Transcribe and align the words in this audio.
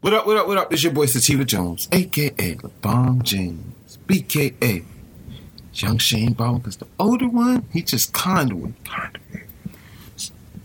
What 0.00 0.14
up, 0.14 0.26
what 0.26 0.36
up, 0.36 0.46
what 0.46 0.58
up? 0.58 0.70
This 0.70 0.84
your 0.84 0.92
boy 0.92 1.06
Sativa 1.06 1.44
Jones, 1.44 1.88
aka 1.90 2.30
LeBron 2.54 3.22
James, 3.22 3.98
BKA 4.06 4.84
Young 5.72 5.98
Shane 5.98 6.32
Baldwin, 6.34 6.60
because 6.60 6.76
the 6.76 6.86
older 6.98 7.28
one, 7.28 7.64
he 7.72 7.82
just 7.82 8.12
kind 8.12 8.52
of 8.52 8.58
went 8.58 8.84
kind 8.84 9.16
of 9.16 9.22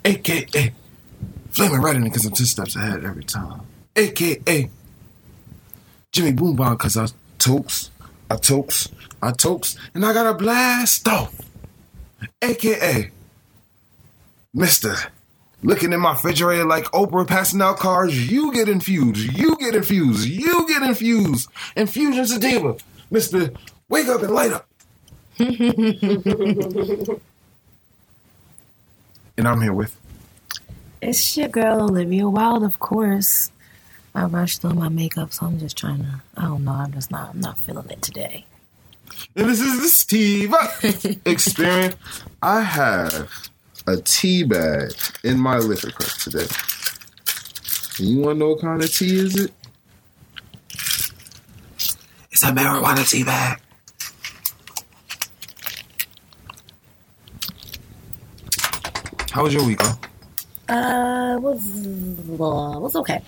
AKA 0.05 0.73
Flaming 1.51 1.81
Redden 1.81 2.03
because 2.03 2.25
I'm 2.25 2.33
two 2.33 2.45
steps 2.45 2.75
ahead 2.75 3.05
every 3.05 3.23
time. 3.23 3.61
AKA 3.95 4.69
Jimmy 6.13 6.31
Boombomb 6.31 6.77
because 6.77 6.95
I 6.95 7.07
tokes, 7.39 7.89
I 8.29 8.35
tokes, 8.35 8.87
I 9.21 9.31
tokes, 9.31 9.75
and 9.95 10.05
I 10.05 10.13
got 10.13 10.27
a 10.27 10.35
blast 10.35 11.07
off. 11.07 11.33
AKA 12.39 13.09
Mr. 14.55 15.07
Looking 15.63 15.91
in 15.91 15.99
my 16.01 16.11
refrigerator 16.11 16.65
like 16.65 16.83
Oprah 16.91 17.27
passing 17.27 17.61
out 17.63 17.77
cards, 17.77 18.31
you 18.31 18.53
get 18.53 18.69
infused, 18.69 19.35
you 19.35 19.57
get 19.57 19.73
infused, 19.75 20.27
you 20.27 20.67
get 20.67 20.83
infused. 20.83 21.49
Infusion 21.75 22.27
sativa. 22.27 22.75
Mr. 23.11 23.55
Wake 23.89 24.07
up 24.07 24.21
and 24.21 24.31
light 24.31 24.51
up. 24.51 24.67
and 25.39 25.57
I'm 29.47 29.61
here 29.61 29.73
with 29.73 29.97
It's 31.01 31.35
your 31.35 31.47
girl 31.47 31.81
Olivia 31.83 32.29
Wilds, 32.29 32.65
of 32.65 32.77
course. 32.77 33.49
I 34.15 34.25
rushed 34.25 34.61
through 34.61 34.73
my 34.73 34.89
makeup, 34.89 35.33
so 35.33 35.47
I'm 35.47 35.59
just 35.59 35.77
trying 35.77 35.99
to. 35.99 36.21
I 36.37 36.43
don't 36.43 36.63
know. 36.63 36.71
I'm 36.71 36.91
just 36.93 37.09
not. 37.09 37.29
I'm 37.29 37.39
not 37.39 37.57
feeling 37.57 37.89
it 37.89 38.01
today. 38.01 38.45
And 39.35 39.49
this 39.49 39.59
is 39.59 39.81
the 39.81 39.87
Steve 39.87 40.53
experience. 41.25 41.95
I 42.41 42.61
have 42.61 43.29
a 43.87 43.97
tea 43.97 44.43
bag 44.43 44.91
in 45.23 45.39
my 45.39 45.57
liquor 45.57 45.91
cup 45.91 46.09
today. 46.19 46.47
You 47.97 48.19
want 48.19 48.35
to 48.35 48.39
know 48.39 48.49
what 48.49 48.61
kind 48.61 48.83
of 48.83 48.91
tea 48.91 49.19
is 49.19 49.35
it? 49.35 49.51
It's 52.31 52.43
a 52.43 52.47
marijuana 52.47 53.09
tea 53.09 53.23
bag. 53.23 53.59
How 59.31 59.43
was 59.43 59.53
your 59.53 59.65
week? 59.65 59.79
Huh? 59.81 59.95
Uh, 60.69 61.39
was 61.39 61.87
uh, 61.87 62.79
was 62.79 62.95
okay. 62.95 63.21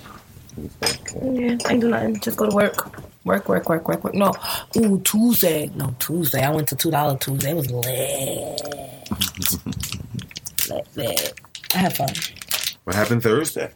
Yeah, 0.58 1.58
I 1.66 1.74
ain't 1.74 1.82
do 1.82 1.90
nothing. 1.90 2.20
Just 2.20 2.38
go 2.38 2.50
to 2.50 2.56
work. 2.56 3.00
Work, 3.26 3.50
work, 3.50 3.70
work, 3.70 3.88
work, 3.88 4.04
work. 4.04 4.14
No, 4.14 4.34
ooh, 4.78 5.00
Tuesday. 5.02 5.72
No, 5.76 5.96
Tuesday. 6.00 6.44
I 6.44 6.52
went 6.52 6.68
to 6.70 6.76
two 6.76 6.92
dollar 6.92 7.18
Tuesday. 7.18 7.52
It 7.52 7.56
was 7.56 7.72
lit. 7.72 8.62
lit, 10.70 10.88
lit. 10.96 11.40
I 11.74 11.78
had 11.78 11.96
fun. 11.96 12.10
What 12.84 12.96
happened 12.96 13.24
Thursday? 13.24 13.72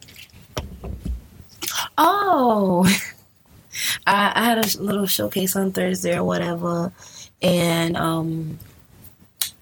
Oh, 1.98 2.84
I, 4.06 4.32
I 4.34 4.44
had 4.44 4.58
a 4.58 4.82
little 4.82 5.06
showcase 5.06 5.56
on 5.56 5.72
Thursday 5.72 6.16
or 6.16 6.24
whatever, 6.24 6.92
and 7.42 7.96
um, 7.96 8.58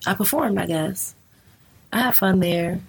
I 0.06 0.14
performed. 0.14 0.58
I 0.58 0.66
guess 0.66 1.14
I 1.92 2.00
had 2.00 2.16
fun 2.16 2.40
there. 2.40 2.80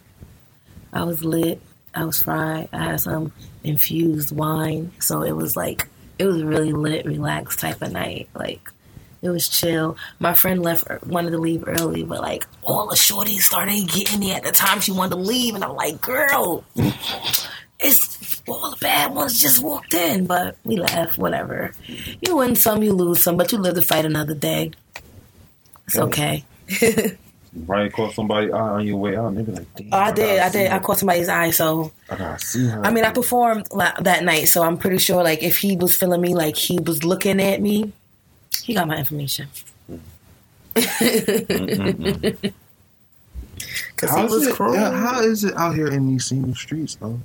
I 0.91 1.03
was 1.03 1.23
lit. 1.23 1.61
I 1.93 2.05
was 2.05 2.23
fried. 2.23 2.69
I 2.71 2.85
had 2.85 3.01
some 3.01 3.31
infused 3.63 4.35
wine, 4.35 4.91
so 4.99 5.23
it 5.23 5.35
was 5.35 5.55
like 5.55 5.87
it 6.17 6.25
was 6.25 6.41
a 6.41 6.45
really 6.45 6.71
lit, 6.71 7.05
relaxed 7.05 7.59
type 7.59 7.81
of 7.81 7.91
night. 7.91 8.29
Like 8.33 8.69
it 9.21 9.29
was 9.29 9.49
chill. 9.49 9.97
My 10.19 10.33
friend 10.33 10.61
left, 10.61 10.89
er, 10.89 10.99
wanted 11.05 11.31
to 11.31 11.37
leave 11.37 11.63
early, 11.67 12.03
but 12.03 12.21
like 12.21 12.45
all 12.63 12.87
the 12.87 12.95
shorties 12.95 13.41
started 13.41 13.87
getting 13.87 14.21
there 14.21 14.37
at 14.37 14.43
the 14.43 14.51
time 14.51 14.81
she 14.81 14.91
wanted 14.91 15.15
to 15.15 15.21
leave, 15.21 15.55
and 15.55 15.63
I'm 15.63 15.75
like, 15.75 16.01
girl, 16.01 16.63
it's 17.79 18.41
all 18.47 18.71
the 18.71 18.77
bad 18.77 19.13
ones 19.13 19.41
just 19.41 19.61
walked 19.61 19.93
in, 19.93 20.25
but 20.25 20.57
we 20.63 20.77
laugh, 20.77 21.17
whatever. 21.17 21.71
You 22.21 22.37
win 22.37 22.55
some, 22.55 22.83
you 22.83 22.93
lose 22.93 23.23
some, 23.23 23.37
but 23.37 23.51
you 23.51 23.57
live 23.57 23.75
to 23.75 23.81
fight 23.81 24.05
another 24.05 24.35
day. 24.35 24.71
It's 25.87 25.97
okay. 25.97 26.45
You 27.53 27.65
probably 27.65 27.89
caught 27.89 28.13
somebody 28.13 28.51
eye 28.51 28.57
on 28.59 28.85
your 28.85 28.97
way 28.97 29.15
out, 29.17 29.27
and 29.29 29.37
they 29.37 29.41
be 29.41 29.51
like, 29.51 29.75
"Damn, 29.75 29.87
Oh, 29.91 29.97
I 29.97 30.11
did, 30.11 30.39
I 30.39 30.49
see 30.49 30.57
did. 30.59 30.67
I 30.71 30.73
her. 30.75 30.79
caught 30.79 30.99
somebody's 30.99 31.29
eye, 31.29 31.49
so 31.51 31.91
I 32.09 32.15
gotta 32.15 32.39
see 32.45 32.67
her." 32.67 32.85
I 32.85 32.91
mean, 32.91 33.03
I 33.05 33.11
performed 33.11 33.67
la- 33.71 33.99
that 34.01 34.23
night, 34.23 34.47
so 34.49 34.61
I'm 34.63 34.77
pretty 34.77 34.99
sure, 34.99 35.23
like, 35.23 35.41
if 35.41 35.57
he 35.57 35.75
was 35.75 35.97
feeling 35.97 36.21
me, 36.21 36.35
like 36.35 36.55
he 36.55 36.79
was 36.79 37.03
looking 37.03 37.41
at 37.41 37.59
me, 37.61 37.91
he 38.63 38.73
got 38.75 38.87
my 38.87 38.97
information. 38.97 39.47
Cause 43.97 44.09
he 44.11 44.15
How's 44.15 44.31
was 44.31 44.47
it, 44.47 44.55
yeah, 44.59 44.91
how 44.91 45.21
is 45.21 45.43
it 45.43 45.55
out 45.57 45.75
here 45.75 45.87
in 45.87 46.07
these 46.07 46.25
single 46.25 46.55
streets, 46.55 46.95
though? 46.95 47.19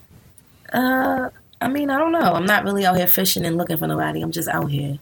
Uh, 0.72 1.30
I 1.60 1.68
mean, 1.68 1.88
I 1.90 1.98
don't 1.98 2.10
know. 2.12 2.34
I'm 2.34 2.46
not 2.46 2.64
really 2.64 2.84
out 2.84 2.96
here 2.96 3.06
fishing 3.06 3.44
and 3.44 3.56
looking 3.56 3.76
for 3.76 3.86
nobody. 3.86 4.20
I'm 4.22 4.32
just 4.32 4.48
out 4.48 4.66
here 4.70 4.98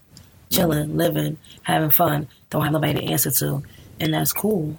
chilling, 0.50 0.96
living, 0.98 1.38
having 1.62 1.88
fun. 1.90 2.28
Don't 2.50 2.62
have 2.62 2.72
nobody 2.72 3.00
to 3.00 3.04
answer 3.06 3.30
to, 3.30 3.62
and 4.00 4.12
that's 4.12 4.32
cool. 4.34 4.76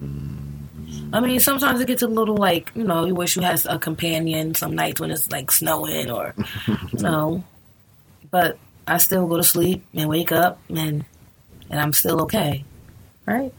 I 0.00 1.20
mean, 1.20 1.40
sometimes 1.40 1.80
it 1.80 1.86
gets 1.86 2.02
a 2.02 2.08
little 2.08 2.36
like 2.36 2.72
you 2.74 2.84
know, 2.84 3.04
you 3.06 3.14
wish 3.14 3.36
you 3.36 3.42
had 3.42 3.64
a 3.66 3.78
companion. 3.78 4.54
Some 4.54 4.74
nights 4.74 5.00
when 5.00 5.10
it's 5.10 5.30
like 5.30 5.50
snowing 5.50 6.10
or 6.10 6.34
you 6.66 6.76
know, 7.00 7.44
but 8.30 8.58
I 8.86 8.98
still 8.98 9.26
go 9.26 9.36
to 9.36 9.44
sleep 9.44 9.84
and 9.94 10.08
wake 10.08 10.32
up 10.32 10.60
and 10.68 11.04
and 11.70 11.80
I'm 11.80 11.92
still 11.92 12.22
okay, 12.22 12.64
right? 13.24 13.52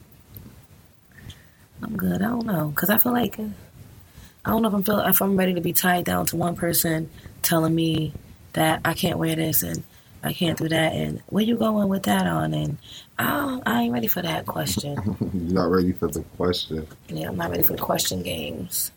I'm 1.82 1.96
good. 1.96 2.22
I 2.22 2.28
don't 2.28 2.46
know 2.46 2.70
because 2.70 2.90
I 2.90 2.98
feel 2.98 3.14
like. 3.14 3.40
I 3.40 4.52
don't 4.52 4.62
know 4.62 4.70
if 4.70 4.76
I'm 4.76 4.84
feel 4.84 5.00
if 5.00 5.22
I'm 5.22 5.36
ready 5.36 5.56
to 5.56 5.62
be 5.62 5.74
tied 5.74 6.06
down 6.06 6.26
to 6.28 6.38
one 6.38 6.56
person 6.56 7.10
telling 7.42 7.76
me 7.76 8.14
that 8.54 8.80
I 8.86 8.94
can't 8.94 9.18
wear 9.20 9.36
this 9.36 9.62
and 9.62 9.84
I 10.24 10.32
can't 10.32 10.58
do 10.58 10.70
that 10.70 10.94
and 10.94 11.22
where 11.28 11.44
you 11.44 11.58
going 11.58 11.90
with 11.90 12.04
that 12.04 12.26
on 12.26 12.54
and 12.54 12.78
oh, 13.20 13.62
I 13.66 13.82
ain't 13.84 13.94
ready 13.94 14.08
for 14.08 14.22
that 14.22 14.46
question. 14.46 14.96
You're 15.34 15.54
not 15.64 15.70
ready 15.72 15.92
for 15.92 16.08
the 16.08 16.22
question. 16.38 16.88
yeah, 17.10 17.28
I'm 17.30 17.38
not 17.38 17.52
ready 17.52 17.64
for 17.64 17.74
the 17.74 17.80
question 17.82 18.24
games. 18.24 18.92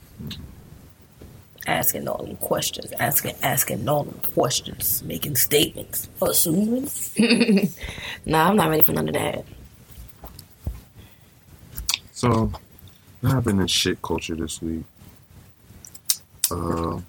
Asking 1.66 2.08
all 2.08 2.25
them 2.25 2.36
questions, 2.36 2.91
asking 2.98 3.34
asking 3.42 3.86
all 3.88 4.04
them 4.04 4.19
questions, 4.34 5.03
making 5.04 5.36
statements, 5.36 6.09
assuming. 6.22 6.88
nah, 8.26 8.48
I'm 8.48 8.56
not 8.56 8.70
ready 8.70 8.82
for 8.82 8.92
none 8.92 9.09
of 9.09 9.14
that. 9.14 9.44
So, 12.12 12.50
what 13.20 13.32
happened 13.32 13.60
in 13.60 13.66
shit 13.66 14.00
culture 14.03 14.34
this 14.36 14.60
week? 14.62 14.84
Uh, 16.50 17.00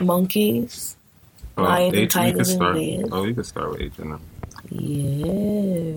Monkeys, 0.00 0.96
oh, 1.56 1.62
Lions 1.62 1.94
H- 1.94 2.10
tigers 2.10 2.32
can 2.32 2.38
and 2.38 2.46
start. 2.48 2.74
bears. 2.74 3.08
Oh, 3.12 3.24
you 3.24 3.34
can 3.34 3.44
start 3.44 3.70
with 3.70 3.80
H 3.80 3.92
and 3.98 4.12
M. 4.14 4.20
yeah. 4.70 5.94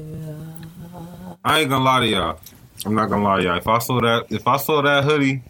I 1.46 1.60
ain't 1.60 1.70
gonna 1.70 1.84
lie 1.84 2.00
to 2.02 2.08
y'all. 2.08 2.40
I'm 2.86 2.96
not 2.96 3.10
gonna 3.10 3.24
lie 3.24 3.38
to 3.38 3.44
y'all. 3.44 3.58
If 3.58 3.68
I 3.68 3.80
saw 3.80 4.02
that, 4.02 4.26
if 4.30 4.48
I 4.48 4.58
saw 4.58 4.82
that 4.82 5.04
hoodie, 5.04 5.44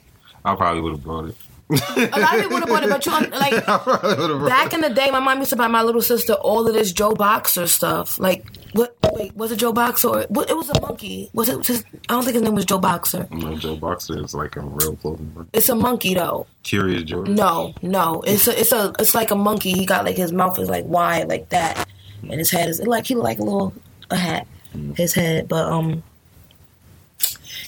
I 0.44 0.56
probably 0.56 0.82
would 0.82 0.94
have 0.94 1.04
bought 1.04 1.30
it. 1.30 1.36
A 1.70 2.20
lot 2.20 2.36
of 2.36 2.42
people 2.42 2.50
would 2.52 2.60
have 2.60 2.70
bought 2.70 2.84
it, 2.84 2.90
but 2.90 3.06
you 3.06 3.12
like 3.40 3.54
I 3.70 3.78
probably 3.78 4.16
would 4.16 4.30
have 4.30 4.48
Back 4.48 4.74
in 4.74 4.82
the 4.82 4.90
day, 4.90 5.10
my 5.12 5.20
mom 5.20 5.40
used 5.40 5.52
to 5.52 5.56
buy 5.56 5.68
my 5.68 5.82
little 5.82 6.02
sister 6.02 6.34
all 6.34 6.68
of 6.68 6.74
this 6.74 6.92
Joe 6.92 7.14
Boxer 7.14 7.68
stuff. 7.68 8.20
Like, 8.20 8.46
what? 8.74 8.96
Wait, 9.14 9.36
was 9.36 9.52
it 9.52 9.58
Joe 9.58 9.72
Boxer? 9.72 10.08
Or, 10.08 10.24
what, 10.30 10.50
it 10.50 10.58
was 10.58 10.70
a 10.70 10.82
monkey. 10.82 11.30
Was 11.34 11.50
it? 11.50 11.62
Just, 11.62 11.86
I 12.10 12.14
don't 12.14 12.24
think 12.24 12.34
his 12.34 12.44
name 12.44 12.56
was 12.56 12.66
Joe 12.66 12.80
Boxer. 12.80 13.28
No, 13.32 13.56
Joe 13.56 13.76
Boxer 13.76 14.24
is 14.24 14.34
like 14.34 14.56
a 14.56 14.62
real 14.62 14.96
clothing. 14.98 15.48
It's 15.54 15.70
a 15.70 15.76
monkey 15.76 16.14
though. 16.16 16.48
Curious 16.64 17.04
Jordan. 17.04 17.36
No, 17.36 17.74
no. 17.82 18.22
It's 18.22 18.48
a, 18.48 18.60
it's 18.60 18.72
a, 18.72 18.94
it's 19.00 19.16
like 19.16 19.32
a 19.32 19.36
monkey. 19.36 19.72
He 19.72 19.86
got 19.86 20.06
like 20.06 20.18
his 20.18 20.32
mouth 20.32 20.60
is 20.60 20.70
like 20.70 20.86
wide 20.86 21.30
like 21.30 21.50
that, 21.50 21.88
and 22.30 22.40
his 22.40 22.52
head 22.52 22.70
is 22.70 22.82
like 22.82 23.06
he 23.06 23.16
like 23.16 23.40
a 23.40 23.44
little 23.44 23.74
a 24.10 24.16
hat. 24.16 24.48
His 24.96 25.14
head, 25.14 25.48
but 25.48 25.68
um, 25.68 26.04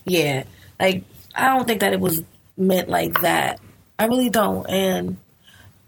yeah. 0.06 0.44
Like 0.80 1.04
I 1.36 1.56
don't 1.56 1.68
think 1.68 1.81
that 1.81 1.94
it 1.94 2.00
was 2.00 2.24
meant 2.57 2.90
like 2.90 3.22
that. 3.22 3.60
I 4.00 4.06
really 4.06 4.30
don't, 4.30 4.68
and 4.69 5.18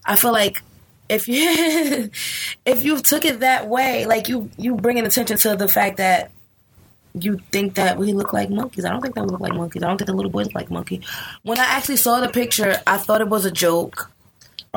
I 0.06 0.16
feel 0.16 0.31
like 0.31 0.62
if 1.10 1.28
you 1.28 2.10
if 2.66 2.84
you 2.84 3.00
took 3.00 3.25
it 3.25 3.40
that 3.40 3.68
way, 3.68 4.06
like 4.06 4.30
you 4.30 4.50
you 4.58 4.75
bringing 4.75 5.06
attention 5.06 5.38
to 5.38 5.56
the 5.56 5.68
fact 5.68 5.98
that 5.98 6.31
you 7.14 7.40
think 7.52 7.75
that 7.75 7.98
we 7.98 8.14
look 8.14 8.34
like 8.34 8.50
monkeys. 8.50 8.86
I 8.86 8.92
don't 8.92 9.02
think 9.02 9.16
that 9.16 9.24
we 9.24 9.30
look 9.30 9.42
like 9.42 9.54
monkeys. 9.54 9.84
I 9.84 9.88
don't 9.88 9.98
think 9.98 10.08
the 10.08 10.14
little 10.14 10.31
boys 10.31 10.46
look 10.48 10.56
like 10.56 10.69
monkey. 10.69 11.02
When 11.44 11.60
I 11.60 11.64
actually 11.64 11.98
saw 11.98 12.19
the 12.19 12.30
picture, 12.30 12.81
I 12.86 12.98
thought 12.98 13.22
it 13.22 13.30
was 13.30 13.46
a 13.46 13.52
joke. 13.52 14.12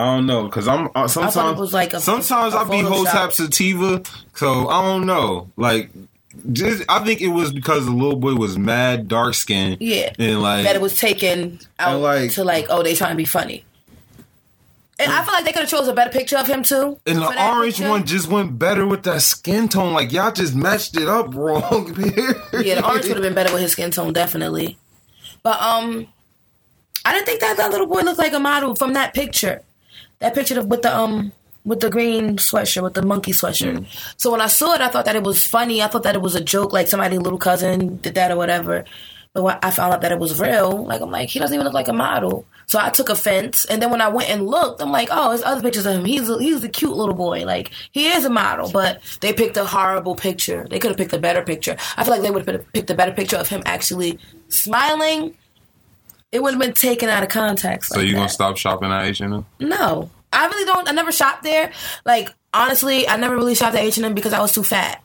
I 0.00 0.04
don't 0.16 0.26
know 0.26 0.44
because 0.44 0.66
I'm 0.66 0.88
uh, 0.94 1.06
sometimes 1.08 1.58
was 1.58 1.74
like 1.74 1.92
a- 1.92 2.00
sometimes 2.00 2.54
a 2.54 2.58
I 2.58 2.64
be 2.64 2.70
Photoshop. 2.78 3.06
Hotep 3.06 3.32
sativa, 3.32 4.02
so 4.34 4.68
I 4.68 4.82
don't 4.82 5.04
know. 5.06 5.50
Like, 5.56 5.90
just 6.52 6.82
I 6.88 7.04
think 7.04 7.20
it 7.20 7.28
was 7.28 7.52
because 7.52 7.84
the 7.84 7.92
little 7.92 8.16
boy 8.16 8.34
was 8.34 8.56
mad 8.56 9.08
dark 9.08 9.34
skinned. 9.34 9.76
Yeah. 9.80 10.12
and 10.18 10.40
like 10.40 10.64
that 10.64 10.76
it 10.76 10.80
was 10.80 10.96
taken 10.98 11.58
out 11.78 12.00
like- 12.00 12.30
to 12.32 12.44
like, 12.44 12.66
oh, 12.70 12.82
they 12.82 12.94
trying 12.94 13.10
to 13.10 13.16
be 13.16 13.24
funny. 13.26 13.64
And 14.98 15.10
I 15.10 15.24
feel 15.24 15.32
like 15.32 15.44
they 15.44 15.52
could 15.52 15.62
have 15.62 15.70
chose 15.70 15.88
a 15.88 15.94
better 15.94 16.10
picture 16.10 16.36
of 16.36 16.46
him 16.46 16.62
too. 16.62 16.98
And 17.06 17.18
the 17.18 17.26
orange 17.26 17.76
picture. 17.76 17.88
one 17.88 18.04
just 18.04 18.28
went 18.28 18.58
better 18.58 18.86
with 18.86 19.02
that 19.04 19.22
skin 19.22 19.68
tone. 19.68 19.94
Like 19.94 20.12
y'all 20.12 20.30
just 20.30 20.54
matched 20.54 20.94
it 20.96 21.08
up 21.08 21.34
wrong. 21.34 21.94
Yeah, 22.52 22.74
the 22.76 22.86
orange 22.86 23.06
would 23.06 23.16
have 23.16 23.22
been 23.22 23.34
better 23.34 23.52
with 23.52 23.62
his 23.62 23.72
skin 23.72 23.90
tone, 23.90 24.12
definitely. 24.12 24.76
But 25.42 25.60
um, 25.60 26.06
I 27.04 27.12
didn't 27.14 27.24
think 27.26 27.40
that 27.40 27.56
that 27.56 27.70
little 27.70 27.86
boy 27.86 28.00
looked 28.02 28.18
like 28.18 28.34
a 28.34 28.38
model 28.38 28.74
from 28.74 28.92
that 28.92 29.14
picture. 29.14 29.62
That 30.20 30.34
picture 30.34 30.60
of, 30.60 30.66
with 30.66 30.82
the 30.82 30.96
um 30.96 31.32
with 31.64 31.80
the 31.80 31.90
green 31.90 32.36
sweatshirt 32.36 32.82
with 32.82 32.94
the 32.94 33.02
monkey 33.02 33.32
sweatshirt. 33.32 33.86
So 34.16 34.30
when 34.30 34.40
I 34.40 34.46
saw 34.46 34.74
it, 34.74 34.80
I 34.80 34.88
thought 34.88 35.04
that 35.04 35.16
it 35.16 35.22
was 35.22 35.46
funny. 35.46 35.82
I 35.82 35.88
thought 35.88 36.04
that 36.04 36.14
it 36.14 36.22
was 36.22 36.34
a 36.34 36.42
joke, 36.42 36.72
like 36.72 36.88
somebody 36.88 37.18
little 37.18 37.38
cousin 37.38 37.96
did 37.98 38.14
that 38.14 38.30
or 38.30 38.36
whatever. 38.36 38.84
But 39.32 39.64
I 39.64 39.70
found 39.70 39.94
out 39.94 40.00
that 40.00 40.10
it 40.10 40.18
was 40.18 40.40
real, 40.40 40.84
like 40.84 41.00
I'm 41.00 41.10
like, 41.10 41.28
he 41.28 41.38
doesn't 41.38 41.54
even 41.54 41.64
look 41.64 41.74
like 41.74 41.86
a 41.88 41.92
model. 41.92 42.46
So 42.66 42.78
I 42.80 42.90
took 42.90 43.08
offense, 43.08 43.64
and 43.64 43.80
then 43.80 43.90
when 43.90 44.00
I 44.00 44.08
went 44.08 44.28
and 44.28 44.46
looked, 44.46 44.80
I'm 44.82 44.90
like, 44.90 45.08
oh, 45.10 45.28
there's 45.30 45.42
other 45.42 45.60
pictures 45.60 45.86
of 45.86 45.94
him. 45.94 46.04
He's 46.04 46.28
a, 46.28 46.38
he's 46.38 46.64
a 46.64 46.68
cute 46.68 46.96
little 46.96 47.14
boy. 47.14 47.44
Like 47.44 47.70
he 47.92 48.08
is 48.08 48.24
a 48.24 48.30
model, 48.30 48.70
but 48.70 49.00
they 49.20 49.32
picked 49.32 49.56
a 49.56 49.64
horrible 49.64 50.16
picture. 50.16 50.66
They 50.68 50.78
could 50.78 50.90
have 50.90 50.98
picked 50.98 51.12
a 51.12 51.18
better 51.18 51.42
picture. 51.42 51.76
I 51.96 52.04
feel 52.04 52.12
like 52.12 52.22
they 52.22 52.30
would 52.30 52.46
have 52.46 52.72
picked 52.72 52.90
a 52.90 52.94
better 52.94 53.12
picture 53.12 53.36
of 53.36 53.48
him 53.48 53.62
actually 53.66 54.18
smiling. 54.48 55.36
It 56.32 56.42
would 56.42 56.52
have 56.54 56.60
been 56.60 56.72
taken 56.74 57.08
out 57.08 57.22
of 57.22 57.28
context. 57.28 57.92
so 57.92 57.98
like 57.98 58.06
you 58.06 58.12
gonna 58.14 58.26
that. 58.26 58.32
stop 58.32 58.56
shopping 58.56 58.90
at 58.90 59.04
H 59.04 59.20
and 59.20 59.34
M? 59.34 59.46
No, 59.58 60.10
I 60.32 60.46
really 60.46 60.64
don't. 60.64 60.88
I 60.88 60.92
never 60.92 61.10
shopped 61.12 61.42
there. 61.42 61.72
Like 62.06 62.28
honestly, 62.54 63.08
I 63.08 63.16
never 63.16 63.34
really 63.36 63.54
shopped 63.54 63.74
at 63.74 63.82
H 63.82 63.96
and 63.96 64.06
M 64.06 64.14
because 64.14 64.32
I 64.32 64.40
was 64.40 64.52
too 64.52 64.62
fat. 64.62 65.02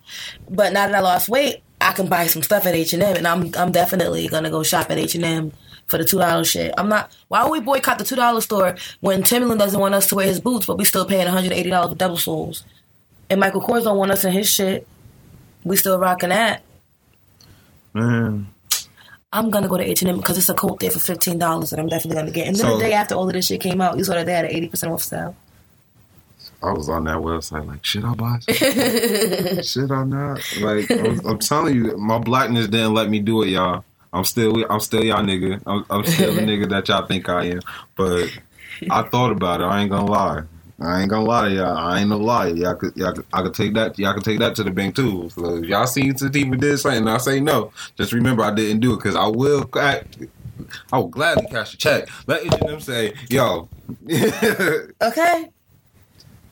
But 0.50 0.74
now 0.74 0.86
that 0.88 0.96
I 0.96 1.00
lost 1.00 1.28
weight, 1.28 1.64
I 1.82 1.94
can 1.94 2.08
buy 2.08 2.28
some 2.28 2.44
stuff 2.44 2.66
at 2.66 2.76
H 2.76 2.94
and 2.94 3.02
M, 3.04 3.18
and 3.18 3.28
I'm 3.28 3.52
I'm 3.58 3.72
definitely 3.72 4.28
gonna 4.28 4.52
go 4.52 4.62
shop 4.64 4.92
at 4.92 4.98
H 5.00 5.16
and 5.16 5.26
M 5.26 5.52
for 5.88 5.98
the 5.98 6.06
two 6.06 6.20
dollars 6.20 6.48
shit. 6.48 6.74
I'm 6.78 6.90
not. 6.90 7.12
Why 7.28 7.44
would 7.44 7.52
we 7.52 7.60
boycott 7.60 7.98
the 7.98 8.06
two 8.06 8.16
dollar 8.16 8.42
store 8.42 8.76
when 9.02 9.24
Timberland 9.24 9.60
doesn't 9.60 9.80
want 9.80 9.96
us 9.96 10.08
to 10.10 10.16
wear 10.16 10.28
his 10.28 10.40
boots, 10.40 10.68
but 10.68 10.78
we 10.78 10.86
still 10.86 11.06
paying 11.06 11.26
180 11.26 11.70
dollars 11.72 11.90
for 11.90 11.96
double 11.96 12.18
soles, 12.18 12.64
and 13.32 13.40
Michael 13.40 13.62
Kors 13.62 13.84
don't 13.84 13.98
want 13.98 14.12
us 14.12 14.24
in 14.26 14.32
his 14.32 14.48
shit. 14.50 14.88
We 15.64 15.76
still 15.76 15.98
rocking 15.98 16.30
that. 16.30 16.62
Man, 17.94 18.48
I'm 19.34 19.50
gonna 19.50 19.68
go 19.68 19.78
to 19.78 19.84
H 19.84 20.02
and 20.02 20.12
M 20.12 20.18
because 20.18 20.38
it's 20.38 20.50
a 20.50 20.54
coat 20.54 20.80
there 20.80 20.92
for 20.92 21.00
fifteen 21.00 21.38
dollars 21.40 21.70
that 21.72 21.80
I'm 21.80 21.88
definitely 21.88 22.16
gonna 22.22 22.32
get. 22.32 22.48
And 22.48 22.56
then 22.56 22.66
So- 22.66 22.78
the 22.78 22.84
day 22.84 22.94
after 22.94 23.16
all 23.16 23.28
of 23.28 23.34
this 23.34 23.48
shit 23.48 23.62
came 23.62 23.82
out, 23.82 23.98
you 23.98 24.04
saw 24.04 24.14
that 24.14 24.26
they 24.26 24.34
had 24.34 24.46
an 24.46 24.52
eighty 24.52 24.68
percent 24.68 24.94
off 24.94 25.02
sale. 25.04 25.36
I 26.64 26.72
was 26.72 26.90
on 26.90 27.04
that 27.04 27.18
website 27.18 27.68
like, 27.68 27.84
should 27.86 28.06
I 28.06 28.14
buy? 28.16 28.40
should 29.62 29.92
I 29.92 30.04
not? 30.04 30.42
Like, 30.62 30.90
I'm, 30.90 31.20
I'm 31.28 31.38
telling 31.40 31.76
you, 31.76 31.96
my 31.98 32.18
blackness 32.18 32.68
didn't 32.68 32.94
let 32.94 33.10
me 33.10 33.20
do 33.20 33.44
it, 33.44 33.50
y'all. 33.50 33.84
I'm 34.14 34.24
still, 34.24 34.66
I'm 34.72 34.80
still 34.80 35.04
y'all 35.04 35.22
nigga. 35.24 35.62
I'm, 35.68 35.86
I'm 35.90 36.06
still 36.06 36.34
the 36.34 36.42
nigga 36.42 36.70
that 36.70 36.88
y'all 36.88 37.06
think 37.06 37.28
I 37.30 37.46
am. 37.48 37.60
But 37.96 38.30
I 38.90 39.04
thought 39.04 39.32
about 39.32 39.62
it. 39.62 39.66
I 39.66 39.82
ain't 39.82 39.92
gonna 39.92 40.10
lie. 40.10 40.44
I 40.80 41.02
ain't 41.02 41.10
gonna 41.10 41.24
lie 41.26 41.50
to 41.50 41.56
y'all. 41.56 41.78
I 41.78 42.00
ain't 42.02 42.10
no 42.10 42.18
lie. 42.18 42.48
Y'all 42.48 42.76
could, 42.76 42.96
y'all 42.98 43.14
could, 43.14 43.26
I 43.32 43.42
could 43.44 43.54
take 43.54 43.74
that. 43.76 43.98
Y'all 43.98 44.14
could 44.14 44.26
take 44.26 44.40
that 44.40 44.56
to 44.56 44.64
the 44.64 44.72
bank 44.72 44.96
too. 44.96 45.30
So 45.30 45.56
if 45.58 45.66
y'all 45.66 45.88
seen 45.88 46.18
Sativa 46.18 46.56
did 46.58 46.78
something, 46.80 47.08
I 47.08 47.18
say 47.18 47.40
no. 47.40 47.72
Just 47.98 48.12
remember, 48.12 48.44
I 48.44 48.54
didn't 48.54 48.82
do 48.82 48.94
it 48.94 48.98
because 48.98 49.16
I 49.16 49.28
will. 49.28 49.70
I, 49.74 50.02
I 50.92 50.98
will 50.98 51.08
gladly 51.08 51.48
cash 51.50 51.74
a 51.74 51.78
check. 51.78 52.10
Let 52.28 52.46
each 52.46 52.54
of 52.54 52.60
them 52.60 52.80
say, 52.82 53.14
"Yo, 53.30 53.70
Okay. 55.02 55.50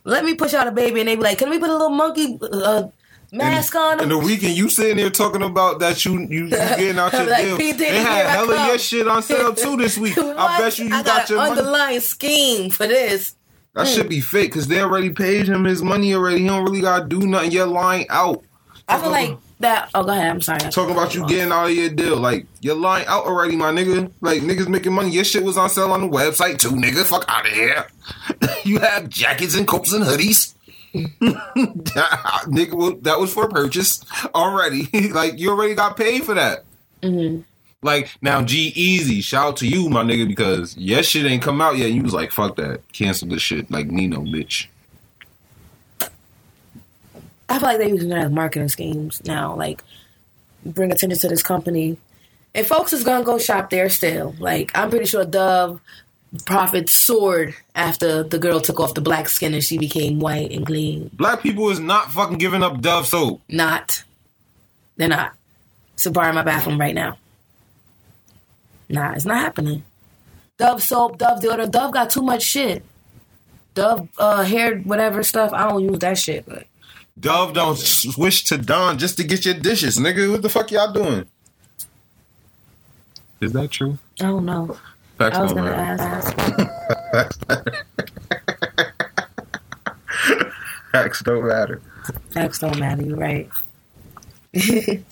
Let 0.05 0.25
me 0.25 0.35
push 0.35 0.53
out 0.53 0.67
a 0.67 0.71
baby, 0.71 0.99
and 0.99 1.07
they 1.09 1.15
be 1.15 1.21
like, 1.21 1.37
"Can 1.37 1.49
we 1.49 1.59
put 1.59 1.69
a 1.69 1.73
little 1.73 1.89
monkey 1.89 2.37
uh, 2.41 2.87
mask 3.31 3.75
on 3.75 3.99
In 4.01 4.09
him?" 4.11 4.19
the 4.21 4.25
Weeknd, 4.25 4.53
you 4.55 4.69
sitting 4.69 4.97
there 4.97 5.09
talking 5.09 5.41
about 5.41 5.79
that 5.79 6.03
you 6.05 6.19
you, 6.21 6.45
you 6.45 6.49
getting 6.49 6.97
out 6.99 7.11
your 7.13 7.25
Like, 7.25 7.45
deal. 7.57 7.57
They 7.57 7.99
had 8.01 8.27
hella 8.27 8.67
your 8.67 8.77
shit 8.79 9.07
on 9.07 9.21
sale 9.23 9.53
too 9.53 9.77
this 9.77 9.97
week. 9.97 10.17
I 10.17 10.57
bet 10.59 10.77
you 10.77 10.85
you 10.87 10.95
I 10.95 11.03
got, 11.03 11.05
got, 11.05 11.29
your 11.29 11.39
an 11.39 11.47
money. 11.49 11.59
underlying 11.59 11.99
scheme 12.01 12.69
for 12.69 12.85
this. 12.87 13.35
That 13.73 13.87
should 13.87 14.07
be 14.07 14.21
fake 14.21 14.51
because 14.51 14.67
they 14.67 14.81
already 14.81 15.09
paid 15.09 15.47
him 15.47 15.63
his 15.63 15.81
money 15.81 16.13
already. 16.13 16.41
He 16.41 16.47
don't 16.47 16.63
really 16.63 16.81
gotta 16.81 17.05
do 17.05 17.19
nothing. 17.21 17.51
You're 17.51 17.65
lying 17.65 18.05
out. 18.09 18.43
I 18.87 18.99
feel 18.99 19.09
like 19.09 19.37
that. 19.59 19.89
Oh, 19.95 20.03
go 20.03 20.11
ahead. 20.11 20.29
I'm 20.29 20.41
sorry. 20.41 20.59
Talking 20.59 20.91
about 20.91 21.15
you 21.15 21.25
getting 21.27 21.51
out 21.51 21.65
of 21.65 21.71
your 21.71 21.89
deal. 21.89 22.17
Like, 22.17 22.45
you're 22.61 22.75
lying 22.75 23.07
out 23.07 23.25
already, 23.25 23.55
my 23.55 23.71
nigga. 23.71 24.11
Like, 24.21 24.41
niggas 24.41 24.67
making 24.67 24.93
money. 24.93 25.09
Your 25.09 25.23
shit 25.23 25.43
was 25.43 25.57
on 25.57 25.69
sale 25.69 25.91
on 25.91 26.01
the 26.01 26.07
website 26.07 26.59
too, 26.59 26.71
nigga. 26.71 27.03
Fuck 27.03 27.25
out 27.27 27.47
of 27.47 27.53
here. 27.53 27.87
you 28.63 28.79
have 28.79 29.09
jackets 29.09 29.55
and 29.55 29.67
coats 29.67 29.91
and 29.91 30.03
hoodies. 30.03 30.53
nigga, 30.93 32.73
well, 32.73 32.95
that 33.01 33.19
was 33.19 33.33
for 33.33 33.47
purchase 33.49 34.03
already. 34.35 35.09
like, 35.09 35.39
you 35.39 35.49
already 35.49 35.73
got 35.73 35.97
paid 35.97 36.23
for 36.23 36.35
that. 36.35 36.65
Mm-hmm. 37.01 37.41
Like, 37.83 38.15
now, 38.21 38.41
G-Eazy, 38.41 39.23
shout 39.23 39.47
out 39.47 39.57
to 39.57 39.67
you, 39.67 39.89
my 39.89 40.03
nigga, 40.03 40.27
because 40.27 40.77
your 40.77 41.03
shit 41.03 41.25
ain't 41.25 41.43
come 41.43 41.61
out 41.61 41.77
yet. 41.77 41.91
You 41.91 42.01
was 42.01 42.13
like, 42.13 42.31
fuck 42.31 42.55
that. 42.55 42.81
Cancel 42.93 43.27
this 43.27 43.41
shit. 43.41 43.69
Like, 43.69 43.87
Nino, 43.87 44.21
bitch. 44.21 44.67
I 47.49 47.59
feel 47.59 47.67
like 47.67 47.77
they're 47.77 47.89
using 47.89 48.11
it 48.11 48.17
as 48.17 48.31
marketing 48.31 48.69
schemes 48.69 49.21
now. 49.25 49.55
Like, 49.55 49.83
bring 50.65 50.91
attention 50.91 51.19
to 51.19 51.27
this 51.27 51.43
company. 51.43 51.97
And 52.55 52.65
folks 52.65 52.93
is 52.93 53.03
gonna 53.03 53.23
go 53.23 53.37
shop 53.37 53.69
there 53.69 53.89
still. 53.89 54.35
Like, 54.39 54.71
I'm 54.75 54.89
pretty 54.89 55.05
sure 55.05 55.25
Dove 55.25 55.79
profit 56.45 56.89
soared 56.89 57.53
after 57.75 58.23
the 58.23 58.39
girl 58.39 58.59
took 58.59 58.79
off 58.79 58.95
the 58.95 59.01
black 59.01 59.29
skin 59.29 59.53
and 59.53 59.63
she 59.63 59.77
became 59.77 60.19
white 60.19 60.51
and 60.51 60.65
clean. 60.65 61.11
Black 61.13 61.43
people 61.43 61.69
is 61.69 61.79
not 61.79 62.11
fucking 62.11 62.37
giving 62.37 62.63
up 62.63 62.81
Dove 62.81 63.05
soap. 63.05 63.41
Not. 63.49 64.03
They're 64.97 65.07
not. 65.07 65.33
It's 65.93 66.05
a 66.05 66.11
bar 66.11 66.29
in 66.29 66.35
my 66.35 66.43
bathroom 66.43 66.79
right 66.79 66.95
now. 66.95 67.17
Nah, 68.93 69.11
it's 69.13 69.25
not 69.25 69.41
happening. 69.41 69.83
Dove 70.59 70.83
soap, 70.83 71.17
Dove 71.17 71.39
deodorant. 71.41 71.71
Dove 71.71 71.91
got 71.91 72.11
too 72.11 72.21
much 72.21 72.43
shit. 72.43 72.85
Dove 73.73 74.07
uh, 74.19 74.43
hair, 74.43 74.77
whatever 74.77 75.23
stuff. 75.23 75.51
I 75.51 75.67
don't 75.67 75.83
use 75.83 75.97
that 75.99 76.19
shit, 76.19 76.45
but 76.45 76.65
Dove 77.19 77.53
don't 77.55 77.75
switch 77.77 78.43
to 78.45 78.57
Dawn 78.59 78.99
just 78.99 79.17
to 79.17 79.23
get 79.23 79.45
your 79.45 79.55
dishes, 79.55 79.97
nigga. 79.97 80.29
What 80.31 80.43
the 80.43 80.49
fuck 80.49 80.69
y'all 80.69 80.93
doing? 80.93 81.25
Is 83.41 83.51
that 83.53 83.71
true? 83.71 83.97
I 84.21 84.25
don't 84.25 84.45
know. 84.45 84.77
Facts 85.17 85.37
I 85.37 85.41
was 85.41 85.53
don't 85.53 85.65
gonna 85.65 85.75
matter. 85.75 86.03
ask. 86.03 86.37
Facts 90.91 91.23
don't 91.23 91.47
matter. 91.47 91.81
Facts 92.29 92.59
don't 92.59 92.77
matter. 92.79 93.01
You're 93.03 93.17
right. 93.17 93.49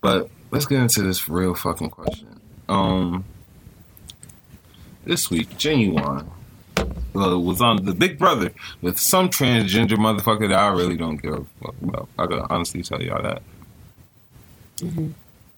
But 0.00 0.30
let's 0.50 0.66
get 0.66 0.80
into 0.80 1.02
this 1.02 1.28
real 1.28 1.54
fucking 1.54 1.90
question. 1.90 2.40
Um, 2.68 3.24
this 5.04 5.30
week, 5.30 5.48
Ginuwine 5.50 6.28
uh, 6.78 7.38
was 7.38 7.60
on 7.60 7.84
the 7.84 7.94
Big 7.94 8.18
Brother 8.18 8.52
with 8.80 8.98
some 8.98 9.28
transgender 9.28 9.96
motherfucker 9.96 10.48
that 10.48 10.58
I 10.58 10.68
really 10.68 10.96
don't 10.96 11.16
give 11.16 11.32
a 11.32 11.44
fuck 11.62 11.74
about. 11.82 12.08
I 12.18 12.26
gotta 12.26 12.46
honestly 12.52 12.82
tell 12.82 13.02
y'all 13.02 13.22
that. 13.22 13.42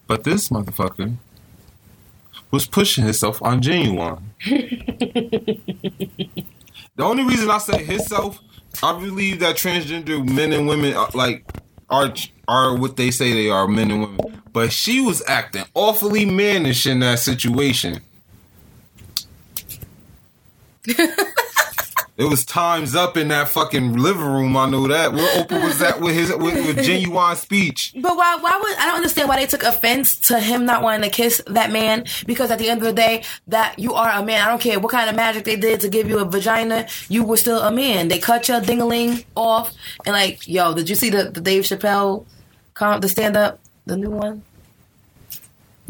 But 0.06 0.25
this 0.25 0.49
motherfucker 0.49 1.16
was 2.50 2.66
pushing 2.66 3.04
himself 3.04 3.42
on 3.42 3.61
Ginuwine. 3.61 4.23
the 6.97 7.04
only 7.04 7.25
reason 7.25 7.50
I 7.50 7.59
say 7.59 7.85
himself, 7.85 8.40
I 8.82 8.99
believe 8.99 9.40
that 9.40 9.56
transgender 9.56 10.26
men 10.26 10.52
and 10.52 10.66
women 10.66 10.94
are 10.94 11.11
like 11.14 11.44
are 11.90 12.12
are 12.50 12.75
what 12.75 12.97
they 12.97 13.11
say 13.11 13.33
they 13.33 13.49
are, 13.49 13.69
men 13.69 13.90
and 13.90 14.00
women. 14.02 14.42
But 14.52 14.73
she 14.73 15.00
was 15.00 15.23
acting 15.26 15.64
awfully 15.75 16.25
mannish 16.25 16.87
in 16.87 17.00
that 17.00 17.21
situation. 17.21 18.00
it 22.21 22.28
was 22.28 22.45
times 22.45 22.97
up 22.97 23.16
in 23.16 23.28
that 23.28 23.49
fucking 23.49 23.97
living 23.97 24.25
room. 24.25 24.57
I 24.57 24.69
know 24.69 24.88
that. 24.88 25.12
Where 25.12 25.42
Oprah 25.42 25.62
was 25.62 25.78
that 25.78 26.00
with 26.00 26.14
his 26.14 26.30
with, 26.35 26.54
with 26.66 26.78
Ginuwine 26.78 27.37
speech. 27.37 27.92
But 27.95 28.16
why? 28.16 28.37
Why 28.40 28.59
would 28.61 28.76
I 28.76 28.87
don't 28.87 28.97
understand 28.97 29.28
why 29.28 29.37
they 29.37 29.47
took 29.47 29.62
offense 29.62 30.16
to 30.28 30.40
him 30.40 30.64
not 30.64 30.83
wanting 30.83 31.09
to 31.09 31.14
kiss 31.14 31.40
that 31.47 31.71
man? 31.71 32.07
Because 32.26 32.50
at 32.50 32.59
the 32.59 32.69
end 32.69 32.80
of 32.80 32.87
the 32.87 32.92
day, 32.92 33.23
that 33.47 33.78
you 33.78 33.95
are 33.95 34.11
a 34.11 34.25
man. 34.25 34.42
I 34.42 34.49
don't 34.49 34.61
care 34.61 34.80
what 34.80 34.90
kind 34.90 35.09
of 35.09 35.14
magic 35.14 35.45
they 35.45 35.57
did 35.57 35.80
to 35.80 35.88
give 35.88 36.09
you 36.09 36.19
a 36.19 36.25
vagina. 36.25 36.88
You 37.09 37.23
were 37.25 37.37
still 37.37 37.61
a 37.61 37.71
man. 37.71 38.09
They 38.09 38.19
cut 38.19 38.49
your 38.49 38.61
dingaling 38.61 39.25
off 39.37 39.73
and 40.04 40.14
like, 40.14 40.49
yo, 40.49 40.75
did 40.75 40.88
you 40.88 40.97
see 40.97 41.11
the, 41.11 41.30
the 41.30 41.40
Dave 41.40 41.64
Chappelle, 41.64 42.26
the 42.80 43.08
stand 43.08 43.37
up, 43.37 43.60
the 43.87 43.96
new 43.96 44.10
one? 44.10 44.42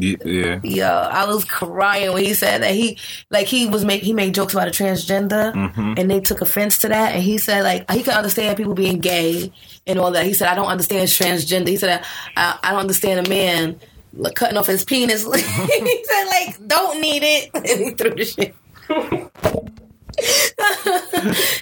Yeah, 0.00 0.16
yeah. 0.25 0.61
Yo, 0.62 0.87
I 0.87 1.26
was 1.26 1.44
crying 1.44 2.12
when 2.12 2.25
he 2.25 2.32
said 2.32 2.62
that 2.62 2.75
he 2.75 2.99
like 3.30 3.47
he 3.47 3.66
was 3.66 3.85
make 3.85 4.02
he 4.02 4.14
made 4.14 4.35
jokes 4.35 4.54
about 4.54 4.68
a 4.68 4.70
transgender 4.70 5.52
mm-hmm. 5.52 5.94
and 5.99 6.11
they 6.11 6.20
took 6.20 6.40
offense 6.40 6.78
to 6.78 6.88
that 6.88 7.14
and 7.14 7.23
he 7.23 7.37
said 7.37 7.64
like 7.64 7.90
he 7.90 8.02
could 8.02 8.14
understand 8.14 8.56
people 8.56 8.75
being 8.75 9.00
gay 9.00 9.52
and 9.87 9.99
all 9.99 10.11
that. 10.12 10.25
He 10.25 10.32
said 10.32 10.49
I 10.49 10.54
don't 10.54 10.68
understand 10.68 11.09
transgender. 11.09 11.68
He 11.68 11.76
said 11.76 12.02
I, 12.37 12.59
I 12.62 12.70
don't 12.70 12.80
understand 12.80 13.26
a 13.26 13.28
man 13.28 13.78
like, 14.14 14.35
cutting 14.35 14.56
off 14.56 14.66
his 14.66 14.85
penis. 14.85 15.23
he 15.35 15.40
said 16.04 16.25
like 16.25 16.66
don't 16.66 17.00
need 17.00 17.23
it 17.23 17.50
and 17.54 17.66
he 17.66 17.90
threw 17.90 18.14
the 18.14 18.25
shit. 18.25 18.54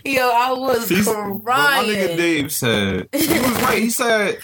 Yo, 0.04 0.30
I 0.30 0.52
was 0.52 0.88
He's, 0.88 1.06
but 1.06 1.14
my 1.14 1.40
crying. 1.40 1.90
nigga 1.90 2.16
Dave 2.16 2.52
said 2.52 3.08
he 3.12 3.26
was 3.26 3.62
right. 3.62 3.78
He 3.78 3.90
said, 3.90 4.38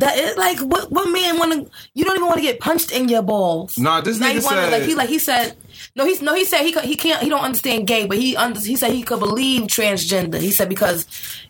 That 0.00 0.18
is 0.18 0.36
like 0.36 0.58
what 0.60 0.90
what 0.90 1.10
man 1.12 1.38
want 1.38 1.52
to? 1.52 1.70
You 1.94 2.04
don't 2.04 2.16
even 2.16 2.26
want 2.26 2.38
to 2.38 2.42
get 2.42 2.58
punched 2.60 2.90
in 2.92 3.08
your 3.08 3.22
balls. 3.22 3.78
Nah, 3.78 4.00
this 4.00 4.18
Now 4.18 4.28
nigga 4.32 4.44
wanna- 4.44 4.62
said- 4.62 4.72
like 4.72 4.82
he 4.82 4.94
like 4.94 5.08
he 5.08 5.18
said. 5.18 5.56
No, 5.96 6.04
he's 6.04 6.20
no. 6.22 6.34
He 6.34 6.44
said 6.44 6.62
he 6.62 6.72
could, 6.72 6.84
he 6.84 6.94
can't. 6.94 7.22
He 7.22 7.28
don't 7.28 7.40
understand 7.42 7.86
gay, 7.86 8.06
but 8.06 8.16
he 8.18 8.36
under, 8.36 8.60
he 8.60 8.76
said 8.76 8.92
he 8.92 9.02
could 9.02 9.18
believe 9.18 9.62
transgender. 9.62 10.38
He 10.40 10.50
said 10.52 10.68
because 10.68 11.06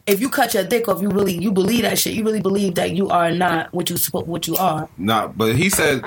if 0.06 0.20
you 0.20 0.28
cut 0.30 0.54
your 0.54 0.64
dick 0.64 0.88
off, 0.88 1.02
you 1.02 1.08
really 1.10 1.34
you 1.34 1.50
believe 1.52 1.82
that 1.82 1.98
shit. 1.98 2.14
You 2.14 2.24
really 2.24 2.40
believe 2.40 2.76
that 2.76 2.92
you 2.92 3.08
are 3.10 3.30
not 3.32 3.72
what 3.74 3.90
you 3.90 3.96
what 4.12 4.46
you 4.46 4.56
are. 4.56 4.88
Nah, 4.96 5.28
but 5.28 5.56
he 5.56 5.68
said 5.68 6.02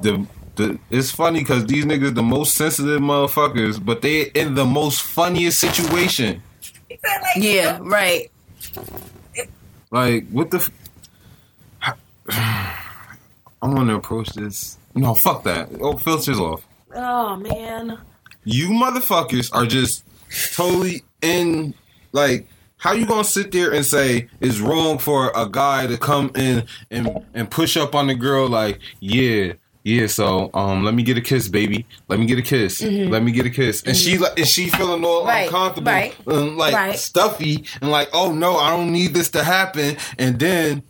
the 0.00 0.24
the 0.56 0.78
it's 0.90 1.10
funny 1.10 1.40
because 1.40 1.66
these 1.66 1.84
niggas 1.84 2.14
the 2.14 2.22
most 2.22 2.54
sensitive 2.54 3.00
motherfuckers, 3.00 3.84
but 3.84 4.02
they 4.02 4.22
in 4.34 4.54
the 4.54 4.64
most 4.64 5.02
funniest 5.02 5.58
situation. 5.58 6.42
Yeah, 7.36 7.78
right. 7.82 8.30
Like 9.90 10.28
what 10.30 10.50
the. 10.50 10.70
I 13.62 13.68
want 13.68 13.88
to 13.88 13.94
approach 13.96 14.30
this. 14.30 14.78
No, 14.94 15.14
fuck 15.14 15.44
that. 15.44 15.68
Oh, 15.80 15.96
filters 15.96 16.38
off. 16.38 16.66
Oh 16.94 17.36
man. 17.36 17.98
You 18.44 18.68
motherfuckers 18.70 19.54
are 19.54 19.66
just 19.66 20.04
totally 20.54 21.02
in. 21.20 21.74
Like, 22.12 22.46
how 22.76 22.92
you 22.92 23.06
gonna 23.06 23.24
sit 23.24 23.52
there 23.52 23.72
and 23.72 23.84
say 23.86 24.28
it's 24.40 24.58
wrong 24.60 24.98
for 24.98 25.30
a 25.34 25.48
guy 25.48 25.86
to 25.86 25.96
come 25.96 26.32
in 26.34 26.64
and 26.90 27.24
and 27.34 27.50
push 27.50 27.76
up 27.76 27.94
on 27.94 28.06
the 28.08 28.14
girl? 28.14 28.48
Like, 28.48 28.80
yeah. 29.00 29.54
Yeah, 29.84 30.06
so 30.06 30.48
um, 30.54 30.84
let 30.84 30.94
me 30.94 31.02
get 31.02 31.16
a 31.16 31.20
kiss, 31.20 31.48
baby. 31.48 31.86
Let 32.06 32.20
me 32.20 32.26
get 32.26 32.38
a 32.38 32.42
kiss. 32.42 32.80
Let 32.80 33.24
me 33.24 33.32
get 33.32 33.46
a 33.46 33.50
kiss. 33.50 33.82
And 33.82 33.96
she 33.96 34.16
like, 34.16 34.38
and 34.38 34.46
she 34.46 34.68
feeling 34.70 35.04
all 35.04 35.26
Mm-hmm. 35.26 35.44
Uncomfortable, 35.44 35.90
right, 35.90 36.14
and 36.26 36.56
like 36.56 36.72
right. 36.74 36.96
stuffy, 36.96 37.64
and 37.80 37.90
like, 37.90 38.08
oh 38.12 38.32
no, 38.32 38.56
I 38.58 38.70
don't 38.70 38.92
need 38.92 39.12
this 39.12 39.28
to 39.30 39.42
happen. 39.42 39.96
And 40.18 40.38
then 40.38 40.84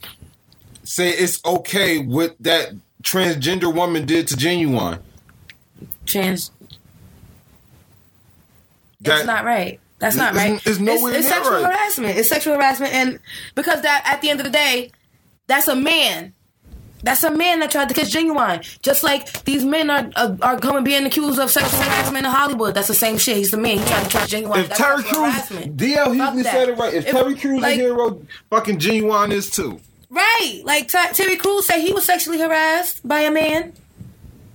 say 0.93 1.09
it's 1.09 1.43
okay 1.45 1.99
what 1.99 2.37
that 2.41 2.75
transgender 3.03 3.75
woman 3.75 4.05
did 4.05 4.29
to 4.29 4.35
Ginuwine. 4.35 5.01
Trans. 6.05 6.51
That- 9.01 9.11
That's 9.17 9.27
not 9.27 9.45
right. 9.45 9.81
That's 9.99 10.17
not 10.17 10.35
right. 10.35 10.61
it's 10.67 10.81
nowhere 10.81 11.15
it's, 11.15 11.27
near 11.27 11.33
sexual 11.33 11.53
right. 11.53 11.65
harassment. 11.65 12.19
It's 12.19 12.29
sexual 12.29 12.57
harassment, 12.57 12.93
and 12.93 13.21
because 13.55 13.83
that 13.83 14.03
at 14.05 14.21
the 14.21 14.31
end 14.31 14.41
of 14.41 14.45
the 14.45 14.51
day, 14.51 14.91
that's 15.47 15.69
a 15.69 15.77
man. 15.77 16.35
That's 17.05 17.23
a 17.23 17.31
man 17.31 17.61
that 17.61 17.71
tried 17.71 17.89
to 17.89 17.95
kiss 17.95 18.13
Ginuwine. 18.13 18.81
Just 18.83 19.05
like 19.05 19.45
these 19.45 19.65
men 19.65 19.91
are 19.91 20.11
are, 20.17 20.37
are 20.43 20.59
coming 20.59 20.83
being 20.83 21.07
accused 21.07 21.39
of 21.39 21.53
sexual 21.53 21.81
harassment 21.83 22.27
in 22.27 22.33
Hollywood. 22.33 22.75
That's 22.75 22.89
the 22.89 22.95
same 22.95 23.17
shit. 23.17 23.37
He's 23.37 23.53
the 23.53 23.59
man. 23.59 23.79
He 23.79 23.85
tried 23.85 24.11
to 24.11 24.19
kiss 24.19 24.29
Ginuwine. 24.29 24.59
If 24.59 24.69
That's 24.69 24.81
Terry 24.81 25.03
Crews. 25.05 25.71
DL 25.77 26.17
Hughley 26.17 26.43
said 26.43 26.69
it 26.71 26.79
right. 26.79 26.95
If, 26.95 27.07
Terry 27.07 27.37
Crews 27.37 27.63
like, 27.63 27.75
a 27.75 27.81
hero, 27.81 28.23
fucking 28.51 28.79
Ginuwine 28.79 29.31
is 29.31 29.51
too. 29.51 29.81
Right, 30.14 30.61
like 30.64 30.88
Ter- 30.88 31.12
Terry 31.14 31.37
Crews 31.37 31.66
said 31.66 31.81
he 31.81 31.92
was 31.92 32.04
sexually 32.04 32.38
harassed 32.38 33.07
by 33.07 33.21
a 33.21 33.31
man. 33.31 33.73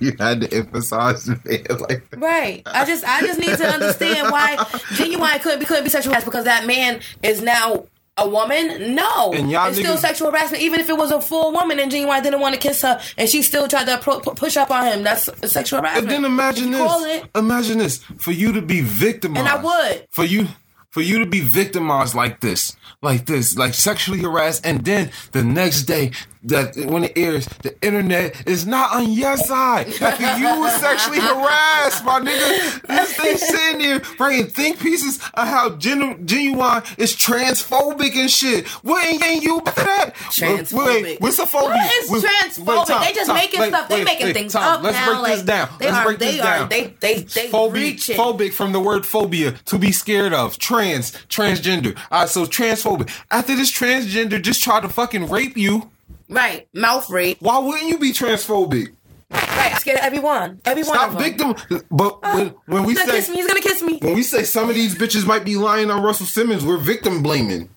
you 0.00 0.14
had 0.20 0.40
to 0.42 0.48
emphasize 0.52 1.28
it 1.28 1.68
like 1.80 2.08
that. 2.10 2.18
Right. 2.20 2.62
I 2.66 2.84
just 2.84 3.04
I 3.04 3.20
just 3.22 3.40
need 3.40 3.56
to 3.56 3.66
understand 3.66 4.30
why 4.30 4.56
Ginuwine 4.94 5.40
couldn't 5.42 5.58
be 5.58 5.64
couldn't 5.64 5.82
be 5.84 5.90
sexual 5.90 6.12
harassment 6.12 6.32
because 6.32 6.44
that 6.44 6.64
man 6.66 7.00
is 7.24 7.42
now 7.42 7.86
a 8.16 8.28
woman. 8.28 8.94
No, 8.94 9.32
And 9.32 9.50
y'all 9.50 9.68
it's 9.68 9.78
still 9.78 9.96
sexual 9.96 10.30
harassment. 10.30 10.62
Even 10.62 10.78
if 10.80 10.88
it 10.88 10.96
was 10.96 11.10
a 11.10 11.20
full 11.20 11.52
woman 11.52 11.80
and 11.80 11.90
Ginuwine 11.90 12.22
didn't 12.22 12.40
want 12.40 12.54
to 12.54 12.60
kiss 12.60 12.82
her 12.82 13.00
and 13.16 13.28
she 13.28 13.42
still 13.42 13.66
tried 13.68 13.86
to 13.86 13.98
pro- 13.98 14.20
push 14.20 14.56
up 14.56 14.70
on 14.70 14.84
him, 14.86 15.02
that's 15.02 15.28
sexual 15.50 15.80
harassment. 15.80 16.04
And 16.06 16.24
then 16.24 16.24
imagine 16.24 16.72
If 16.72 16.78
call 16.78 17.00
this. 17.02 17.24
it- 17.24 17.30
Imagine 17.36 17.78
this. 17.78 17.98
For 18.18 18.30
you 18.32 18.52
to 18.52 18.62
be 18.62 18.80
victimized. 18.80 19.38
And 19.40 19.48
I 19.48 19.62
would. 19.62 20.06
For 20.10 20.24
you 20.24 20.46
for 20.90 21.00
you 21.00 21.18
to 21.18 21.26
be 21.26 21.40
victimized 21.40 22.14
like 22.14 22.40
this. 22.40 22.76
Like 23.00 23.26
this, 23.26 23.56
like 23.56 23.74
sexually 23.74 24.20
harassed, 24.20 24.66
and 24.66 24.84
then 24.84 25.12
the 25.30 25.44
next 25.44 25.84
day, 25.84 26.10
that 26.48 26.76
when 26.76 27.04
it 27.04 27.12
airs, 27.16 27.46
the 27.62 27.74
internet 27.82 28.46
is 28.46 28.66
not 28.66 28.92
on 28.94 29.12
your 29.12 29.36
side. 29.36 29.88
After 30.00 30.38
you 30.38 30.60
were 30.60 30.70
sexually 30.70 31.20
harassed, 31.20 32.04
my 32.04 32.20
nigga. 32.20 32.82
This 32.86 33.16
thing 33.16 33.36
sitting 33.36 33.78
there 33.80 34.00
bringing 34.16 34.46
think 34.46 34.80
pieces 34.80 35.18
of 35.34 35.46
how 35.48 35.76
genu- 35.76 36.16
Ginuwine 36.18 36.98
is 36.98 37.14
transphobic 37.14 38.14
and 38.16 38.30
shit. 38.30 38.66
What 38.84 39.04
ain't 39.06 39.42
you 39.42 39.58
about 39.58 39.76
that? 39.76 40.14
Transphobic. 40.14 41.02
Wait, 41.02 41.20
what's 41.20 41.38
a 41.38 41.46
phobia? 41.46 41.68
What 41.76 42.04
is 42.04 42.10
Wait, 42.10 42.24
transphobic? 42.24 42.86
Tom, 42.86 43.02
they 43.02 43.12
just 43.12 43.26
Tom, 43.26 43.36
making 43.36 43.60
wait, 43.60 43.68
stuff. 43.68 43.88
They 43.88 43.94
wait, 43.96 44.04
making 44.04 44.26
wait, 44.26 44.32
things 44.36 44.52
Tom, 44.52 44.62
up 44.62 44.82
Let's 44.82 44.96
now. 44.96 45.06
break 45.06 45.18
like, 45.22 45.32
this 45.34 45.42
down. 45.42 45.68
They 45.78 45.84
Let's 45.86 45.96
are. 45.98 46.04
break 46.04 46.18
they 46.18 46.32
this 46.32 46.40
are. 46.40 46.58
down. 46.58 46.68
They 46.68 46.94
they 47.00 47.14
they 47.22 47.48
Phobic, 47.48 47.72
reaching. 47.72 48.16
phobic 48.16 48.52
from 48.52 48.72
the 48.72 48.80
word 48.80 49.06
phobia 49.06 49.52
to 49.66 49.78
be 49.78 49.92
scared 49.92 50.32
of. 50.32 50.58
Trans, 50.58 51.12
transgender. 51.28 51.96
All 52.10 52.20
right, 52.20 52.28
so 52.28 52.44
transphobic. 52.46 53.10
After 53.30 53.54
this 53.54 53.70
transgender 53.72 54.40
just 54.40 54.62
tried 54.62 54.80
to 54.82 54.88
fucking 54.88 55.28
rape 55.28 55.56
you, 55.56 55.90
Right. 56.28 56.68
Mouth 56.74 57.08
rape. 57.10 57.38
why 57.40 57.58
wouldn't 57.58 57.88
you 57.88 57.98
be 57.98 58.12
transphobic? 58.12 58.88
Right. 59.30 59.72
I'm 59.72 59.78
scared 59.78 59.98
of 59.98 60.04
everyone. 60.04 60.60
Everyone. 60.64 60.94
Stop 60.94 61.18
victim. 61.18 61.54
But 61.90 62.18
ah, 62.22 62.34
when, 62.36 62.54
when 62.66 62.84
we 62.84 62.92
He's 62.94 62.98
gonna 62.98 63.12
say 63.12 63.18
kiss 63.18 63.28
me. 63.28 63.36
He's 63.36 63.46
gonna 63.46 63.60
kiss 63.60 63.82
me. 63.82 63.98
when 63.98 64.14
we 64.14 64.22
say 64.22 64.44
some 64.44 64.68
of 64.68 64.74
these 64.74 64.94
bitches 64.94 65.26
might 65.26 65.44
be 65.44 65.56
lying 65.56 65.90
on 65.90 66.02
Russell 66.02 66.26
Simmons, 66.26 66.64
we're 66.64 66.76
victim 66.78 67.22
blaming. 67.22 67.68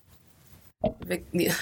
Vic- 1.06 1.26
yeah. 1.32 1.56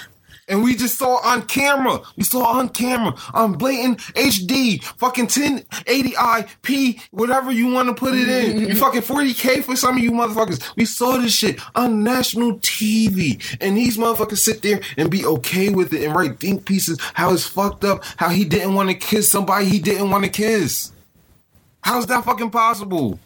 And 0.50 0.64
we 0.64 0.74
just 0.74 0.98
saw 0.98 1.20
on 1.24 1.42
camera. 1.42 2.00
We 2.16 2.24
saw 2.24 2.44
on 2.58 2.70
camera 2.70 3.14
on 3.32 3.52
blatant 3.52 3.98
HD, 3.98 4.82
fucking 4.82 5.28
1080i, 5.28 7.00
whatever 7.12 7.52
you 7.52 7.68
want 7.72 7.88
to 7.88 7.94
put 7.94 8.14
it 8.14 8.28
in. 8.28 8.68
You 8.68 8.74
fucking 8.76 9.02
40k 9.02 9.62
for 9.62 9.76
some 9.76 9.96
of 9.96 10.02
you 10.02 10.10
motherfuckers. 10.10 10.76
We 10.76 10.84
saw 10.84 11.18
this 11.18 11.34
shit 11.34 11.60
on 11.76 12.02
national 12.02 12.58
TV. 12.58 13.40
And 13.60 13.76
these 13.76 13.96
motherfuckers 13.96 14.38
sit 14.38 14.62
there 14.62 14.80
and 14.96 15.08
be 15.08 15.24
okay 15.24 15.70
with 15.70 15.92
it 15.92 16.04
and 16.04 16.14
write 16.14 16.40
think 16.40 16.66
pieces 16.66 16.98
how 17.14 17.32
it's 17.32 17.46
fucked 17.46 17.84
up, 17.84 18.04
how 18.16 18.28
he 18.28 18.44
didn't 18.44 18.74
want 18.74 18.88
to 18.90 18.94
kiss 18.94 19.30
somebody 19.30 19.66
he 19.66 19.78
didn't 19.78 20.10
want 20.10 20.24
to 20.24 20.30
kiss. 20.30 20.92
How's 21.82 22.06
that 22.06 22.24
fucking 22.24 22.50
possible? 22.50 23.18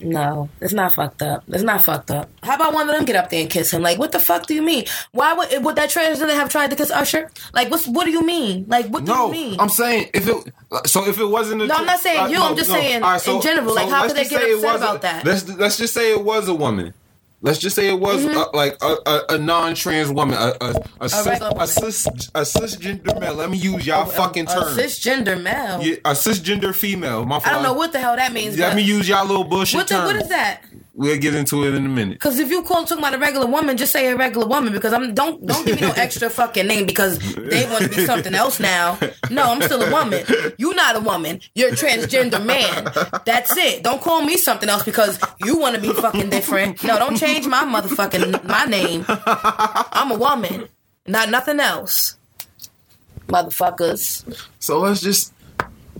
No, 0.00 0.48
it's 0.60 0.72
not 0.72 0.94
fucked 0.94 1.22
up. 1.22 1.44
It's 1.48 1.62
not 1.62 1.84
fucked 1.84 2.10
up. 2.10 2.30
How 2.42 2.56
about 2.56 2.72
one 2.72 2.88
of 2.88 2.96
them 2.96 3.04
get 3.04 3.16
up 3.16 3.30
there 3.30 3.40
and 3.40 3.50
kiss 3.50 3.72
him? 3.72 3.82
Like, 3.82 3.98
what 3.98 4.12
the 4.12 4.18
fuck 4.18 4.46
do 4.46 4.54
you 4.54 4.62
mean? 4.62 4.84
Why 5.12 5.34
would 5.34 5.64
would 5.64 5.76
that 5.76 5.90
transgender 5.90 6.34
have 6.34 6.48
tried 6.48 6.70
to 6.70 6.76
kiss 6.76 6.90
Usher? 6.90 7.30
Like, 7.52 7.70
what's 7.70 7.86
what 7.86 8.04
do 8.04 8.10
you 8.10 8.22
mean? 8.24 8.64
Like, 8.68 8.86
what 8.86 9.04
do 9.04 9.12
No, 9.12 9.26
you 9.26 9.32
mean? 9.32 9.60
I'm 9.60 9.68
saying 9.68 10.10
if 10.14 10.28
it. 10.28 10.52
So 10.86 11.06
if 11.06 11.18
it 11.18 11.24
wasn't 11.26 11.62
a 11.62 11.66
No, 11.66 11.74
I'm 11.74 11.86
not 11.86 12.00
saying 12.00 12.20
uh, 12.20 12.26
you, 12.26 12.40
I'm 12.40 12.56
just 12.56 12.70
saying 12.70 13.02
in 13.02 13.40
general, 13.42 13.74
like, 13.74 13.88
how 13.88 14.06
could 14.06 14.16
they 14.16 14.24
get 14.28 14.42
upset 14.42 14.76
about 14.76 15.02
that? 15.02 15.24
Let's 15.24 15.48
let's 15.48 15.76
just 15.76 15.94
say 15.94 16.12
it 16.12 16.24
was 16.24 16.48
a 16.48 16.54
woman. 16.54 16.94
Let's 17.42 17.58
just 17.58 17.74
say 17.74 17.88
it 17.88 17.98
was 17.98 18.24
Mm-hmm. 18.24 18.36
uh, 18.36 18.44
like 18.52 18.76
a, 18.82 18.96
a, 19.06 19.24
a 19.30 19.38
non-trans 19.38 20.10
woman, 20.10 20.36
a 20.36 20.54
a, 20.60 20.74
a, 21.00 21.08
cis, 21.08 21.40
a, 21.40 21.66
cis, 21.66 22.06
a 22.06 22.40
cisgender 22.42 23.18
male. 23.18 23.34
Let 23.34 23.48
me 23.50 23.56
use 23.56 23.86
y'all 23.86 24.04
fucking 24.04 24.44
a 24.46 24.52
term. 24.52 24.76
cisgender 24.76 25.40
male. 25.40 25.80
Yeah, 25.82 25.94
a 26.04 26.12
cisgender 26.12 26.74
female. 26.74 27.24
My 27.24 27.40
I 27.44 27.52
don't 27.52 27.62
know 27.62 27.72
what 27.72 27.92
the 27.92 27.98
hell 27.98 28.16
that 28.16 28.32
means. 28.32 28.58
Let 28.58 28.76
me 28.76 28.82
use 28.82 29.08
y'all 29.08 29.24
little 29.26 29.44
bullshit 29.44 29.78
what, 29.78 29.88
the, 29.88 29.94
term. 29.94 30.04
what 30.04 30.16
is 30.16 30.28
that? 30.28 30.62
We'll 31.00 31.16
get 31.16 31.34
into 31.34 31.64
it 31.64 31.72
in 31.72 31.86
a 31.86 31.88
minute. 31.88 32.16
Because 32.18 32.38
if 32.38 32.50
you 32.50 32.62
call 32.62 32.84
talking 32.84 32.98
about 32.98 33.14
a 33.14 33.18
regular 33.18 33.46
woman, 33.46 33.78
just 33.78 33.90
say 33.90 34.08
a 34.08 34.16
regular 34.16 34.46
woman. 34.46 34.70
Because 34.70 34.92
I'm 34.92 35.14
don't 35.14 35.46
don't 35.46 35.64
give 35.64 35.80
me 35.80 35.86
no 35.86 35.92
extra 35.96 36.28
fucking 36.28 36.66
name 36.66 36.84
because 36.84 37.18
they 37.36 37.64
want 37.70 37.84
to 37.84 37.88
be 37.88 38.04
something 38.04 38.34
else 38.34 38.60
now. 38.60 38.98
No, 39.30 39.44
I'm 39.44 39.62
still 39.62 39.80
a 39.80 39.90
woman. 39.90 40.22
You're 40.58 40.74
not 40.74 40.96
a 40.96 41.00
woman. 41.00 41.40
You're 41.54 41.70
a 41.70 41.72
transgender 41.72 42.44
man. 42.44 42.92
That's 43.24 43.56
it. 43.56 43.82
Don't 43.82 44.02
call 44.02 44.20
me 44.20 44.36
something 44.36 44.68
else 44.68 44.82
because 44.82 45.18
you 45.42 45.56
want 45.56 45.74
to 45.74 45.80
be 45.80 45.90
fucking 45.90 46.28
different. 46.28 46.84
No, 46.84 46.98
don't 46.98 47.16
change 47.16 47.46
my 47.46 47.64
motherfucking 47.64 48.44
my 48.44 48.66
name. 48.66 49.06
I'm 49.08 50.10
a 50.10 50.18
woman, 50.18 50.68
not 51.06 51.30
nothing 51.30 51.60
else. 51.60 52.18
Motherfuckers. 53.26 54.46
So 54.58 54.80
let's 54.80 55.00
just 55.00 55.32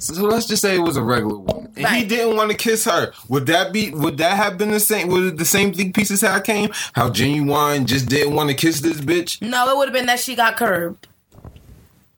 so 0.00 0.24
let's 0.24 0.46
just 0.46 0.62
say 0.62 0.74
it 0.74 0.80
was 0.80 0.96
a 0.96 1.02
regular 1.02 1.36
woman. 1.36 1.72
And 1.76 1.86
he 1.88 2.04
didn't 2.04 2.36
want 2.36 2.50
to 2.50 2.56
kiss 2.56 2.84
her. 2.84 3.12
Would 3.28 3.46
that 3.46 3.72
be 3.72 3.90
would 3.90 4.18
that 4.18 4.36
have 4.36 4.58
been 4.58 4.70
the 4.70 4.80
same 4.80 5.08
would 5.08 5.38
the 5.38 5.44
same 5.44 5.72
thing 5.72 5.92
pieces 5.92 6.20
how 6.20 6.36
it 6.36 6.44
came? 6.44 6.70
How 6.94 7.10
Ginuwine 7.10 7.86
just 7.86 8.08
didn't 8.08 8.34
want 8.34 8.50
to 8.50 8.54
kiss 8.54 8.80
this 8.80 9.00
bitch? 9.00 9.40
No, 9.40 9.70
it 9.70 9.76
would 9.76 9.88
have 9.88 9.94
been 9.94 10.06
that 10.06 10.20
she 10.20 10.34
got 10.34 10.56
curbed. 10.56 11.06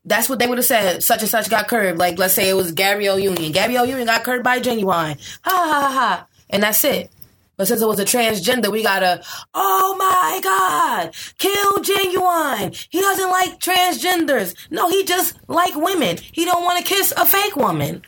That's 0.05 0.27
what 0.27 0.39
they 0.39 0.47
would 0.47 0.57
have 0.57 0.65
said. 0.65 1.03
Such 1.03 1.21
and 1.21 1.29
such 1.29 1.49
got 1.49 1.67
curbed. 1.67 1.97
Like, 1.97 2.19
let's 2.19 2.33
say 2.33 2.49
it 2.49 2.55
was 2.55 2.73
Gabrielle 2.73 3.19
Union. 3.19 3.51
Gabrielle 3.53 3.85
Union 3.85 4.07
got 4.07 4.23
curbed 4.23 4.43
by 4.43 4.59
Ginuwine. 4.59 5.17
Ha 5.43 5.51
ha 5.51 5.81
ha 5.81 5.91
ha. 5.91 6.27
And 6.49 6.63
that's 6.63 6.83
it. 6.83 7.09
But 7.55 7.67
since 7.67 7.81
it 7.81 7.87
was 7.87 7.99
a 7.99 8.05
transgender, 8.05 8.71
we 8.71 8.81
gotta, 8.81 9.23
oh 9.53 9.95
my 9.97 10.39
God, 10.43 11.13
kill 11.37 11.73
Ginuwine. 11.83 12.87
He 12.89 12.99
doesn't 12.99 13.29
like 13.29 13.59
transgenders. 13.59 14.55
No, 14.71 14.89
he 14.89 15.03
just 15.03 15.37
like 15.47 15.75
women. 15.75 16.17
He 16.31 16.45
don't 16.45 16.63
want 16.63 16.79
to 16.79 16.83
kiss 16.83 17.13
a 17.15 17.25
fake 17.25 17.55
woman. 17.55 18.01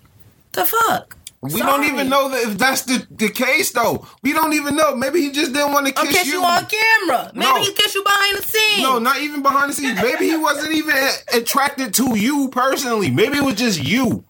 The 0.54 0.66
fuck? 0.66 1.18
We 1.42 1.60
don't 1.60 1.84
even 1.84 2.10
know 2.10 2.30
that 2.30 2.42
if 2.42 2.58
that's 2.58 2.84
the, 2.84 3.06
the 3.12 3.30
case 3.30 3.72
though. 3.72 4.08
We 4.24 4.34
don't 4.34 4.54
even 4.54 4.76
know. 4.76 4.96
Maybe 4.96 5.22
he 5.22 5.32
just 5.32 5.54
didn't 5.54 5.74
want 5.74 5.86
to 5.86 5.94
kiss 5.94 6.12
kiss 6.12 6.28
you 6.28 6.44
on 6.44 6.66
camera. 6.66 7.32
Maybe 7.36 7.46
No. 7.52 7.62
he 7.62 7.72
kissed 7.74 7.94
you 7.94 8.04
behind 8.04 8.38
the 8.40 8.44
scenes. 8.44 8.82
No, 8.82 8.98
not 8.98 9.20
even 9.22 9.44
behind 9.44 9.70
the 9.70 9.76
scenes. 9.76 10.02
Maybe 10.02 10.28
he 10.28 10.38
wasn't 10.38 10.74
even 10.74 10.96
attracted 11.34 11.94
to 11.96 12.18
you 12.18 12.50
personally. 12.50 13.12
Maybe 13.12 13.38
it 13.38 13.44
was 13.44 13.56
just 13.56 13.84
you. 13.84 14.26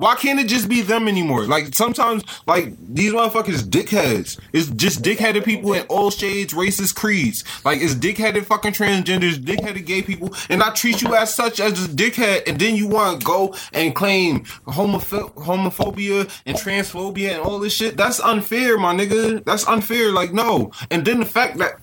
Why 0.00 0.14
can't 0.14 0.40
it 0.40 0.48
just 0.48 0.66
be 0.66 0.80
them 0.80 1.08
anymore? 1.08 1.44
Like 1.44 1.74
sometimes, 1.74 2.24
like 2.46 2.72
these 2.78 3.12
motherfuckers, 3.12 3.60
dickheads. 3.64 4.40
It's 4.50 4.70
just 4.70 5.02
dickheaded 5.02 5.44
people 5.44 5.74
in 5.74 5.84
all 5.88 6.10
shades, 6.10 6.54
races, 6.54 6.90
creeds. 6.90 7.44
Like 7.66 7.82
it's 7.82 7.94
dickheaded 7.94 8.46
fucking 8.46 8.72
transgenders, 8.72 9.34
dickheaded 9.34 9.84
gay 9.84 10.00
people, 10.00 10.34
and 10.48 10.62
I 10.62 10.70
treat 10.70 11.02
you 11.02 11.14
as 11.14 11.34
such 11.34 11.60
as 11.60 11.84
a 11.84 11.88
dickhead, 11.88 12.48
and 12.48 12.58
then 12.58 12.76
you 12.76 12.88
want 12.88 13.20
to 13.20 13.26
go 13.26 13.54
and 13.74 13.94
claim 13.94 14.44
homoph- 14.66 15.34
homophobia 15.34 16.30
and 16.46 16.56
transphobia 16.56 17.32
and 17.32 17.42
all 17.42 17.58
this 17.58 17.74
shit. 17.74 17.98
That's 17.98 18.20
unfair, 18.20 18.78
my 18.78 18.94
nigga. 18.94 19.44
That's 19.44 19.68
unfair. 19.68 20.12
Like 20.12 20.32
no, 20.32 20.72
and 20.90 21.04
then 21.04 21.20
the 21.20 21.26
fact 21.26 21.58
that 21.58 21.78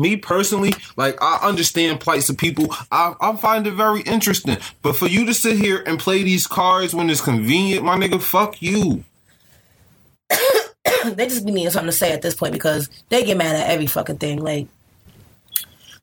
me 0.00 0.16
personally, 0.16 0.72
like 0.96 1.16
I 1.22 1.38
understand 1.42 2.00
plights 2.00 2.28
of 2.28 2.38
people. 2.38 2.74
I, 2.90 3.14
I 3.20 3.36
find 3.36 3.66
it 3.66 3.74
very 3.74 4.00
interesting. 4.02 4.58
But 4.82 4.96
for 4.96 5.06
you 5.06 5.26
to 5.26 5.34
sit 5.34 5.58
here 5.58 5.82
and 5.86 5.98
play 5.98 6.22
these 6.22 6.46
cards 6.46 6.94
when 6.94 7.10
it's 7.10 7.20
convenient, 7.20 7.84
my 7.84 7.96
nigga, 7.96 8.20
fuck 8.20 8.60
you. 8.62 9.04
they 11.04 11.26
just 11.26 11.44
be 11.44 11.52
needing 11.52 11.70
something 11.70 11.90
to 11.90 11.96
say 11.96 12.12
at 12.12 12.22
this 12.22 12.34
point 12.34 12.52
because 12.52 12.88
they 13.08 13.24
get 13.24 13.36
mad 13.36 13.56
at 13.56 13.70
every 13.70 13.86
fucking 13.86 14.18
thing. 14.18 14.42
Like, 14.42 14.68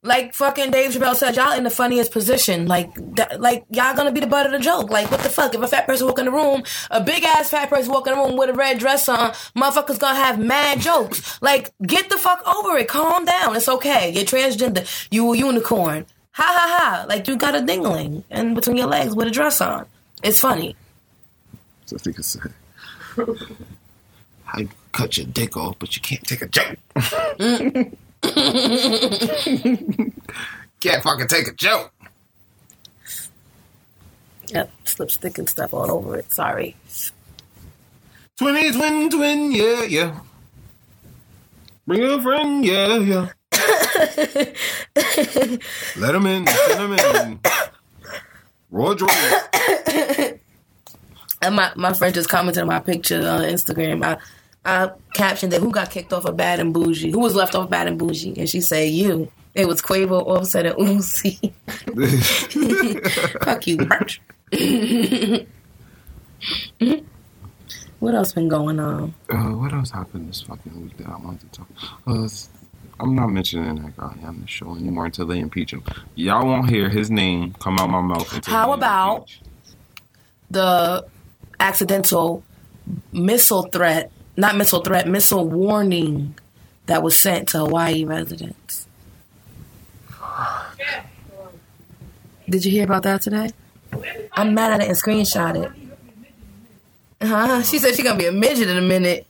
like 0.04 0.34
fucking 0.34 0.72
Dave 0.72 0.92
Chappelle 0.92 1.16
said, 1.16 1.36
y'all 1.36 1.58
in 1.58 1.64
the 1.64 1.70
funniest 1.70 2.12
position. 2.12 2.68
Like, 2.68 2.94
that, 3.16 3.42
like 3.42 3.66
y'all 3.70 3.96
gonna 3.96 4.12
be 4.12 4.20
the 4.20 4.28
butt 4.28 4.46
of 4.46 4.52
the 4.52 4.60
joke. 4.60 4.90
Like, 4.90 5.10
what 5.12 5.22
the 5.22 5.30
fuck? 5.30 5.54
If 5.54 5.62
a 5.62 5.68
fat 5.68 5.86
person 5.86 6.08
walk 6.08 6.20
in 6.20 6.26
the 6.26 6.32
room, 6.32 6.64
a 6.92 7.04
big 7.04 7.24
ass 7.24 7.50
fat 7.50 7.70
person 7.70 7.92
walk 7.92 8.08
in 8.08 8.14
the 8.14 8.20
room 8.20 8.38
with 8.38 8.50
a 8.50 8.54
red 8.54 8.80
dress 8.80 9.10
on, 9.10 9.32
motherfuckers 9.56 10.00
gonna 10.00 10.18
have 10.18 10.40
mad 10.40 10.80
jokes. 10.80 11.42
Like, 11.42 11.74
get 11.86 12.10
the 12.10 12.18
fuck 12.18 12.46
over 12.48 12.78
it. 12.78 12.88
Calm 12.88 13.26
down. 13.26 13.56
It's 13.56 13.70
okay. 13.70 14.12
You're 14.12 14.24
transgender. 14.24 15.08
You 15.12 15.34
a 15.34 15.38
unicorn. 15.38 16.06
Ha 16.32 16.44
ha 16.44 16.78
ha. 16.80 17.06
Like, 17.08 17.28
you 17.28 17.36
got 17.36 17.56
a 17.56 17.60
dingling 17.60 18.24
in 18.30 18.54
between 18.54 18.78
your 18.78 18.88
legs 18.88 19.16
with 19.16 19.28
a 19.28 19.32
dress 19.32 19.60
on. 19.62 19.86
It's 20.24 20.40
funny. 20.40 20.76
So 21.86 21.96
I 21.96 22.00
think 22.00 22.20
it's 22.20 22.38
you 24.58 24.70
cut 24.92 25.18
your 25.18 25.26
dick 25.28 25.56
off, 25.58 25.78
but 25.80 25.96
you 25.96 26.02
can't 26.02 26.24
take 26.24 26.42
a 26.42 26.48
joke. 26.48 26.78
Mm. 26.96 27.96
can't 30.80 31.04
fucking 31.04 31.28
take 31.28 31.48
a 31.48 31.54
joke. 31.54 31.94
Yep, 34.48 34.72
lipstick 35.00 35.38
and 35.38 35.50
stuff 35.50 35.74
all 35.74 35.92
over 35.92 36.18
it. 36.18 36.32
Sorry. 36.34 36.76
Twinny, 38.40 38.70
eh, 38.70 38.72
twin, 38.72 39.10
twin, 39.10 39.52
yeah, 39.52 39.84
yeah. 39.84 40.20
Bring 41.86 42.04
a 42.04 42.22
friend, 42.22 42.66
yeah, 42.66 42.98
yeah. 42.98 43.30
Let 45.98 46.16
him 46.16 46.26
in, 46.28 46.46
let 46.46 46.80
him 46.80 46.94
in. 46.94 47.40
Roy 48.70 48.94
Jordan. 48.94 50.40
And 51.42 51.56
my, 51.56 51.72
my 51.76 51.94
friend 51.94 52.14
just 52.14 52.30
commented 52.30 52.62
on 52.62 52.68
my 52.68 52.80
picture 52.80 53.18
on 53.18 53.42
Instagram. 53.42 54.04
I, 54.04 54.18
I 54.68 54.92
captioned 55.14 55.54
it, 55.54 55.62
who 55.62 55.72
got 55.72 55.90
kicked 55.92 56.12
off 56.14 56.26
of 56.26 56.36
Bad 56.38 56.60
and 56.60 56.74
Bougie? 56.74 57.12
Who 57.12 57.20
was 57.20 57.36
left 57.36 57.56
off 57.56 57.70
Bad 57.70 57.88
and 57.88 57.98
Bougie? 57.98 58.34
And 58.38 58.50
she 58.50 58.62
said, 58.62 58.90
you. 58.90 59.32
It 59.56 59.68
was 59.68 59.82
Quavo, 59.82 60.22
Offset, 60.28 60.66
and 60.68 60.76
Uzi. 60.76 61.52
Fuck 63.44 63.66
you, 63.66 63.78
merch. 63.78 64.22
what 68.00 68.14
else 68.14 68.34
been 68.34 68.48
going 68.48 68.80
on? 68.80 69.14
Uh, 69.30 69.38
what 69.56 69.74
else 69.74 69.90
happened 69.92 70.30
this 70.30 70.42
fucking 70.42 70.84
week 70.84 70.98
that 70.98 71.08
I 71.08 71.18
wanted 71.18 71.52
to 71.52 71.60
talk? 71.60 71.68
Uh, 72.06 72.28
I'm 73.00 73.16
not 73.16 73.28
mentioning 73.28 73.82
that 73.84 73.98
guy 73.98 74.16
on 74.24 74.42
the 74.42 74.48
show 74.48 74.76
anymore 74.76 75.06
until 75.06 75.26
they 75.26 75.40
impeach 75.40 75.72
him. 75.74 75.84
Y'all 76.16 76.46
won't 76.46 76.70
hear 76.70 76.90
his 76.90 77.10
name 77.10 77.54
come 77.60 77.78
out 77.80 77.90
my 77.90 78.02
mouth. 78.02 78.32
Until 78.34 78.54
How 78.54 78.74
about- 78.74 79.20
impeach. 79.22 79.42
The 80.50 81.06
accidental 81.60 82.42
missile 83.12 83.64
threat, 83.64 84.12
not 84.38 84.56
missile 84.56 84.82
threat, 84.82 85.08
missile 85.08 85.48
warning 85.48 86.36
that 86.86 87.04
was 87.04 87.20
sent 87.20 87.50
to 87.50 87.60
Hawaii 87.60 88.06
residents. 88.06 88.88
Did 92.50 92.64
you 92.64 92.72
hear 92.72 92.86
about 92.86 93.04
that 93.04 93.22
today? 93.22 93.50
I'm 94.34 94.54
mad 94.54 94.74
at 94.74 94.82
it 94.82 94.88
and 94.88 94.98
screenshot 94.98 95.66
it. 95.66 95.72
Huh? 97.22 97.62
She 97.64 97.80
said 97.80 97.96
she's 97.96 98.06
gonna 98.06 98.18
be 98.18 98.28
a 98.28 98.32
midget 98.32 98.70
in 98.70 98.78
a 98.78 98.82
minute. 98.82 99.26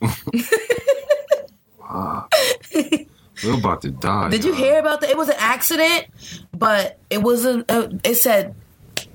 We're 3.44 3.54
about 3.54 3.82
to 3.82 3.90
die. 3.90 4.30
Did 4.30 4.44
you 4.44 4.52
hear 4.52 4.78
about 4.78 5.00
that? 5.00 5.10
It 5.10 5.16
was 5.16 5.28
an 5.28 5.36
accident, 5.38 6.06
but 6.52 6.98
it 7.08 7.22
wasn't. 7.22 7.70
Uh, 7.70 7.88
it 8.04 8.16
said, 8.16 8.54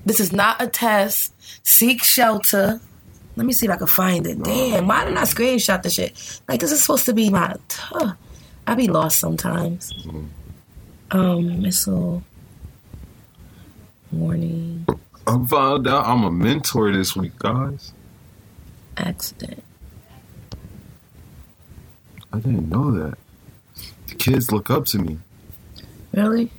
"This 0.04 0.18
is 0.18 0.32
not 0.32 0.60
a 0.60 0.66
test. 0.66 1.32
Seek 1.64 2.02
shelter." 2.02 2.80
Let 3.36 3.46
me 3.46 3.52
see 3.52 3.66
if 3.66 3.72
I 3.72 3.76
can 3.76 3.86
find 3.86 4.26
it. 4.26 4.42
Damn, 4.42 4.86
why 4.86 5.04
didn't 5.04 5.18
I 5.18 5.22
screenshot 5.22 5.82
the 5.82 5.90
shit? 5.90 6.40
Like 6.48 6.60
this 6.60 6.70
is 6.70 6.80
supposed 6.82 7.06
to 7.06 7.12
be 7.14 7.30
my. 7.30 7.56
Huh. 7.70 8.14
I 8.66 8.74
be 8.74 8.88
lost 8.88 9.18
sometimes. 9.18 9.92
Um, 11.10 11.60
missile 11.60 12.22
warning 14.10 14.86
I 15.26 15.44
found 15.46 15.86
out 15.88 16.06
I'm 16.06 16.24
a 16.24 16.30
mentor 16.30 16.92
this 16.92 17.16
week, 17.16 17.38
guys. 17.38 17.92
accident. 18.96 19.62
I 22.32 22.38
didn't 22.38 22.68
know 22.68 22.90
that. 22.92 23.18
The 24.08 24.14
kids 24.16 24.50
look 24.52 24.70
up 24.70 24.86
to 24.86 24.98
me. 24.98 25.18
Really? 26.12 26.50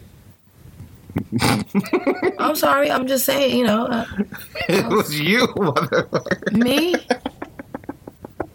I'm 2.39 2.56
sorry. 2.56 2.91
I'm 2.91 3.08
just 3.08 3.25
saying. 3.25 3.58
You 3.58 3.65
know, 3.65 3.86
uh, 3.86 4.06
It 4.69 4.86
was 4.88 5.19
you, 5.19 5.47
motherfucker. 5.47 6.51
Me? 6.54 6.95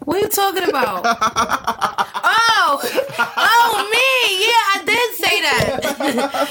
What 0.05 0.17
are 0.17 0.19
you 0.19 0.29
talking 0.29 0.69
about? 0.69 1.01
Oh, 1.05 2.79
oh, 3.19 3.89
me. 3.91 4.45
Yeah, 4.45 4.73
I 4.73 4.83
did 4.85 5.15
say 5.15 5.41
that. 5.41 6.49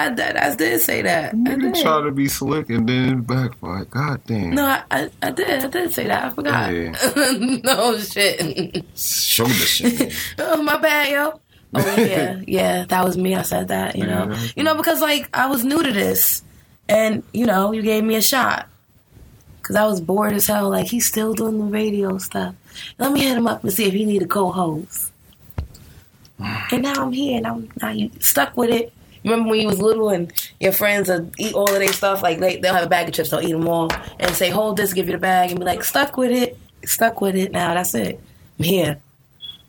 Shit! 0.09 0.37
I 0.37 0.55
did. 0.55 0.73
I 0.73 0.77
say 0.77 1.01
that. 1.01 1.33
I 1.33 1.37
You 1.37 1.57
did. 1.71 1.75
try 1.75 2.01
to 2.01 2.11
be 2.11 2.27
slick 2.27 2.69
and 2.69 2.87
then 2.87 3.21
backfire. 3.21 3.85
God 3.85 4.21
damn. 4.25 4.51
No, 4.51 4.65
I, 4.65 4.83
I, 4.91 5.09
I 5.21 5.31
did. 5.31 5.63
I 5.63 5.67
did 5.67 5.93
say 5.93 6.07
that. 6.07 6.25
I 6.25 6.29
forgot. 6.29 6.73
Yeah. 6.73 6.91
no 7.63 7.97
shit. 7.97 8.85
Show 8.95 9.45
the 9.45 9.53
shit. 9.53 10.13
oh, 10.39 10.61
my 10.63 10.77
bad, 10.77 11.11
yo. 11.11 11.39
Oh 11.73 11.95
yeah, 11.97 12.41
yeah. 12.47 12.85
That 12.85 13.05
was 13.05 13.17
me. 13.17 13.35
I 13.35 13.43
said 13.43 13.69
that. 13.69 13.95
You 13.95 14.05
know, 14.05 14.29
Yeah. 14.29 14.47
you 14.57 14.63
know, 14.63 14.75
because 14.75 15.01
like 15.01 15.29
I 15.35 15.47
was 15.47 15.63
new 15.63 15.81
to 15.81 15.91
this, 15.91 16.43
and 16.89 17.23
you 17.33 17.45
know, 17.45 17.71
you 17.71 17.81
gave 17.81 18.03
me 18.03 18.15
a 18.15 18.21
shot. 18.21 18.67
Cause 19.63 19.75
I 19.75 19.85
was 19.85 20.01
bored 20.01 20.33
as 20.33 20.47
hell. 20.47 20.69
Like 20.69 20.87
he's 20.87 21.05
still 21.05 21.33
doing 21.33 21.57
the 21.59 21.65
radio 21.65 22.17
stuff. 22.17 22.55
Let 22.97 23.11
me 23.13 23.21
hit 23.21 23.37
him 23.37 23.47
up 23.47 23.63
and 23.63 23.71
see 23.71 23.85
if 23.85 23.93
he 23.93 24.05
need 24.05 24.21
a 24.23 24.27
co-host. 24.27 25.11
And 26.71 26.81
now 26.81 26.93
I'm 27.05 27.11
here, 27.11 27.37
and 27.37 27.45
I'm 27.47 27.69
now 27.81 27.89
you 27.91 28.09
stuck 28.19 28.57
with 28.57 28.71
it. 28.71 28.91
Remember 29.23 29.49
when 29.49 29.59
you 29.61 29.67
was 29.67 29.81
little 29.81 30.09
and 30.09 30.31
your 30.59 30.71
friends 30.71 31.09
would 31.09 31.33
eat 31.37 31.53
all 31.53 31.71
of 31.71 31.79
their 31.79 31.93
stuff? 31.93 32.23
Like 32.23 32.39
they 32.39 32.57
they'll 32.57 32.73
have 32.73 32.85
a 32.85 32.89
bag 32.89 33.07
of 33.07 33.13
chips, 33.13 33.29
they'll 33.29 33.41
eat 33.41 33.51
them 33.51 33.67
all, 33.67 33.89
and 34.19 34.35
say, 34.35 34.49
"Hold 34.49 34.77
this," 34.77 34.93
give 34.93 35.07
you 35.07 35.13
the 35.13 35.19
bag, 35.19 35.51
and 35.51 35.59
be 35.59 35.65
like, 35.65 35.83
"Stuck 35.83 36.17
with 36.17 36.31
it, 36.31 36.57
stuck 36.85 37.21
with 37.21 37.35
it." 37.35 37.51
Now 37.51 37.73
that's 37.73 37.93
it. 37.93 38.19
I'm 38.57 38.65
here. 38.65 38.97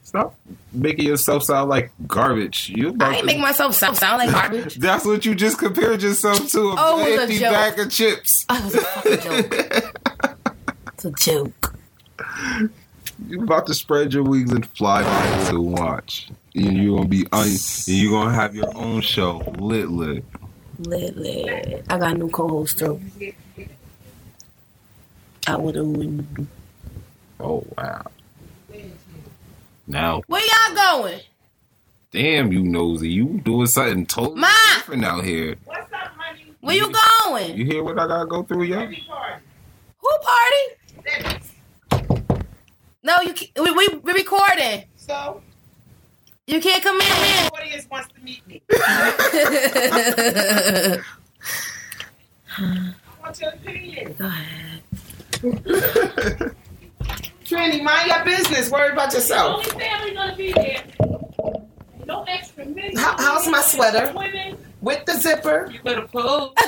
Stop 0.04 0.34
making 0.72 1.06
yourself 1.06 1.42
sound 1.42 1.70
like 1.70 1.90
garbage. 2.06 2.70
You 2.70 2.96
I 3.00 3.16
ain't 3.16 3.26
make 3.26 3.38
myself 3.38 3.74
sound, 3.74 3.96
sound 3.96 4.18
like 4.18 4.30
garbage. 4.30 4.74
That's 4.78 5.06
what 5.06 5.24
you 5.24 5.34
just 5.34 5.58
compared 5.58 6.02
yourself 6.02 6.48
to 6.50 6.60
a 6.70 6.74
Oh, 6.76 7.06
it 7.06 7.10
was 7.12 7.18
a 7.18 7.22
empty 7.22 7.38
bag 7.40 7.78
of 7.78 7.90
chips. 7.90 8.44
Oh, 8.48 8.58
it 8.58 8.64
was 8.64 8.74
a 8.74 8.80
fucking 8.80 9.20
joke. 9.20 10.36
It's 10.92 11.04
a 11.04 11.10
joke. 11.12 11.74
You're 13.28 13.44
about 13.44 13.66
to 13.68 13.74
spread 13.74 14.12
your 14.12 14.24
wings 14.24 14.52
and 14.52 14.66
fly 14.66 15.02
to 15.50 15.60
watch. 15.60 16.28
And 16.54 16.76
you're 16.76 16.96
gonna 16.96 17.08
be 17.08 17.26
un- 17.32 17.46
and 17.48 17.88
you're 17.88 18.12
gonna 18.12 18.34
have 18.34 18.54
your 18.54 18.76
own 18.76 19.00
show, 19.00 19.38
lit 19.58 19.88
lit. 19.88 20.24
Lit, 20.80 21.16
lit. 21.16 21.84
I 21.88 21.98
got 21.98 22.14
a 22.14 22.18
new 22.18 22.28
co-host 22.28 22.78
too. 22.78 23.00
I 25.46 25.56
would 25.56 25.74
have. 25.76 26.26
Oh 27.40 27.64
wow. 27.76 28.02
Now, 29.86 30.22
Where 30.26 30.42
y'all 30.42 30.74
going? 30.74 31.20
damn 32.12 32.52
you 32.52 32.62
nosy, 32.62 33.08
you 33.10 33.40
doing 33.44 33.66
something 33.66 34.04
totally 34.06 34.40
Ma! 34.42 34.48
different 34.76 35.04
out 35.04 35.24
here. 35.24 35.56
What's 35.64 35.90
up, 35.92 35.98
honey? 36.16 36.52
Where 36.60 36.76
you 36.76 36.92
going? 37.24 37.56
You 37.56 37.64
hear 37.64 37.82
what 37.82 37.98
I 37.98 38.06
gotta 38.06 38.26
go 38.26 38.42
through, 38.42 38.64
y'all? 38.64 38.86
Who 38.86 40.10
party? 40.22 40.64
No, 43.02 43.20
you. 43.22 43.32
Can't, 43.32 43.50
we, 43.58 43.70
we 43.72 43.88
we 44.02 44.12
recording. 44.12 44.84
So, 44.96 45.42
You 46.46 46.60
can't 46.60 46.82
come 46.82 46.96
in. 47.00 47.06
the 47.06 47.50
audience 47.54 47.86
wants 47.90 48.12
to 48.14 48.20
meet 48.20 48.46
me. 48.48 48.62
I 52.58 52.94
want 53.22 53.40
your 53.40 53.50
opinion. 53.50 54.14
Go 54.18 54.24
ahead. 54.26 54.82
Trini, 57.44 57.82
mind 57.82 58.08
your 58.08 58.24
business. 58.24 58.70
Worry 58.70 58.90
about 58.92 59.12
yourself. 59.12 59.66
Only 59.72 59.84
family 59.84 60.14
gonna 60.14 60.36
be 60.36 60.52
there. 60.52 60.82
No 62.06 62.24
extra 62.24 62.64
minutes. 62.64 62.98
How- 63.00 63.16
how's 63.18 63.46
my 63.48 63.60
sweater? 63.60 64.12
Women, 64.12 64.56
With 64.82 65.06
the 65.06 65.14
zipper. 65.14 65.70
You 65.72 65.80
better 65.82 66.08
pull. 66.08 66.52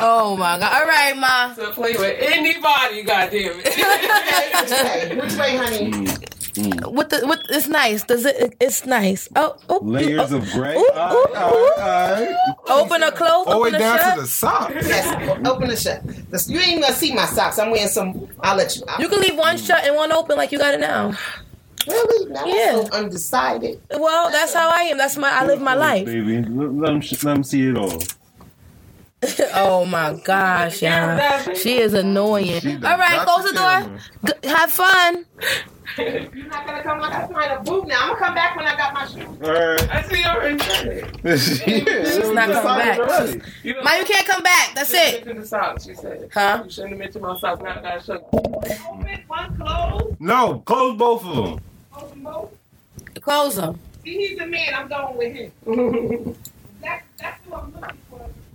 Oh 0.00 0.36
my 0.36 0.58
god! 0.58 0.72
All 0.74 0.86
right, 0.86 1.16
ma. 1.16 1.54
to 1.54 1.70
play 1.72 1.92
with 1.92 2.16
anybody, 2.20 3.02
goddamn 3.02 3.60
it. 3.64 5.18
Which 5.22 5.36
way, 5.36 5.56
honey? 5.56 5.90
Mm, 5.90 6.06
mm. 6.54 6.92
What 6.92 7.10
the? 7.10 7.26
What? 7.26 7.40
It's 7.50 7.66
nice. 7.68 8.04
Does 8.04 8.24
it? 8.24 8.56
It's 8.60 8.86
nice. 8.86 9.28
Oh, 9.34 9.56
oh 9.68 9.80
Layers 9.82 10.32
oh, 10.32 10.36
of 10.36 10.50
gray. 10.52 10.76
Ooh, 10.76 10.90
Aye, 10.94 11.12
ooh, 11.12 11.34
aye, 11.36 12.34
aye. 12.36 12.54
Open 12.68 13.02
or 13.02 13.10
close. 13.10 13.46
All 13.46 13.54
the 13.54 13.58
way 13.58 13.70
down 13.70 13.98
shut. 13.98 14.14
to 14.14 14.20
the 14.22 14.26
socks. 14.26 14.74
Yes, 14.86 15.38
open 15.46 15.68
the 15.68 15.76
shut. 15.76 16.02
You 16.48 16.60
ain't 16.60 16.82
gonna 16.82 16.94
see 16.94 17.12
my 17.14 17.26
socks. 17.26 17.58
I'm 17.58 17.70
wearing 17.70 17.88
some. 17.88 18.28
I'll 18.40 18.56
let 18.56 18.76
you 18.76 18.82
out. 18.88 19.00
You 19.00 19.08
can 19.08 19.20
leave 19.20 19.36
one 19.36 19.56
mm. 19.56 19.66
shut 19.66 19.84
and 19.84 19.96
one 19.96 20.12
open 20.12 20.36
like 20.36 20.52
you 20.52 20.58
got 20.58 20.74
it 20.74 20.80
now. 20.80 21.16
Really? 21.86 22.30
Now 22.32 22.44
Yeah. 22.46 22.78
I'm 22.80 22.86
so 22.86 22.92
undecided. 22.92 23.80
Well, 23.90 24.30
that's 24.30 24.54
how 24.54 24.70
I 24.70 24.82
am. 24.82 24.98
That's 24.98 25.16
my. 25.16 25.30
I 25.30 25.44
live 25.46 25.60
my 25.60 25.74
life. 25.74 26.06
Baby, 26.06 26.36
let, 26.42 26.50
let, 26.74 26.86
them, 26.86 27.00
let 27.00 27.20
them 27.20 27.44
see 27.44 27.68
it 27.68 27.76
all. 27.76 27.98
Oh 29.54 29.84
my 29.84 30.18
gosh, 30.24 30.80
yeah. 30.80 31.52
She 31.54 31.78
is 31.78 31.92
annoying. 31.92 32.60
She 32.60 32.74
All 32.74 32.80
right, 32.80 33.26
close 33.26 33.44
the 33.44 33.50
the 33.52 33.58
door. 33.58 34.32
G- 34.42 34.48
have 34.48 34.70
fun. 34.70 35.24
You're 35.98 36.46
not 36.46 36.64
gonna 36.64 36.82
come 36.84 37.00
like 37.00 37.12
I 37.12 37.26
find 37.26 37.52
a 37.52 37.60
boot 37.60 37.88
now. 37.88 38.02
I'm 38.02 38.08
gonna 38.10 38.20
come 38.20 38.34
back 38.36 38.54
when 38.56 38.66
I 38.66 38.76
got 38.76 38.94
my 38.94 39.06
shoes. 39.06 39.26
All 39.42 39.52
right. 39.52 39.90
I 39.92 40.02
see 40.02 40.20
you 40.20 40.24
already 40.24 40.58
said 40.60 40.86
it. 41.24 41.38
She's 41.40 42.30
not 42.30 42.48
coming 42.50 42.78
back. 42.78 43.50
You 43.64 43.74
don't 43.74 43.84
Ma, 43.84 43.94
you 43.94 44.04
can't 44.04 44.26
come 44.26 44.42
back. 44.44 44.74
That's 44.76 44.90
shouldn't 44.90 45.22
it. 45.22 45.26
have 45.26 45.36
the 45.40 45.46
socks, 45.46 45.84
she 45.86 45.94
said. 45.94 46.30
Huh? 46.32 46.62
You 46.64 46.70
shouldn't 46.70 46.90
have 46.92 46.98
mentioned 47.00 47.22
my 47.24 47.36
socks. 47.38 47.60
Now 47.60 47.76
I 47.76 47.82
gotta 47.82 48.04
show 48.04 48.14
you. 48.14 49.18
One 49.26 49.56
close. 49.56 50.16
No, 50.20 50.60
close 50.60 50.96
both 50.96 51.24
of 51.24 51.34
them. 51.34 51.60
Open 52.24 52.50
both. 53.14 53.22
Close 53.22 53.56
them. 53.56 53.78
See, 54.04 54.28
he's 54.28 54.38
the 54.38 54.46
man. 54.46 54.74
I'm 54.74 54.88
going 54.88 55.16
with 55.16 55.34
him. 55.34 56.36
That, 56.80 57.02
that's 57.18 57.44
who 57.44 57.54
I'm 57.54 57.74
looking 57.74 57.98
for. 58.08 58.30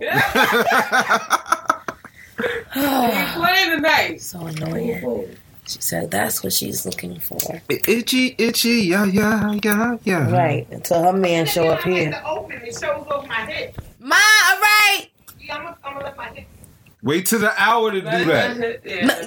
He's 2.72 3.32
playing 3.34 3.70
tonight. 3.70 4.20
so 4.22 4.46
annoying. 4.46 5.36
She 5.66 5.82
said 5.82 6.10
that's 6.10 6.42
what 6.42 6.54
she's 6.54 6.86
looking 6.86 7.20
for. 7.20 7.60
itchy, 7.68 8.34
itchy, 8.38 8.70
yeah, 8.70 9.04
yeah, 9.04 9.58
yeah, 9.62 9.98
yeah. 10.04 10.30
Right. 10.30 10.66
Until 10.70 11.02
her 11.02 11.12
man 11.12 11.44
show 11.44 11.68
up 11.68 11.82
here. 11.82 12.12
to 12.12 12.26
open. 12.26 12.62
It 12.62 12.72
shows 12.72 13.06
over 13.10 13.26
my 13.26 13.34
head. 13.34 13.74
Ma, 14.00 14.14
all 14.16 14.58
right. 14.58 15.08
Yeah, 15.38 15.56
I'm 15.56 15.62
gonna, 15.64 15.76
I'm 15.84 15.92
gonna 15.92 16.04
let 16.06 16.16
my 16.16 16.28
hips. 16.30 16.48
Wait 17.04 17.26
till 17.26 17.38
the 17.38 17.52
hour 17.62 17.90
to 17.90 18.00
do 18.00 18.06
that. 18.24 18.56
N- 18.56 18.78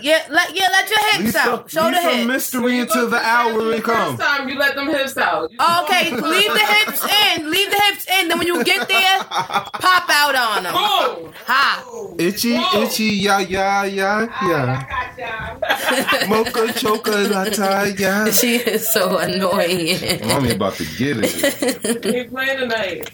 Yeah, 0.02 0.26
let 0.32 0.56
yeah, 0.56 0.68
let 0.72 0.90
your 0.90 1.00
hips 1.12 1.24
Leave 1.26 1.36
out. 1.36 1.46
some, 1.46 1.68
Show 1.70 1.86
leave 1.86 1.96
the 1.96 2.02
some 2.02 2.12
hips. 2.18 2.28
mystery 2.28 2.80
until 2.80 3.08
the 3.08 3.18
hour 3.20 3.72
it 3.72 3.84
comes. 3.84 4.20
First 4.20 4.30
time 4.30 4.50
you 4.50 4.58
let 4.58 4.74
them 4.76 4.88
hips 4.88 5.16
out. 5.16 5.52
You 5.52 5.58
Oh, 5.60 5.84
Okay, 5.84 6.10
leave 6.10 6.52
the 6.54 6.60
hips 6.76 7.04
in. 7.38 7.52
Leave 7.52 7.70
the 7.70 7.80
hips 7.92 8.08
in. 8.08 8.28
Then 8.30 8.40
when 8.40 8.48
you 8.48 8.64
get 8.64 8.88
there, 8.88 9.20
pop 9.24 10.10
out 10.10 10.36
on 10.36 10.64
them. 10.64 10.74
Boom. 10.74 11.34
Ha. 11.46 12.16
Itchy, 12.18 12.58
Whoa. 12.58 12.82
itchy, 12.82 13.04
yeah, 13.06 13.40
yeah, 13.40 13.84
yeah, 13.86 14.26
yeah. 14.48 14.86
I 14.90 15.68
got 15.70 16.26
y'all. 16.26 16.28
Mocha 16.30 16.74
chocolate, 16.74 18.00
yeah. 18.00 18.32
She 18.32 18.56
is 18.56 18.92
so 18.92 19.20
annoying. 19.20 20.28
Mommy 20.28 20.52
about 20.54 20.74
to 20.78 20.86
get 20.98 21.18
it. 21.20 22.04
He's 22.04 22.26
playing 22.32 22.58
tonight. 22.58 23.12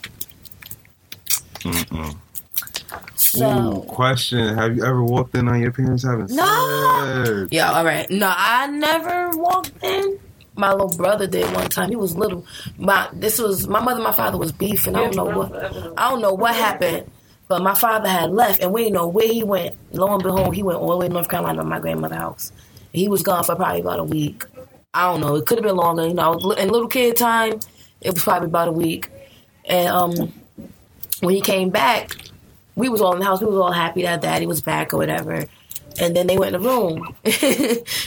Mm-mm. 1.59 2.15
Ooh, 3.37 3.81
So 3.81 3.81
question: 3.87 4.55
Have 4.57 4.75
you 4.75 4.83
ever 4.85 5.03
walked 5.03 5.35
in 5.35 5.47
on 5.47 5.61
your 5.61 5.71
parents 5.71 6.03
having 6.03 6.27
No. 6.29 6.45
sex? 7.35 7.49
Yeah, 7.51 7.71
all 7.71 7.85
right. 7.85 8.09
No, 8.11 8.33
I 8.35 8.67
never 8.67 9.31
walked 9.37 9.83
in. 9.83 10.19
My 10.55 10.71
little 10.71 10.89
brother 10.89 11.27
did 11.27 11.51
one 11.53 11.69
time. 11.69 11.89
He 11.89 11.95
was 11.95 12.15
little. 12.15 12.45
My 12.77 13.09
this 13.13 13.39
was 13.39 13.67
my 13.67 13.81
mother. 13.81 14.01
My 14.01 14.11
father 14.11 14.37
was 14.37 14.51
beefing. 14.51 14.95
I 14.95 14.99
don't 15.01 15.15
know 15.15 15.25
what. 15.25 15.53
I 15.97 16.09
don't 16.09 16.21
know 16.21 16.33
what 16.33 16.55
happened. 16.55 17.07
But 17.47 17.61
my 17.63 17.75
father 17.75 18.09
had 18.09 18.31
left, 18.31 18.61
and 18.61 18.73
we 18.73 18.83
didn't 18.83 18.95
know 18.95 19.07
where 19.07 19.27
he 19.27 19.43
went. 19.43 19.75
Lo 19.91 20.13
and 20.13 20.23
behold, 20.23 20.55
he 20.55 20.63
went 20.63 20.79
all 20.79 20.91
the 20.91 20.97
way 20.97 21.07
to 21.07 21.13
North 21.13 21.29
Carolina 21.29 21.59
to 21.61 21.65
my 21.67 21.79
grandmother's 21.79 22.17
house. 22.17 22.51
He 22.93 23.07
was 23.07 23.23
gone 23.23 23.43
for 23.43 23.55
probably 23.55 23.81
about 23.81 23.99
a 23.99 24.03
week. 24.03 24.45
I 24.93 25.11
don't 25.11 25.21
know. 25.21 25.35
It 25.35 25.45
could 25.45 25.57
have 25.59 25.65
been 25.65 25.75
longer. 25.75 26.07
You 26.07 26.13
know, 26.13 26.33
in 26.53 26.69
little 26.69 26.87
kid 26.87 27.17
time, 27.17 27.59
it 28.01 28.13
was 28.13 28.23
probably 28.23 28.47
about 28.47 28.69
a 28.69 28.71
week. 28.71 29.09
And 29.65 29.87
um, 29.89 30.33
when 31.21 31.35
he 31.35 31.41
came 31.41 31.69
back, 31.69 32.15
we 32.75 32.89
was 32.89 33.01
all 33.01 33.13
in 33.13 33.19
the 33.19 33.25
house. 33.25 33.41
We 33.41 33.47
was 33.47 33.57
all 33.57 33.71
happy 33.71 34.03
that 34.03 34.21
daddy 34.21 34.45
was 34.45 34.61
back 34.61 34.93
or 34.93 34.97
whatever. 34.97 35.45
And 35.99 36.15
then 36.15 36.25
they 36.25 36.39
went 36.39 36.55
in 36.55 36.61
the 36.63 36.67
room, 36.67 37.15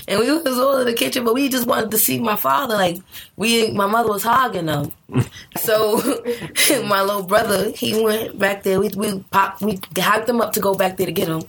and 0.09 0.19
we 0.19 0.29
was 0.29 0.59
all 0.59 0.79
in 0.81 0.87
the 0.87 0.93
kitchen. 0.93 1.25
But 1.25 1.35
we 1.35 1.49
just 1.49 1.69
wanted 1.69 1.93
to 1.93 1.99
see 1.99 2.19
my 2.19 2.35
father. 2.35 2.75
Like 2.75 2.99
we, 3.37 3.71
my 3.71 3.87
mother 3.87 4.09
was 4.09 4.25
hogging 4.25 4.69
him. 4.69 4.93
So 5.59 5.97
my 6.85 7.01
little 7.03 7.23
brother, 7.23 7.71
he 7.71 8.03
went 8.03 8.39
back 8.39 8.65
there. 8.65 8.81
We 8.81 8.89
we 8.91 9.21
popped, 9.31 9.63
we 9.63 9.77
hyped 9.77 10.29
him 10.29 10.41
up 10.41 10.53
to 10.55 10.61
go 10.61 10.75
back 10.75 10.97
there 10.97 11.07
to 11.07 11.13
get 11.13 11.29
him. 11.29 11.43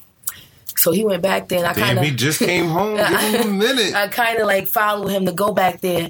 So 0.77 0.91
he 0.91 1.03
went 1.03 1.23
back 1.23 1.47
there, 1.47 1.59
and 1.59 1.67
I 1.67 1.73
kind 1.73 1.97
of 1.97 2.03
he 2.03 2.11
just 2.11 2.39
came 2.39 2.67
home. 2.67 2.97
Give 2.97 3.07
him 3.07 3.49
a 3.49 3.53
minute. 3.53 3.95
I 3.95 4.07
kind 4.07 4.39
of 4.39 4.45
like 4.45 4.67
followed 4.67 5.07
him 5.07 5.25
to 5.25 5.31
go 5.31 5.51
back 5.51 5.81
there, 5.81 6.09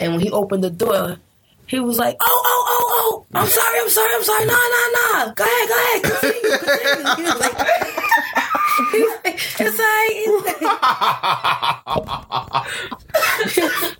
and 0.00 0.12
when 0.12 0.20
he 0.20 0.30
opened 0.30 0.64
the 0.64 0.70
door, 0.70 1.18
he 1.66 1.80
was 1.80 1.98
like, 1.98 2.16
"Oh, 2.20 2.42
oh, 2.46 2.64
oh, 2.68 3.24
oh! 3.32 3.38
I'm 3.38 3.46
sorry, 3.48 3.80
I'm 3.80 3.88
sorry, 3.90 4.14
I'm 4.14 4.22
sorry. 4.24 4.44
No, 4.46 4.54
no, 4.54 4.88
no. 4.96 5.32
Go 5.34 5.44
ahead, 5.44 5.68
go 5.68 5.74
ahead. 5.76 6.02
Continue, 6.02 6.58
continue." 6.58 7.06
He 7.16 7.22
was 7.22 7.40
like, 7.40 7.56
he's 8.92 9.10
like, 9.24 9.40
"It's 9.60 9.80
alright." 9.80 10.26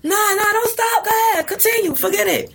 nah, 0.02 0.35
nah, 0.35 0.52
don't 0.52 0.70
stop. 0.70 1.05
Go 1.05 1.11
ahead, 1.11 1.46
continue. 1.46 1.94
Forget 1.94 2.26
it. 2.26 2.52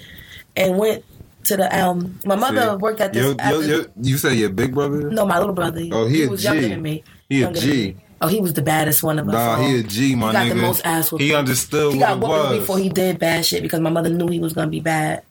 And 0.56 0.78
went 0.78 1.04
to 1.46 1.58
the 1.58 1.68
um. 1.84 2.20
My 2.26 2.36
mother 2.36 2.78
worked 2.78 3.02
at 3.02 3.14
this. 3.14 3.24
Yo, 3.26 3.36
at 3.40 3.52
yo, 3.54 3.62
the- 3.62 3.68
yo, 3.68 3.86
you 4.02 4.18
say 4.18 4.34
your 4.36 4.50
big 4.50 4.74
brother? 4.74 5.10
no, 5.10 5.26
my 5.26 5.40
little 5.40 5.54
brother. 5.54 5.82
Oh, 5.92 6.06
he 6.08 6.24
a 6.26 6.30
was 6.30 6.42
G. 6.42 6.48
younger 6.48 6.68
than 6.70 6.82
me. 6.82 7.04
He 7.30 7.44
a 7.44 7.52
G. 7.52 7.96
Oh, 8.24 8.28
he 8.28 8.40
was 8.40 8.54
the 8.54 8.62
baddest 8.62 9.02
one 9.02 9.18
of 9.20 9.28
us. 9.28 9.34
Nah, 9.34 9.56
all. 9.56 9.64
he 9.68 9.80
a 9.80 9.84
G, 9.84 10.16
my 10.16 10.28
He 10.28 10.34
got 10.34 10.46
nigga. 10.46 10.50
the 10.50 10.56
most 10.62 10.82
ass 10.86 11.12
whooping. 11.12 11.26
He 11.28 11.34
understood 11.34 11.94
He 11.94 12.00
what 12.00 12.08
got 12.08 12.18
it 12.18 12.20
was. 12.52 12.60
before 12.60 12.78
he 12.78 12.88
did 12.90 13.18
bad 13.20 13.46
shit 13.46 13.64
because 13.64 13.80
my 13.80 13.90
mother 13.90 14.10
knew 14.10 14.28
he 14.28 14.40
was 14.40 14.54
gonna 14.54 14.68
be 14.70 14.80
bad. 14.80 15.24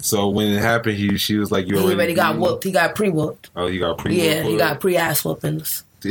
so 0.00 0.28
when 0.28 0.48
it 0.48 0.60
happened, 0.60 0.96
he 0.98 1.16
she 1.16 1.36
was 1.38 1.50
like, 1.50 1.66
"You 1.66 1.76
He 1.76 1.80
already, 1.82 1.94
already 1.96 2.14
got 2.14 2.32
beat 2.34 2.40
whooped. 2.42 2.64
He 2.64 2.72
got 2.72 2.94
pre 2.94 3.08
whooped. 3.08 3.48
Oh, 3.56 3.66
you 3.68 3.80
got 3.80 3.96
pre. 3.98 4.12
Whooped. 4.12 4.24
Yeah, 4.24 4.42
he 4.42 4.56
got 4.58 4.80
pre 4.80 4.96
ass 4.98 5.24
whoopings. 5.24 5.84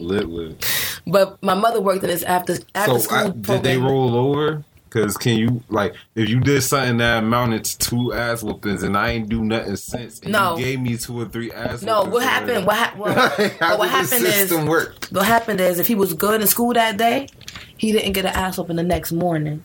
lit 0.00 0.28
lit. 0.28 0.66
But 1.06 1.42
my 1.42 1.54
mother 1.54 1.80
worked 1.80 2.02
in 2.04 2.10
this 2.10 2.22
after 2.22 2.56
after 2.74 2.92
So 2.92 2.98
school 2.98 3.18
I, 3.18 3.22
program. 3.30 3.42
did 3.42 3.62
they 3.62 3.76
roll 3.78 4.14
over? 4.16 4.64
Cause 4.94 5.16
can 5.16 5.36
you 5.36 5.60
like 5.68 5.92
if 6.14 6.28
you 6.28 6.38
did 6.38 6.62
something 6.62 6.98
that 6.98 7.18
amounted 7.24 7.64
to 7.64 7.78
two 7.78 8.12
ass 8.12 8.44
whoopings 8.44 8.84
and 8.84 8.96
I 8.96 9.10
ain't 9.10 9.28
do 9.28 9.44
nothing 9.44 9.74
since 9.74 10.20
and 10.20 10.30
No. 10.30 10.56
you 10.56 10.64
gave 10.64 10.80
me 10.80 10.96
two 10.96 11.20
or 11.20 11.24
three 11.24 11.50
ass 11.50 11.82
No, 11.82 12.04
what 12.04 12.22
happened? 12.22 12.64
What, 12.64 12.76
hap- 12.76 12.96
what, 12.96 13.12
How 13.60 13.76
what 13.76 13.90
happened 13.90 14.24
is 14.24 14.54
work? 14.54 15.06
what 15.10 15.26
happened 15.26 15.60
is 15.60 15.80
if 15.80 15.88
he 15.88 15.96
was 15.96 16.14
good 16.14 16.40
in 16.40 16.46
school 16.46 16.72
that 16.74 16.96
day, 16.96 17.26
he 17.76 17.90
didn't 17.90 18.12
get 18.12 18.24
an 18.24 18.34
ass 18.34 18.56
whooping 18.56 18.76
the 18.76 18.84
next 18.84 19.10
morning. 19.10 19.64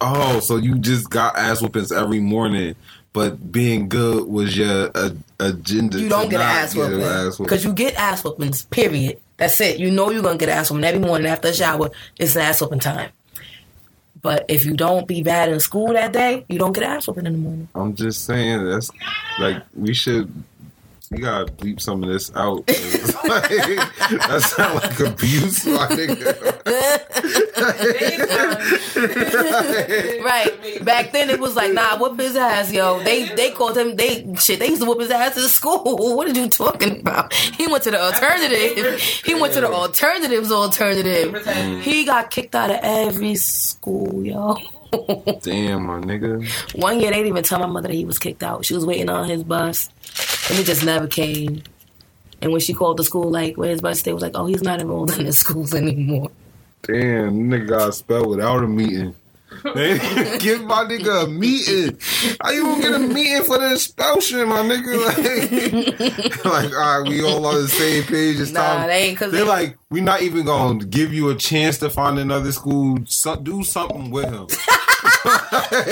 Oh, 0.00 0.40
so 0.40 0.56
you 0.56 0.76
just 0.78 1.08
got 1.08 1.36
ass 1.36 1.60
whoopings 1.62 1.90
every 1.90 2.20
morning, 2.20 2.74
but 3.14 3.50
being 3.50 3.88
good 3.88 4.28
was 4.28 4.56
your 4.56 4.90
uh, 4.94 5.10
agenda. 5.40 5.98
You 5.98 6.08
don't 6.10 6.28
get 6.28 6.40
an 6.40 6.46
not 6.46 6.56
ass 6.56 6.74
get 6.74 6.84
an 6.84 6.90
whooping 6.92 7.06
ass 7.06 7.24
whooping. 7.38 7.44
because 7.46 7.64
you 7.64 7.72
get 7.72 7.94
ass 7.94 8.22
whoopings. 8.22 8.66
Period. 8.66 9.20
That's 9.38 9.60
it. 9.60 9.78
You 9.80 9.90
know 9.90 10.10
you're 10.10 10.22
gonna 10.22 10.38
get 10.38 10.48
ass 10.50 10.70
whooping 10.70 10.84
every 10.84 11.00
morning 11.00 11.26
after 11.28 11.48
a 11.48 11.54
shower. 11.54 11.90
It's 12.18 12.36
an 12.36 12.42
ass 12.42 12.60
whooping 12.60 12.80
time. 12.80 13.10
But 14.24 14.46
if 14.48 14.64
you 14.64 14.74
don't 14.74 15.06
be 15.06 15.22
bad 15.22 15.50
in 15.50 15.60
school 15.60 15.92
that 15.92 16.14
day, 16.14 16.46
you 16.48 16.58
don't 16.58 16.72
get 16.72 16.82
ass 16.82 17.06
whooping 17.06 17.26
in 17.26 17.34
the 17.34 17.38
morning. 17.38 17.68
I'm 17.74 17.94
just 17.94 18.24
saying 18.24 18.64
that's 18.64 18.90
like 19.38 19.62
we 19.74 19.92
should. 19.92 20.32
We 21.14 21.20
gotta 21.20 21.44
bleep 21.52 21.80
some 21.80 22.02
of 22.02 22.10
this 22.10 22.34
out. 22.34 22.58
like, 22.68 23.48
that 23.48 24.42
sound 24.42 24.74
like 24.74 24.98
abuse, 24.98 25.64
my 25.64 25.86
nigga. 25.86 26.64
Right. 30.24 30.84
Back 30.84 31.12
then 31.12 31.30
it 31.30 31.38
was 31.38 31.54
like, 31.54 31.72
nah, 31.72 31.98
whoop 31.98 32.18
his 32.18 32.34
ass, 32.34 32.72
yo. 32.72 33.00
They 33.04 33.28
they 33.28 33.52
called 33.52 33.78
him 33.78 33.94
they 33.94 34.34
shit, 34.40 34.58
they 34.58 34.68
used 34.68 34.82
to 34.82 34.88
whoop 34.88 35.00
his 35.00 35.10
ass 35.10 35.36
in 35.36 35.48
school. 35.48 35.82
What 36.14 36.26
are 36.26 36.32
you 36.32 36.48
talking 36.48 37.00
about? 37.00 37.32
He 37.32 37.68
went 37.68 37.84
to 37.84 37.92
the 37.92 38.02
alternative. 38.02 39.00
He 39.00 39.34
went 39.34 39.52
to 39.54 39.60
the 39.60 39.70
alternatives 39.72 40.50
alternative. 40.50 41.46
He 41.82 42.04
got 42.04 42.30
kicked 42.30 42.54
out 42.56 42.70
of 42.70 42.80
every 42.82 43.36
school, 43.36 44.24
yo. 44.24 44.56
Damn, 45.42 45.86
my 45.86 46.00
nigga. 46.00 46.46
One 46.80 47.00
year 47.00 47.10
they 47.10 47.16
didn't 47.18 47.28
even 47.28 47.44
tell 47.44 47.58
my 47.60 47.66
mother 47.66 47.88
that 47.88 47.94
he 47.94 48.04
was 48.04 48.18
kicked 48.18 48.42
out. 48.42 48.64
She 48.64 48.74
was 48.74 48.84
waiting 48.86 49.08
on 49.08 49.28
his 49.28 49.42
bus. 49.44 49.88
And 50.50 50.58
it 50.58 50.64
just 50.64 50.84
never 50.84 51.06
came. 51.06 51.62
And 52.42 52.52
when 52.52 52.60
she 52.60 52.74
called 52.74 52.98
the 52.98 53.04
school, 53.04 53.30
like, 53.30 53.56
where 53.56 53.70
his 53.70 53.80
bus, 53.80 54.02
they 54.02 54.12
was 54.12 54.22
like, 54.22 54.32
oh, 54.34 54.46
he's 54.46 54.62
not 54.62 54.80
enrolled 54.80 55.16
in 55.18 55.24
the 55.26 55.32
schools 55.44 55.74
anymore. 55.74 56.30
Damn, 56.82 57.48
nigga 57.50 57.68
got 57.68 57.94
spelled 57.94 58.28
without 58.28 58.62
a 58.62 58.66
meeting. 58.66 59.14
They 59.74 59.98
give 60.40 60.64
my 60.64 60.84
nigga 60.84 61.24
a 61.24 61.28
meeting. 61.28 61.96
How 62.42 62.50
you 62.50 62.64
gonna 62.64 62.82
get 62.82 62.94
a 62.94 62.98
meeting 62.98 63.44
for 63.44 63.56
the 63.58 63.72
expulsion, 63.72 64.48
my 64.48 64.62
nigga? 64.62 64.94
Like, 66.44 66.44
like 66.44 66.72
all 66.74 67.00
right, 67.02 67.08
we 67.08 67.22
all 67.24 67.46
on 67.46 67.62
the 67.62 67.68
same 67.68 68.02
page. 68.04 68.40
It's 68.40 68.50
Nah, 68.50 68.60
time. 68.78 68.88
they 68.88 69.02
ain't 69.04 69.16
because 69.18 69.32
They're 69.32 69.44
like, 69.44 69.78
we're 69.90 70.02
not 70.02 70.22
even 70.22 70.44
gonna 70.44 70.84
give 70.84 71.14
you 71.14 71.30
a 71.30 71.34
chance 71.36 71.78
to 71.78 71.88
find 71.88 72.18
another 72.18 72.50
school. 72.52 72.98
So, 73.06 73.36
do 73.36 73.62
something 73.62 74.10
with 74.10 74.26
him. 74.30 74.48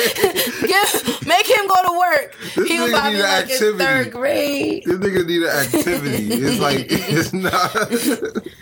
Give, 0.66 1.26
make 1.26 1.46
him 1.48 1.66
go 1.66 1.74
to 1.86 1.98
work. 1.98 2.36
This 2.54 2.68
he 2.68 2.80
was 2.80 2.90
nigga 2.90 2.92
probably 2.92 3.14
need 3.14 3.22
like 3.22 3.44
in 3.46 3.52
activity. 3.52 3.78
third 3.84 4.12
grade. 4.12 4.82
This 4.84 4.96
nigga 4.98 5.26
need 5.26 5.42
an 5.42 5.48
activity. 5.48 6.34
It's 6.34 6.60
like 6.60 6.86
it's 6.90 7.32
not. 7.32 7.72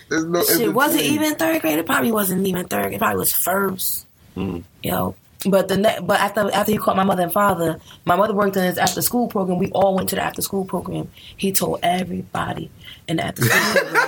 There's 0.08 0.24
no. 0.26 0.44
Shit, 0.44 0.72
was 0.72 0.94
it 0.94 1.00
in-between. 1.00 1.14
even 1.14 1.34
third 1.36 1.60
grade? 1.60 1.78
It 1.78 1.86
probably 1.86 2.12
wasn't 2.12 2.46
even 2.46 2.66
third. 2.66 2.82
grade. 2.82 2.94
It 2.94 2.98
probably 2.98 3.18
was 3.18 3.32
first. 3.32 4.06
Mm. 4.36 4.62
You 4.82 4.90
know. 4.90 5.14
But 5.48 5.68
the 5.68 5.78
ne- 5.78 6.00
but 6.02 6.20
after 6.20 6.50
after 6.52 6.70
he 6.72 6.76
caught 6.78 6.96
my 6.96 7.04
mother 7.04 7.22
and 7.22 7.32
father, 7.32 7.80
my 8.04 8.14
mother 8.14 8.34
worked 8.34 8.56
in 8.58 8.62
his 8.64 8.76
after 8.76 9.00
school 9.00 9.26
program. 9.26 9.58
We 9.58 9.70
all 9.72 9.94
went 9.94 10.10
to 10.10 10.16
the 10.16 10.22
after 10.22 10.42
school 10.42 10.66
program. 10.66 11.08
He 11.36 11.50
told 11.50 11.80
everybody 11.82 12.70
in 13.08 13.16
the 13.16 13.24
after 13.24 13.42
school 13.44 13.82
program 13.82 14.06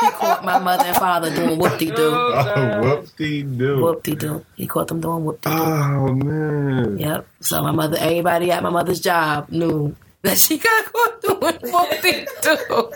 he 0.00 0.10
caught 0.10 0.44
my 0.44 0.58
mother 0.58 0.84
and 0.84 0.96
father 0.96 1.34
doing 1.34 1.58
whoop 1.58 1.78
de 1.78 1.86
doo, 1.90 2.10
Oh, 2.14 2.80
whoop 2.82 3.16
de 3.16 3.42
do. 3.42 3.82
whoop 3.82 4.02
de 4.02 4.14
doo. 4.14 4.44
He 4.56 4.66
caught 4.66 4.88
them 4.88 5.00
doing 5.00 5.24
whoop 5.24 5.40
de 5.40 5.48
doo. 5.50 5.56
Oh 5.56 6.12
man. 6.12 6.98
Yep. 6.98 7.26
So 7.40 7.62
my 7.62 7.70
mother, 7.72 7.96
everybody 8.00 8.50
at 8.50 8.62
my 8.62 8.70
mother's 8.70 9.00
job 9.00 9.48
knew 9.50 9.94
that 10.22 10.38
she 10.38 10.58
got 10.58 10.84
caught 10.92 11.22
doing 11.22 11.58
whoop 11.72 11.90
de 12.02 12.26
doo. 12.42 12.92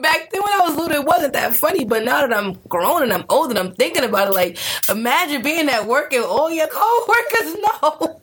Back 0.00 0.30
then 0.30 0.42
when 0.42 0.52
I 0.52 0.60
was 0.68 0.76
little, 0.76 0.96
it 1.02 1.04
wasn't 1.06 1.32
that 1.34 1.54
funny. 1.56 1.84
But 1.84 2.04
now 2.04 2.26
that 2.26 2.36
I'm 2.36 2.54
grown 2.68 3.02
and 3.02 3.12
I'm 3.12 3.24
old 3.28 3.50
and 3.50 3.58
I'm 3.58 3.74
thinking 3.74 4.04
about 4.04 4.28
it, 4.28 4.32
like 4.34 4.56
imagine 4.88 5.42
being 5.42 5.68
at 5.68 5.86
work 5.86 6.12
and 6.12 6.24
all 6.24 6.50
your 6.50 6.68
coworkers 6.68 7.54
know 7.56 8.20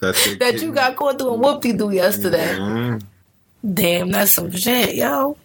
That's 0.00 0.36
that 0.38 0.60
you 0.60 0.72
got 0.72 0.96
caught 0.96 1.18
doing 1.18 1.40
whoop 1.40 1.62
de 1.62 1.72
doo 1.72 1.90
yesterday. 1.90 2.56
Mm. 2.56 3.02
Damn, 3.74 4.10
that's 4.10 4.32
some 4.32 4.50
shit, 4.52 4.94
yo. 4.96 5.36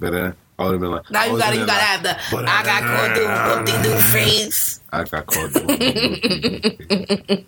But 0.00 0.14
uh, 0.14 0.32
I 0.62 0.64
would 0.66 0.72
have 0.72 0.80
been 0.80 0.90
like. 0.92 1.10
Now 1.10 1.24
you 1.24 1.38
gotta 1.38 1.56
you 1.56 1.66
gotta 1.66 1.72
like, 1.72 1.80
have 1.80 2.02
the 2.04 2.18
but 2.30 2.44
I 2.48 2.62
got 2.62 2.82
caught 2.82 3.14
doing 3.16 3.28
whoop 3.28 3.66
de 3.66 3.82
doo 3.82 3.98
face. 4.00 4.80
I 4.92 5.04
got 5.04 5.26
caught 5.26 5.52
doing. 5.52 7.46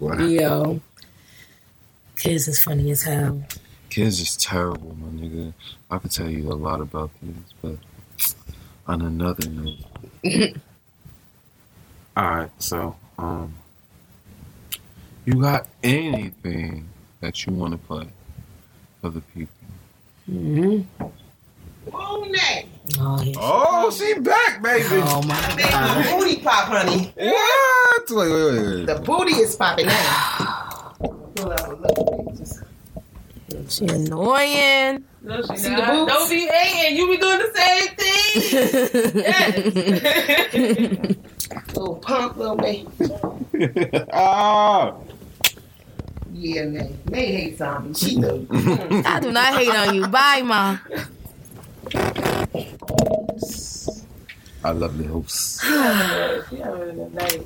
Wow. 0.00 0.26
Yo, 0.26 0.80
kids 2.16 2.48
is 2.48 2.62
funny 2.62 2.90
as 2.90 3.02
hell. 3.02 3.42
Kids 3.90 4.18
is 4.20 4.36
terrible, 4.36 4.96
my 4.96 5.08
nigga. 5.08 5.52
I 5.90 5.98
could 5.98 6.10
tell 6.10 6.28
you 6.28 6.50
a 6.50 6.54
lot 6.54 6.80
about 6.80 7.10
kids, 7.20 7.54
but 7.62 7.76
on 8.88 9.02
another 9.02 9.48
note. 9.48 9.76
Alright, 12.16 12.50
so 12.58 12.96
um 13.18 13.54
you 15.24 15.34
got 15.40 15.66
anything 15.82 16.88
that 17.20 17.44
you 17.46 17.52
want 17.52 17.72
to 17.72 17.78
play 17.78 18.08
for 19.00 19.10
the 19.10 19.20
people? 19.20 19.52
hmm 20.26 20.80
Moon 21.92 22.34
Oh, 22.98 23.20
yeah. 23.22 23.34
Oh, 23.38 23.90
she 23.90 24.14
back, 24.20 24.62
baby. 24.62 24.84
oh 24.90 25.20
my 25.22 25.40
Baby, 25.56 25.68
god. 25.70 26.04
the 26.04 26.10
booty 26.16 26.36
pop, 26.40 26.68
honey. 26.68 27.12
What? 27.16 28.10
Wait, 28.10 28.16
wait, 28.16 28.30
wait, 28.30 28.76
wait. 28.76 28.86
The 28.86 28.94
booty 29.04 29.32
is 29.34 29.56
popping 29.56 29.86
now. 29.86 30.94
Pull 31.34 31.52
out 31.52 31.68
a 31.68 31.74
little 31.74 32.24
bit, 32.28 32.36
just- 32.38 32.62
She 33.68 33.86
annoying. 33.86 35.04
No, 35.22 35.42
she 35.42 35.56
See 35.56 35.70
not. 35.70 35.92
boobs? 35.92 36.12
Don't 36.12 36.30
be 36.30 36.46
hating. 36.46 36.96
You 36.96 37.06
be 37.10 37.16
doing 37.16 37.38
the 37.38 37.50
same 37.54 37.88
thing. 40.76 41.16
Little 41.74 41.96
pump, 41.96 42.36
little 42.36 42.56
baby. 42.56 42.86
ah. 44.12 44.94
Yeah, 46.32 46.64
man. 46.66 46.98
May 47.10 47.26
hate 47.32 47.58
zombies. 47.58 47.98
She 47.98 48.16
knows. 48.16 48.46
I 48.50 49.20
do 49.20 49.32
not 49.32 49.54
hate 49.58 49.74
on 49.74 49.94
you. 49.94 50.06
Bye, 50.06 50.42
mom. 50.44 50.78
I 54.64 54.70
love 54.72 54.98
the 54.98 55.04
hosts. 55.04 55.60
She 56.50 56.56
having 56.56 57.00
a. 57.00 57.40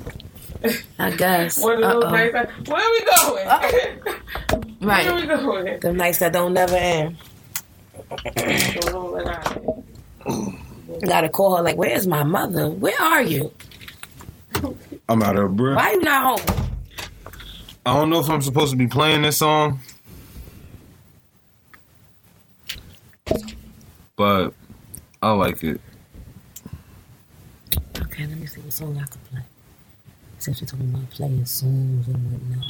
I 0.99 1.11
guess. 1.11 1.57
One 1.57 1.83
of 1.83 2.01
those 2.01 2.11
nights. 2.11 2.33
like, 2.33 2.67
Where 2.67 2.77
are 2.81 2.91
we 2.91 3.01
going? 3.05 3.47
Where 4.79 4.89
Right. 4.89 5.15
we 5.15 5.27
going? 5.27 5.79
The 5.79 5.93
nights 5.93 6.19
that 6.19 6.33
don't 6.33 6.53
never 6.53 6.75
end. 6.75 7.17
Don't 8.85 9.11
let 9.13 9.27
out. 9.27 9.83
Gotta 11.05 11.29
call 11.29 11.57
her 11.57 11.63
like, 11.63 11.77
where's 11.77 12.05
my 12.05 12.23
mother? 12.23 12.69
Where 12.69 12.99
are 13.01 13.21
you? 13.23 13.51
I'm 15.09 15.23
out 15.23 15.37
of 15.37 15.55
breath. 15.55 15.77
Why 15.77 15.91
you 15.93 16.01
not 16.01 16.39
home? 16.39 16.73
I 17.85 17.95
don't 17.95 18.09
know 18.11 18.19
if 18.19 18.29
I'm 18.29 18.41
supposed 18.41 18.71
to 18.71 18.77
be 18.77 18.87
playing 18.87 19.23
this 19.23 19.37
song, 19.37 19.79
but 24.21 24.53
I 25.19 25.31
like 25.31 25.63
it. 25.63 25.81
Okay, 28.01 28.27
let 28.27 28.37
me 28.37 28.45
see 28.45 28.61
what 28.61 28.71
song 28.71 28.95
I 28.95 29.07
can 29.07 29.19
play. 29.31 29.41
Since 30.37 30.61
you're 30.61 30.67
talking 30.67 30.93
about 30.93 31.09
playing 31.09 31.43
songs 31.45 32.07
and 32.07 32.31
whatnot. 32.31 32.65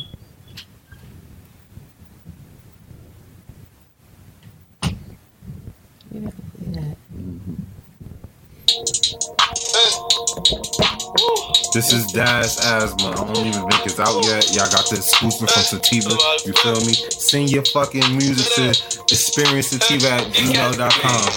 Maybe 6.09 6.27
I 6.27 6.31
can 6.31 6.51
play 6.51 6.67
that. 6.81 6.97
This 11.73 11.91
is 11.93 12.11
Dash 12.11 12.57
Asthma. 12.57 13.09
I 13.09 13.33
don't 13.33 13.45
even 13.45 13.67
think 13.69 13.85
it's 13.85 13.99
out 13.99 14.23
yet. 14.25 14.47
Y'all 14.55 14.69
got 14.71 14.87
the 14.89 14.95
exclusive 14.97 15.49
from 15.49 15.63
Sativa. 15.63 16.09
You 16.45 16.53
feel 16.53 16.79
me? 16.85 16.93
Send 16.93 17.51
your 17.51 17.65
fucking 17.65 18.15
music 18.15 18.47
to 18.55 18.71
experiencesativa 19.11 20.09
at 20.09 20.27
gmail.com. 20.31 21.31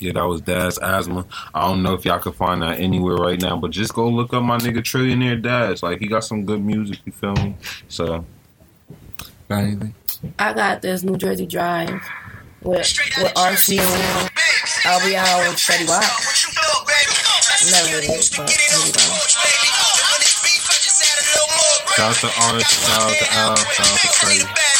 Yeah, 0.00 0.12
that 0.12 0.26
was 0.26 0.40
Dash 0.40 0.78
Asthma. 0.78 1.26
I 1.54 1.68
don't 1.68 1.82
know 1.82 1.92
if 1.92 2.04
y'all 2.06 2.18
can 2.18 2.32
find 2.32 2.62
that 2.62 2.80
anywhere 2.80 3.16
right 3.16 3.40
now, 3.40 3.56
but 3.56 3.70
just 3.70 3.94
go 3.94 4.08
look 4.08 4.32
up 4.32 4.42
my 4.42 4.56
nigga 4.56 4.78
Trillionaire 4.78 5.40
Dash. 5.40 5.82
Like 5.82 5.98
he 5.98 6.06
got 6.06 6.24
some 6.24 6.46
good 6.46 6.64
music, 6.64 6.98
you 7.04 7.12
feel 7.12 7.34
me? 7.34 7.54
So 7.88 8.24
got 9.48 9.58
anything? 9.58 9.94
I 10.38 10.52
got 10.54 10.82
this 10.82 11.02
New 11.02 11.16
Jersey 11.16 11.46
Drive 11.46 12.00
with 12.62 12.98
with 13.18 13.34
RC 13.34 13.78
on 13.80 14.28
LBL 14.84 15.48
and 15.48 15.60
Freddie 15.60 15.86
Watt. 15.86 16.04
Never 17.70 17.88
heard 17.88 18.04
it, 18.04 18.30
but 18.36 18.50
here 18.50 18.78
we 18.84 18.92
go. 18.92 19.00
Shout 21.92 22.10
out 22.10 22.16
to 22.16 22.28
Orange, 22.48 22.64
shout 22.64 23.02
out 23.02 23.12
to 23.12 23.32
Al, 23.34 23.56
shout 23.56 23.86
out 23.86 23.98
to 23.98 24.08
Freddie. 24.08 24.79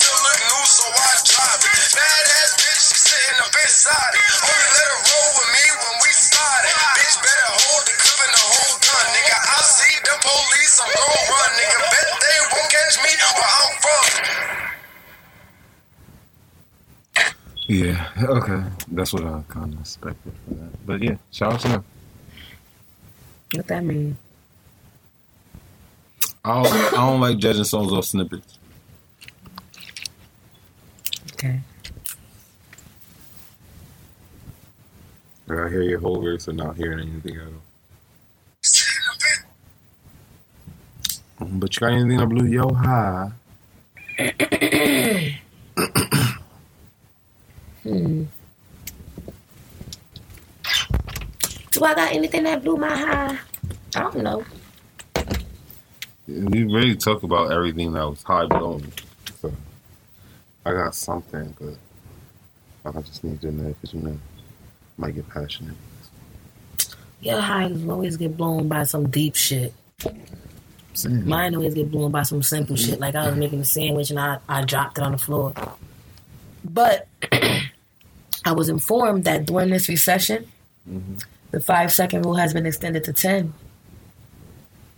Yeah, 17.71 18.05
okay. 18.23 18.63
That's 18.89 19.13
what 19.13 19.23
I 19.23 19.41
kind 19.47 19.73
of 19.73 19.79
expected 19.79 20.33
for 20.45 20.55
that. 20.55 20.85
But 20.85 21.01
yeah, 21.01 21.15
shout 21.31 21.53
out 21.53 21.61
to 21.61 21.67
them. 21.69 21.85
What 23.55 23.65
that 23.67 23.85
mean? 23.85 24.17
I 26.43 26.63
don't, 26.63 26.67
I 26.67 26.91
don't 26.97 27.21
like 27.21 27.37
judging 27.37 27.63
songs 27.63 27.93
off 27.93 28.03
snippets. 28.03 28.59
Okay. 31.31 31.61
I 35.49 35.69
hear 35.69 35.83
your 35.83 35.99
whole 35.99 36.21
verse 36.21 36.49
and 36.49 36.57
not 36.57 36.75
hearing 36.75 37.07
anything 37.07 37.37
at 37.37 37.47
all. 37.47 37.53
But 41.53 41.75
you 41.75 41.79
got 41.79 41.93
anything 41.93 42.17
that 42.17 42.27
blew 42.27 42.47
yo 42.47 42.73
high? 42.73 43.31
Hmm. 47.83 48.23
Do 51.71 51.83
I 51.85 51.95
got 51.95 52.11
anything 52.11 52.43
that 52.43 52.63
blew 52.63 52.77
my 52.77 52.95
high? 52.95 53.39
I 53.95 53.99
don't 53.99 54.17
know. 54.17 54.43
We 56.27 56.63
really 56.63 56.95
talk 56.95 57.23
about 57.23 57.51
everything 57.51 57.93
that 57.93 58.03
was 58.03 58.21
high 58.23 58.45
blown. 58.45 58.91
So 59.41 59.51
I 60.65 60.73
got 60.73 60.93
something, 60.95 61.55
but 61.59 62.95
I 62.97 63.01
just 63.01 63.23
need 63.23 63.41
to 63.41 63.51
know 63.51 63.69
because 63.69 63.93
you 63.93 64.01
know, 64.01 64.17
might 64.97 65.15
get 65.15 65.27
passionate. 65.29 65.75
Your 67.21 67.39
highs 67.39 67.87
always 67.87 68.17
get 68.17 68.37
blown 68.37 68.67
by 68.67 68.83
some 68.83 69.09
deep 69.09 69.35
shit. 69.35 69.73
Saying. 70.93 71.27
Mine 71.27 71.55
always 71.55 71.73
get 71.73 71.89
blown 71.89 72.11
by 72.11 72.23
some 72.23 72.43
simple 72.43 72.75
shit. 72.75 72.99
Like 72.99 73.15
I 73.15 73.27
was 73.27 73.37
making 73.37 73.61
a 73.61 73.65
sandwich 73.65 74.09
and 74.09 74.19
I, 74.19 74.39
I 74.49 74.63
dropped 74.63 74.97
it 74.97 75.03
on 75.03 75.13
the 75.13 75.17
floor. 75.17 75.53
But 76.63 77.07
I 78.45 78.53
was 78.53 78.69
informed 78.69 79.23
that 79.25 79.45
during 79.45 79.69
this 79.69 79.87
recession, 79.87 80.47
Mhm. 80.89 81.23
the 81.51 81.59
five 81.59 81.93
second 81.93 82.23
rule 82.25 82.35
has 82.35 82.53
been 82.53 82.65
extended 82.65 83.03
to 83.05 83.13
10. 83.13 83.53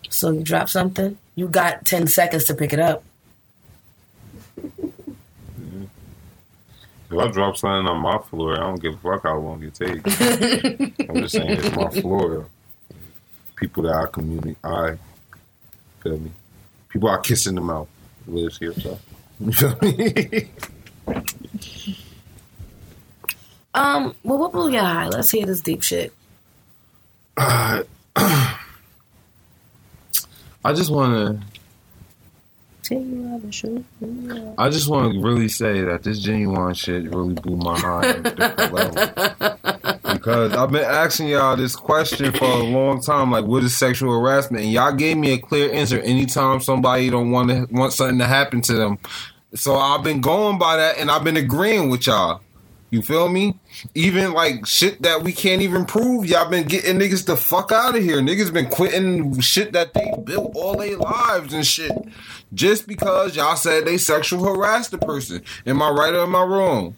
So 0.10 0.32
you 0.32 0.42
drop 0.44 0.70
something, 0.70 1.18
you 1.36 1.48
got 1.48 1.86
10 1.86 2.08
seconds 2.08 2.46
to 2.46 2.54
pick 2.56 2.72
it 2.74 2.80
up. 2.80 3.04
If 7.12 7.20
I 7.20 7.28
drop 7.32 7.58
something 7.58 7.88
on 7.88 8.00
my 8.02 8.18
floor, 8.30 8.54
I 8.56 8.62
don't 8.62 8.82
give 8.82 8.96
a 8.96 8.98
fuck 8.98 9.24
how 9.24 9.38
long 9.38 9.62
it 9.64 9.76
takes. 9.76 10.22
I'm 11.10 11.16
just 11.18 11.34
saying 11.36 11.50
it's 11.52 11.76
my 11.76 11.90
floor. 12.02 12.48
People 13.56 13.84
that 13.84 13.94
I 13.96 14.06
communicate, 14.12 14.58
I 14.64 14.98
feel 16.02 16.18
me. 16.18 16.32
People 16.90 17.10
I 17.10 17.20
kiss 17.22 17.46
in 17.46 17.56
the 17.56 17.62
mouth 17.62 17.88
lives 18.28 18.58
here, 18.58 18.74
so 18.74 18.98
you 19.40 19.52
feel 19.52 19.78
me. 19.82 20.50
Um, 23.74 24.16
well, 24.24 24.38
what 24.38 24.52
blew 24.52 24.72
your 24.72 24.84
high? 24.84 25.08
Let's 25.08 25.32
hear 25.32 25.46
this 25.46 25.62
deep 25.62 25.82
shit. 25.82 26.14
Uh, 27.36 27.84
I 28.16 28.58
just 30.74 30.92
want 30.92 31.40
to. 31.40 31.46
I 34.58 34.70
just 34.70 34.90
want 34.90 35.14
to 35.14 35.22
really 35.22 35.48
say 35.48 35.82
that 35.82 36.04
this 36.04 36.26
Ginuwine 36.26 36.76
shit 36.76 37.10
really 37.14 37.34
blew 37.34 37.56
my 37.56 37.82
mind 37.82 38.06
at 38.06 38.18
a 38.18 38.36
different 38.36 38.74
level. 38.74 38.94
Because 40.14 40.54
I've 40.54 40.72
been 40.72 40.84
asking 40.84 41.30
y'all 41.30 41.56
this 41.56 41.76
question 41.76 42.32
for 42.34 42.46
a 42.46 42.64
long 42.64 43.02
time, 43.02 43.32
like 43.32 43.46
what 43.46 43.64
is 43.64 43.76
sexual 43.76 44.12
harassment? 44.12 44.66
And 44.66 44.74
y'all 44.74 44.94
gave 44.94 45.18
me 45.18 45.34
a 45.34 45.38
clear 45.38 45.72
answer 45.74 46.00
anytime 46.00 46.60
somebody 46.60 47.10
don't 47.10 47.32
want 47.32 47.50
to 47.50 47.68
want 47.72 47.94
something 47.94 48.20
to 48.20 48.28
happen 48.28 48.62
to 48.64 48.74
them. 48.74 49.00
So 49.56 49.76
I've 49.76 50.04
been 50.04 50.22
going 50.22 50.60
by 50.60 50.78
that 50.78 50.98
and 50.98 51.10
I've 51.10 51.24
been 51.24 51.38
agreeing 51.38 51.90
with 51.90 52.06
y'all. 52.06 52.42
You 52.94 53.02
feel 53.02 53.28
me? 53.28 53.56
Even 53.96 54.34
like 54.34 54.68
shit 54.68 55.02
that 55.02 55.24
we 55.24 55.34
can't 55.34 55.64
even 55.64 55.84
prove. 55.84 56.28
Y'all 56.28 56.48
been 56.48 56.68
getting 56.68 57.00
niggas 57.00 57.26
the 57.26 57.36
fuck 57.36 57.72
out 57.72 57.96
of 57.96 58.04
here. 58.04 58.18
Niggas 58.18 58.54
been 58.54 58.70
quitting 58.70 59.40
shit 59.40 59.74
that 59.74 59.96
they 59.96 60.14
built 60.24 60.52
all 60.56 60.78
their 60.78 60.98
lives 60.98 61.54
and 61.54 61.66
shit. 61.66 61.92
Just 62.54 62.86
because 62.86 63.36
y'all 63.36 63.56
said 63.56 63.86
they 63.86 63.98
sexual 63.98 64.46
harassed 64.46 64.92
the 64.92 65.00
person. 65.00 65.42
Am 65.66 65.82
I 65.82 65.90
right 65.90 66.14
or 66.14 66.22
am 66.22 66.36
I 66.36 66.44
wrong? 66.44 66.96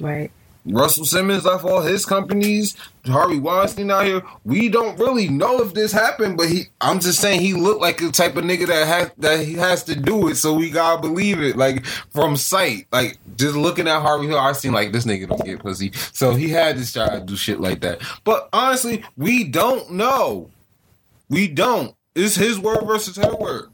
Right. 0.00 0.30
Russell 0.66 1.04
Simmons 1.04 1.44
left 1.44 1.64
all 1.64 1.80
his 1.80 2.04
companies. 2.04 2.76
Harvey 3.06 3.38
Weinstein 3.38 3.90
out 3.90 4.04
here. 4.04 4.22
We 4.44 4.68
don't 4.68 4.98
really 4.98 5.28
know 5.28 5.60
if 5.62 5.74
this 5.74 5.92
happened, 5.92 6.36
but 6.36 6.48
he. 6.48 6.64
I'm 6.80 6.98
just 6.98 7.20
saying 7.20 7.40
he 7.40 7.54
looked 7.54 7.80
like 7.80 7.98
the 7.98 8.10
type 8.10 8.36
of 8.36 8.44
nigga 8.44 8.66
that 8.66 8.86
has 8.86 9.10
that 9.18 9.46
he 9.46 9.54
has 9.54 9.84
to 9.84 9.94
do 9.94 10.28
it. 10.28 10.36
So 10.36 10.54
we 10.54 10.70
gotta 10.70 11.00
believe 11.00 11.40
it, 11.40 11.56
like 11.56 11.86
from 11.86 12.36
sight. 12.36 12.86
Like 12.90 13.18
just 13.36 13.54
looking 13.54 13.86
at 13.86 14.02
Harvey 14.02 14.26
Weinstein, 14.26 14.72
like 14.72 14.92
this 14.92 15.04
nigga 15.04 15.28
don't 15.28 15.44
get 15.44 15.60
pussy. 15.60 15.92
So 16.12 16.34
he 16.34 16.48
had 16.48 16.76
to 16.78 16.92
try 16.92 17.10
to 17.10 17.20
do 17.20 17.36
shit 17.36 17.60
like 17.60 17.80
that. 17.80 18.00
But 18.24 18.48
honestly, 18.52 19.04
we 19.16 19.44
don't 19.44 19.92
know. 19.92 20.50
We 21.28 21.48
don't. 21.48 21.94
It's 22.14 22.34
his 22.34 22.58
word 22.58 22.84
versus 22.86 23.16
her 23.16 23.34
word. 23.36 23.68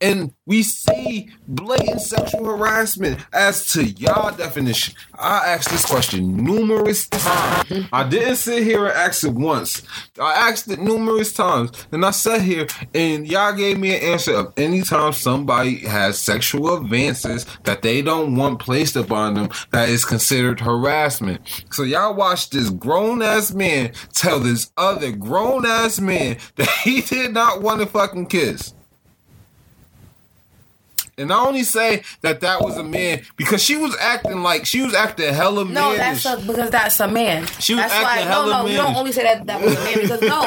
And 0.00 0.34
we 0.46 0.62
see 0.62 1.30
blatant 1.46 2.00
sexual 2.00 2.44
harassment 2.44 3.24
as 3.32 3.66
to 3.72 3.84
y'all 3.84 4.36
definition. 4.36 4.94
I 5.14 5.38
asked 5.46 5.70
this 5.70 5.86
question 5.86 6.36
numerous 6.36 7.08
times. 7.08 7.88
I 7.92 8.06
didn't 8.08 8.36
sit 8.36 8.64
here 8.64 8.86
and 8.86 8.94
ask 8.94 9.24
it 9.24 9.32
once. 9.32 9.82
I 10.20 10.50
asked 10.50 10.68
it 10.68 10.80
numerous 10.80 11.32
times. 11.32 11.86
And 11.92 12.04
I 12.04 12.10
sat 12.10 12.42
here 12.42 12.66
and 12.92 13.26
y'all 13.26 13.54
gave 13.54 13.78
me 13.78 13.94
an 13.96 14.02
answer 14.12 14.34
of 14.34 14.52
anytime 14.56 15.12
somebody 15.12 15.78
has 15.78 16.18
sexual 16.18 16.76
advances 16.76 17.46
that 17.64 17.82
they 17.82 18.02
don't 18.02 18.36
want 18.36 18.58
placed 18.58 18.96
upon 18.96 19.34
them, 19.34 19.48
that 19.70 19.88
is 19.88 20.04
considered 20.04 20.60
harassment. 20.60 21.40
So 21.70 21.82
y'all 21.82 22.14
watch 22.14 22.50
this 22.50 22.70
grown 22.70 23.22
ass 23.22 23.52
man 23.52 23.92
tell 24.12 24.40
this 24.40 24.70
other 24.76 25.12
grown 25.12 25.64
ass 25.64 26.00
man 26.00 26.38
that 26.56 26.68
he 26.68 27.00
did 27.00 27.32
not 27.32 27.62
want 27.62 27.80
to 27.80 27.86
fucking 27.86 28.26
kiss. 28.26 28.74
And 31.16 31.32
I 31.32 31.44
only 31.44 31.62
say 31.62 32.02
that 32.22 32.40
that 32.40 32.60
was 32.60 32.76
a 32.76 32.82
man 32.82 33.22
because 33.36 33.62
she 33.62 33.76
was 33.76 33.96
acting 34.00 34.42
like 34.42 34.66
she 34.66 34.82
was 34.82 34.94
acting 34.94 35.32
hella 35.32 35.64
No, 35.64 35.96
mannish. 35.96 36.22
that's 36.24 36.42
a, 36.42 36.46
because 36.46 36.70
that's 36.70 37.00
a 37.00 37.08
man. 37.08 37.46
She 37.60 37.74
was 37.74 37.82
that's 37.84 37.94
acting 37.94 38.28
why, 38.28 38.34
no, 38.34 38.50
hella 38.50 38.62
no, 38.64 38.66
you 38.68 38.76
don't 38.76 38.96
only 38.96 39.12
say 39.12 39.22
that 39.22 39.46
that 39.46 39.62
was 39.62 39.74
a 39.76 39.84
man 39.84 40.00
because 40.00 40.20
no, 40.22 40.40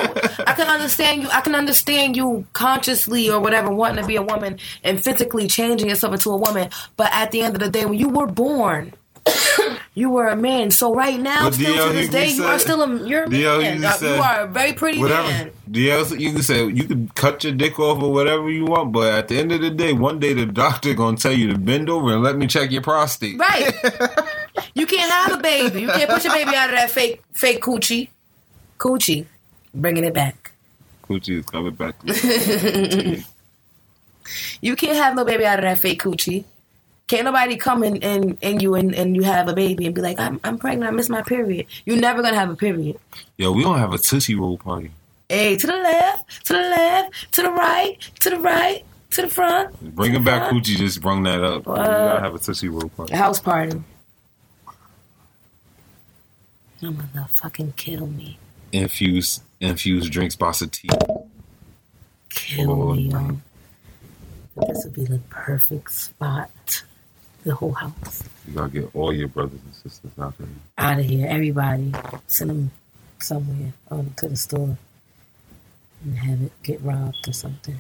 I 0.45 0.53
can 0.53 0.67
understand 0.67 1.23
you. 1.23 1.29
I 1.31 1.41
can 1.41 1.55
understand 1.55 2.15
you 2.17 2.45
consciously 2.53 3.29
or 3.29 3.39
whatever 3.39 3.71
wanting 3.71 4.01
to 4.01 4.07
be 4.07 4.15
a 4.17 4.21
woman 4.21 4.59
and 4.83 5.01
physically 5.03 5.47
changing 5.47 5.89
yourself 5.89 6.13
into 6.13 6.31
a 6.31 6.37
woman. 6.37 6.69
But 6.97 7.11
at 7.13 7.31
the 7.31 7.41
end 7.41 7.55
of 7.55 7.61
the 7.61 7.69
day, 7.69 7.85
when 7.85 7.97
you 7.97 8.09
were 8.09 8.27
born, 8.27 8.93
you 9.93 10.09
were 10.09 10.27
a 10.27 10.35
man. 10.35 10.71
So 10.71 10.93
right 10.93 11.19
now, 11.19 11.49
still 11.51 11.73
D.L. 11.73 11.87
to 11.87 11.93
this 11.93 12.09
day, 12.09 12.29
you 12.29 12.43
are 12.43 12.59
still 12.59 12.81
a 12.81 13.07
you're 13.07 13.23
a 13.23 13.29
D.L. 13.29 13.61
man. 13.61 13.83
Uh, 13.83 13.91
said- 13.91 14.15
you 14.15 14.21
are 14.21 14.41
a 14.41 14.47
very 14.47 14.73
pretty 14.73 14.99
whatever. 14.99 15.27
man. 15.27 15.51
DL, 15.69 16.19
you 16.19 16.31
can 16.33 16.43
say 16.43 16.65
you 16.67 16.85
can 16.85 17.09
cut 17.09 17.43
your 17.43 17.53
dick 17.53 17.77
off 17.79 18.01
or 18.01 18.11
whatever 18.13 18.49
you 18.49 18.65
want, 18.65 18.91
but 18.93 19.13
at 19.13 19.27
the 19.27 19.37
end 19.37 19.51
of 19.51 19.59
the 19.61 19.69
day, 19.69 19.91
one 19.93 20.19
day 20.19 20.33
the 20.33 20.45
doctor 20.45 20.93
gonna 20.93 21.17
tell 21.17 21.33
you 21.33 21.51
to 21.51 21.57
bend 21.57 21.89
over 21.89 22.13
and 22.13 22.23
let 22.23 22.37
me 22.37 22.47
check 22.47 22.71
your 22.71 22.81
prostate. 22.81 23.37
Right. 23.37 23.73
you 24.73 24.85
can't 24.85 25.11
have 25.11 25.39
a 25.39 25.41
baby. 25.41 25.81
You 25.81 25.87
can't 25.89 26.09
put 26.09 26.23
your 26.23 26.33
baby 26.33 26.55
out 26.55 26.69
of 26.69 26.75
that 26.77 26.89
fake 26.91 27.21
fake 27.33 27.61
coochie. 27.61 28.09
Coochie. 28.79 29.25
Bringing 29.73 30.05
it 30.05 30.13
back. 30.13 30.51
Coochie 31.03 31.39
is 31.39 31.45
coming 31.45 31.73
back. 31.73 31.95
You 34.61 34.75
can't 34.75 34.97
have 34.97 35.15
no 35.15 35.23
baby 35.23 35.45
out 35.45 35.59
of 35.59 35.63
that 35.63 35.79
fake 35.79 36.01
coochie. 36.01 36.43
Can't 37.07 37.23
nobody 37.23 37.55
come 37.55 37.83
in 37.85 38.03
and, 38.03 38.37
and 38.41 38.61
you 38.61 38.75
and, 38.75 38.93
and 38.93 39.15
you 39.15 39.23
have 39.23 39.47
a 39.47 39.53
baby 39.53 39.85
and 39.85 39.95
be 39.95 40.01
like, 40.01 40.19
I'm, 40.19 40.41
I'm 40.43 40.57
pregnant, 40.57 40.91
I 40.91 40.93
missed 40.93 41.09
my 41.09 41.21
period. 41.21 41.65
You're 41.85 41.95
never 41.99 42.21
gonna 42.21 42.35
have 42.35 42.49
a 42.49 42.55
period. 42.55 42.99
Yo, 43.37 43.53
we 43.53 43.63
don't 43.63 43.79
have 43.79 43.93
a 43.93 43.97
tootsie 43.97 44.35
roll 44.35 44.57
party. 44.57 44.91
Hey, 45.29 45.55
to 45.55 45.67
the 45.67 45.73
left, 45.73 46.45
to 46.47 46.53
the 46.53 46.59
left, 46.59 47.31
to 47.33 47.41
the 47.43 47.51
right, 47.51 47.97
to 48.19 48.29
the 48.29 48.39
right, 48.39 48.83
to 49.11 49.21
the 49.21 49.29
front. 49.29 49.71
Bring 49.79 49.91
Bringing 49.93 50.23
back 50.25 50.51
Coochie 50.51 50.75
just 50.75 51.01
brung 51.01 51.23
that 51.23 51.41
up. 51.41 51.65
we 51.65 51.71
What? 51.71 51.77
gotta 51.77 51.93
uh, 52.17 52.21
have 52.21 52.35
a 52.35 52.39
tootsie 52.39 52.67
roll 52.67 52.89
party. 52.89 53.13
House 53.15 53.39
party. 53.39 53.81
Your 56.81 56.91
mother 56.91 57.25
fucking 57.29 57.73
kill 57.77 58.05
me. 58.07 58.37
Infuse 58.73 59.39
infused 59.61 60.11
drinks 60.11 60.35
by 60.35 60.51
Sativa. 60.51 60.97
Kill 62.29 62.69
Oh, 62.71 62.93
me, 62.93 63.03
yo. 63.03 63.37
This 64.67 64.83
would 64.83 64.93
be 64.93 65.05
the 65.05 65.19
perfect 65.29 65.91
spot. 65.91 66.83
The 67.43 67.55
whole 67.55 67.71
house. 67.73 68.23
You 68.47 68.53
gotta 68.55 68.69
get 68.69 68.95
all 68.95 69.13
your 69.13 69.27
brothers 69.29 69.59
and 69.63 69.73
sisters 69.73 70.11
out 70.19 70.37
there. 70.37 70.47
Out 70.77 70.99
of 70.99 71.05
here, 71.05 71.27
everybody. 71.29 71.93
Send 72.27 72.49
them 72.49 72.71
somewhere 73.19 73.73
on 73.89 74.13
to 74.17 74.29
the 74.29 74.35
store. 74.35 74.77
and 76.03 76.17
have 76.17 76.41
it 76.41 76.51
get 76.63 76.81
robbed 76.81 77.27
or 77.27 77.33
something. 77.33 77.79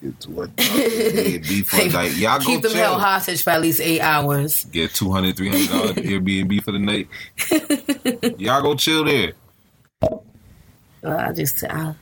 Get 0.00 0.20
to 0.20 0.30
what? 0.30 0.54
Airbnb 0.56 1.66
for. 1.66 2.02
Y'all 2.20 2.38
go 2.38 2.44
Keep 2.44 2.62
them 2.62 2.70
chill. 2.70 2.80
held 2.80 3.00
hostage 3.00 3.42
for 3.42 3.50
at 3.50 3.60
least 3.60 3.80
eight 3.80 4.00
hours. 4.00 4.64
Get 4.66 4.94
200 4.94 5.36
300 5.36 5.68
dollars 5.68 5.90
Airbnb 5.96 6.62
for 6.62 6.70
the 6.72 6.78
night. 6.78 7.08
Y'all 8.40 8.62
go 8.62 8.76
chill 8.76 9.04
there. 9.04 9.32
Well, 10.00 11.18
I 11.18 11.32
just, 11.32 11.64
I, 11.64 11.94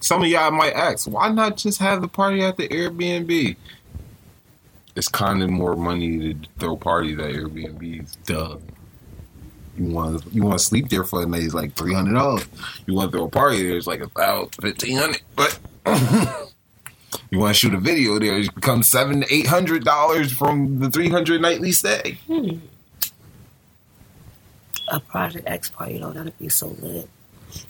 Some 0.00 0.22
of 0.22 0.28
y'all 0.28 0.50
might 0.50 0.72
ask, 0.72 1.08
why 1.08 1.30
not 1.30 1.56
just 1.56 1.78
have 1.78 2.00
the 2.00 2.08
party 2.08 2.42
at 2.42 2.56
the 2.56 2.68
Airbnb? 2.68 3.56
It's 4.96 5.08
kind 5.08 5.42
of 5.42 5.50
more 5.50 5.74
money 5.76 6.34
to 6.34 6.48
throw 6.58 6.76
parties 6.76 7.18
at 7.18 7.26
Airbnbs. 7.26 8.16
Duh. 8.26 8.58
You 9.76 9.86
want 9.86 10.22
you 10.32 10.42
want 10.42 10.58
to 10.58 10.64
sleep 10.64 10.88
there 10.88 11.02
for 11.02 11.22
a 11.22 11.26
night? 11.26 11.42
It's 11.42 11.54
like 11.54 11.74
three 11.74 11.92
hundred 11.94 12.14
dollars. 12.14 12.46
You 12.86 12.94
want 12.94 13.10
to 13.10 13.18
throw 13.18 13.26
a 13.26 13.30
party 13.30 13.62
there? 13.66 13.76
It's 13.76 13.88
like 13.88 14.00
about 14.00 14.54
fifteen 14.54 14.98
hundred. 14.98 15.22
But 15.34 15.58
you 17.30 17.40
want 17.40 17.54
to 17.54 17.58
shoot 17.58 17.74
a 17.74 17.80
video 17.80 18.18
there? 18.20 18.38
It 18.38 18.54
becomes 18.54 18.86
seven 18.86 19.22
to 19.22 19.34
eight 19.34 19.48
hundred 19.48 19.84
dollars 19.84 20.32
from 20.32 20.78
the 20.78 20.90
three 20.90 21.08
hundred 21.08 21.42
nightly 21.42 21.72
stay. 21.72 22.18
Hmm. 22.28 22.58
a 24.92 25.00
Project 25.00 25.48
X 25.48 25.70
party 25.70 25.98
though, 25.98 26.12
that'd 26.12 26.38
be 26.38 26.48
so 26.48 26.68
lit. 26.80 27.08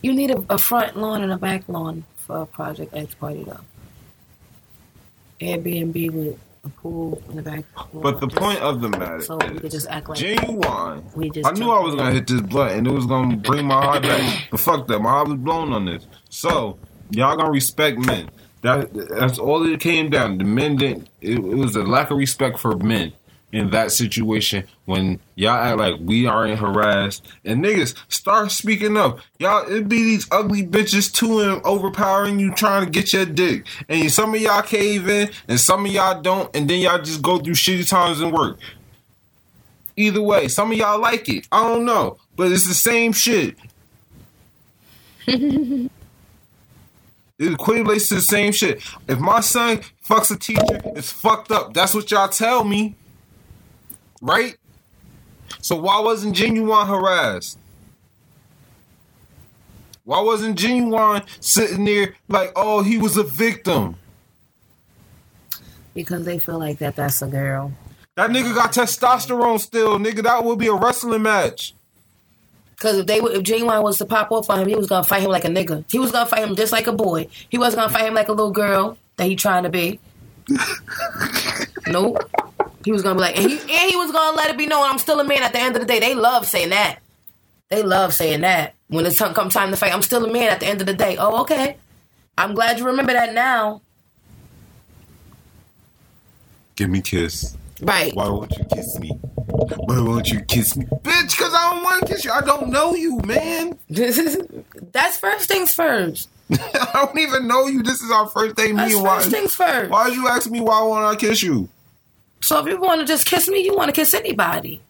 You 0.03 0.13
need 0.13 0.31
a, 0.31 0.45
a 0.51 0.59
front 0.59 0.99
lawn 0.99 1.23
and 1.23 1.33
a 1.33 1.39
back 1.39 1.67
lawn 1.69 2.05
for 2.19 2.43
a 2.43 2.47
Project 2.47 2.95
X 2.95 3.15
party 3.15 3.45
though. 3.45 3.61
Airbnb 5.41 6.11
with 6.11 6.39
a 6.65 6.69
pool 6.69 7.23
in 7.31 7.37
the 7.37 7.43
back. 7.43 7.65
But 7.93 8.21
the 8.21 8.29
point 8.29 8.61
of 8.61 8.81
the 8.81 8.89
matter 8.89 9.21
so 9.21 9.37
we 9.37 9.59
could 9.59 9.71
just 9.71 9.89
act 9.89 10.09
like 10.09 10.19
Ginuwine. 10.19 11.15
we 11.17 11.31
just. 11.31 11.47
I 11.47 11.53
knew 11.53 11.71
I 11.71 11.81
was 11.81 11.95
gonna 11.95 12.13
hit 12.13 12.27
this 12.27 12.41
blunt 12.41 12.73
and 12.73 12.87
it 12.87 12.93
was 12.93 13.07
gonna 13.07 13.37
bring 13.37 13.67
my 13.67 13.83
heart 13.83 14.03
back. 14.03 14.49
But 14.51 14.61
fuck 14.61 14.87
that, 14.89 15.01
my 15.01 15.11
heart 15.11 15.29
was 15.29 15.39
blown 15.39 15.73
on 15.73 15.85
this. 15.85 16.07
So 16.31 16.79
y'all 17.11 17.37
gonna 17.37 17.51
respect 17.51 17.99
men. 17.99 18.31
That 18.63 18.93
that's 18.95 19.39
all 19.39 19.65
it 19.71 19.81
came 19.81 20.11
down. 20.11 20.39
The 20.39 20.45
men 20.45 20.77
didn't. 20.77 21.09
It, 21.21 21.39
it 21.39 21.57
was 21.57 21.77
a 21.77 21.83
lack 21.83 22.11
of 22.11 22.17
respect 22.17 22.59
for 22.59 22.77
men 22.77 23.13
in 23.55 23.71
that 23.71 23.93
situation 23.93 24.67
when 24.85 25.21
y'all 25.37 25.51
act 25.53 25.79
like 25.79 25.95
we 26.01 26.27
aren't 26.27 26.59
harassed 26.59 27.25
and 27.45 27.65
niggas 27.65 27.95
start 28.09 28.51
speaking 28.51 28.97
up. 28.97 29.21
Y'all, 29.39 29.65
it 29.71 29.89
be 29.89 30.03
these 30.03 30.27
ugly 30.33 30.67
bitches 30.67 31.13
too 31.13 31.39
and 31.39 31.63
overpowering 31.65 32.41
you 32.41 32.53
trying 32.53 32.85
to 32.85 32.91
get 32.91 33.13
your 33.13 33.25
dick. 33.25 33.65
And 33.89 34.11
some 34.11 34.35
of 34.35 34.41
y'all 34.41 34.63
cave 34.63 35.09
in 35.09 35.31
and 35.47 35.61
some 35.61 35.87
of 35.87 35.93
y'all 35.93 36.21
don't, 36.21 36.55
and 36.55 36.69
then 36.69 36.81
y'all 36.81 37.01
just 37.01 37.23
go 37.23 37.39
through 37.39 37.55
shitty 37.55 37.89
times 37.89 38.21
and 38.21 38.33
work. 38.33 38.59
Either 39.97 40.21
way, 40.21 40.49
some 40.49 40.73
of 40.73 40.77
y'all 40.77 41.01
like 41.01 41.29
it. 41.29 41.47
I 41.53 41.63
don't 41.69 41.85
know, 41.85 42.19
but 42.35 42.51
it's 42.51 42.67
the 42.67 42.75
same 42.75 43.13
shit. 43.13 43.57
it 45.27 45.91
equates 47.39 48.09
to 48.09 48.17
the 48.17 48.21
same 48.21 48.51
shit. 48.51 48.83
If 49.07 49.21
my 49.21 49.39
son 49.39 49.79
fucks 50.05 50.35
a 50.35 50.37
teacher, 50.37 50.81
it's 50.97 51.13
fucked 51.13 51.53
up. 51.53 51.73
That's 51.73 51.95
what 51.95 52.11
y'all 52.11 52.29
tell 52.29 52.65
me, 52.65 52.97
right? 54.25 54.57
So 55.61 55.77
why 55.77 56.01
wasn't 56.01 56.35
Ginuwine 56.35 56.89
harassed? 56.89 57.59
Why 60.05 60.21
wasn't 60.21 60.59
Ginuwine 60.59 61.25
sitting 61.41 61.85
there 61.85 62.15
like, 62.29 62.53
oh, 62.57 62.83
he 62.83 62.99
was 62.99 63.17
a 63.17 63.23
victim? 63.23 63.97
because 65.95 66.25
they 66.25 66.41
feel 66.41 66.59
like 66.59 66.79
that 66.79 66.97
that's 66.97 67.23
a 67.23 67.27
girl. 67.29 67.71
That 68.17 68.31
nigga 68.31 68.53
got 68.53 68.73
testosterone 68.73 69.61
still, 69.61 69.97
nigga. 70.01 70.25
That 70.25 70.45
would 70.45 70.59
be 70.59 70.67
a 70.67 70.75
wrestling 70.75 71.23
match. 71.23 71.73
Because 72.75 72.99
if 72.99 73.07
they 73.07 73.21
would- 73.21 73.37
if 73.37 73.43
Ginuwine 73.45 73.81
was 73.85 73.99
to 73.99 74.05
pop 74.05 74.33
off 74.33 74.51
on 74.51 74.59
him, 74.59 74.69
he 74.69 74.75
was 74.75 74.89
gonna 74.89 75.05
fight 75.05 75.23
him 75.23 75.31
like 75.31 75.45
a 75.45 75.49
nigga. 75.49 75.85
He 75.89 76.01
was 76.01 76.11
gonna 76.11 76.27
fight 76.27 76.43
him 76.43 76.57
just 76.57 76.73
like 76.73 76.89
a 76.89 76.93
boy. 76.93 77.29
He 77.49 77.59
wasn't 77.59 77.83
gonna 77.83 77.93
fight 77.93 78.07
him 78.09 78.15
like 78.15 78.29
a 78.29 78.33
little 78.33 78.51
girl 78.51 78.99
that 79.19 79.29
he 79.29 79.37
trying 79.37 79.63
to 79.63 79.69
be. 79.69 80.01
Nope. 81.89 82.19
He 82.85 82.93
was 82.93 83.03
gonna 83.03 83.15
be 83.15 83.21
like, 83.23 83.39
and 83.39 83.51
he, 83.51 83.59
and 83.59 83.91
he 83.91 83.97
was 83.97 84.13
gonna 84.13 84.37
let 84.37 84.51
it 84.51 84.59
be 84.59 84.67
known 84.67 84.89
I'm 84.89 84.99
still 84.99 85.21
a 85.21 85.25
man. 85.25 85.43
At 85.43 85.53
the 85.53 85.61
end 85.61 85.75
of 85.77 85.81
the 85.81 85.87
day, 85.87 86.01
they 86.01 86.15
love 86.15 86.47
saying 86.47 86.71
that. 86.71 86.99
They 87.71 87.83
love 87.83 88.13
saying 88.13 88.43
that 88.43 88.75
when 88.89 89.07
it's 89.07 89.19
come 89.19 89.49
time 89.49 89.71
to 89.71 89.77
fight. 89.77 89.93
I'm 89.95 90.03
still 90.03 90.25
a 90.25 90.33
man. 90.33 90.51
At 90.51 90.61
the 90.61 90.67
end 90.67 90.81
of 90.81 90.87
the 90.87 90.95
day, 90.95 91.17
oh 91.19 91.41
okay. 91.43 91.77
I'm 92.37 92.55
glad 92.55 92.79
you 92.79 92.87
remember 92.87 93.13
that 93.13 93.33
now. 93.33 93.81
Give 96.77 96.91
me 96.91 97.01
kiss. 97.01 97.57
Right. 97.81 98.15
Why 98.15 98.29
won't 98.29 98.57
you 98.57 98.65
kiss 98.65 98.99
me? 98.99 99.11
Why 99.11 100.01
won't 100.01 100.31
you 100.31 100.41
kiss 100.41 100.77
me? 100.77 100.85
Bitch, 100.87 101.37
because 101.37 101.55
I 101.55 101.71
don't 101.73 101.83
want 101.83 102.07
to 102.07 102.13
kiss 102.13 102.25
you. 102.25 102.33
I 102.33 102.41
don't 102.41 102.71
know 102.71 102.95
you, 102.95 103.19
man. 103.25 103.79
That's 103.89 105.19
first 105.19 105.49
things 105.49 105.75
first. 105.75 106.29
I 106.75 107.07
don't 107.07 107.19
even 107.19 107.47
know 107.47 107.67
you. 107.67 107.83
This 107.83 108.01
is 108.01 108.11
our 108.11 108.27
first 108.29 108.57
day 108.57 108.73
That's 108.73 108.89
meeting. 108.93 109.03
Why, 109.03 109.19
first 109.19 109.31
things 109.31 109.55
first. 109.55 109.91
why 109.91 110.09
you 110.09 110.29
ask 110.29 110.51
me 110.51 110.61
why 110.61 110.83
won't 110.83 111.05
I 111.05 111.17
kiss 111.17 111.43
you? 111.43 111.69
So 112.41 112.59
if 112.59 112.67
you 112.67 112.81
want 112.81 113.01
to 113.01 113.07
just 113.07 113.27
kiss 113.27 113.49
me, 113.49 113.65
you 113.65 113.75
want 113.75 113.89
to 113.89 113.93
kiss 113.93 114.13
anybody. 114.15 114.81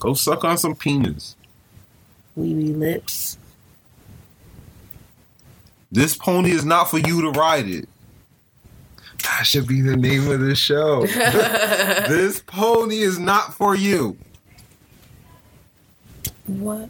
Go 0.00 0.14
suck 0.14 0.44
on 0.44 0.58
some 0.58 0.74
penis. 0.74 1.36
Wee 2.34 2.54
wee 2.54 2.72
lips. 2.72 3.38
This 5.92 6.16
pony 6.16 6.50
is 6.50 6.64
not 6.64 6.90
for 6.90 6.98
you 6.98 7.22
to 7.22 7.30
ride 7.30 7.68
it. 7.68 7.88
That 9.22 9.46
should 9.46 9.68
be 9.68 9.80
the 9.80 9.96
name 9.96 10.28
of 10.28 10.40
the 10.40 10.54
show. 10.56 11.06
this 11.06 12.42
pony 12.46 12.98
is 12.98 13.18
not 13.18 13.54
for 13.54 13.76
you. 13.76 14.16
What? 16.46 16.88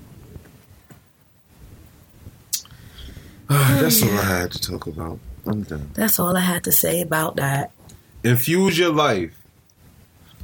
That's 3.52 4.02
all 4.02 4.10
I 4.10 4.22
had 4.22 4.52
to 4.52 4.58
talk 4.60 4.86
about. 4.86 5.18
I'm 5.46 5.62
done. 5.62 5.90
That's 5.94 6.18
all 6.18 6.36
I 6.36 6.40
had 6.40 6.64
to 6.64 6.72
say 6.72 7.00
about 7.02 7.36
that. 7.36 7.72
Infuse 8.24 8.78
your 8.78 8.92
life. 8.92 9.34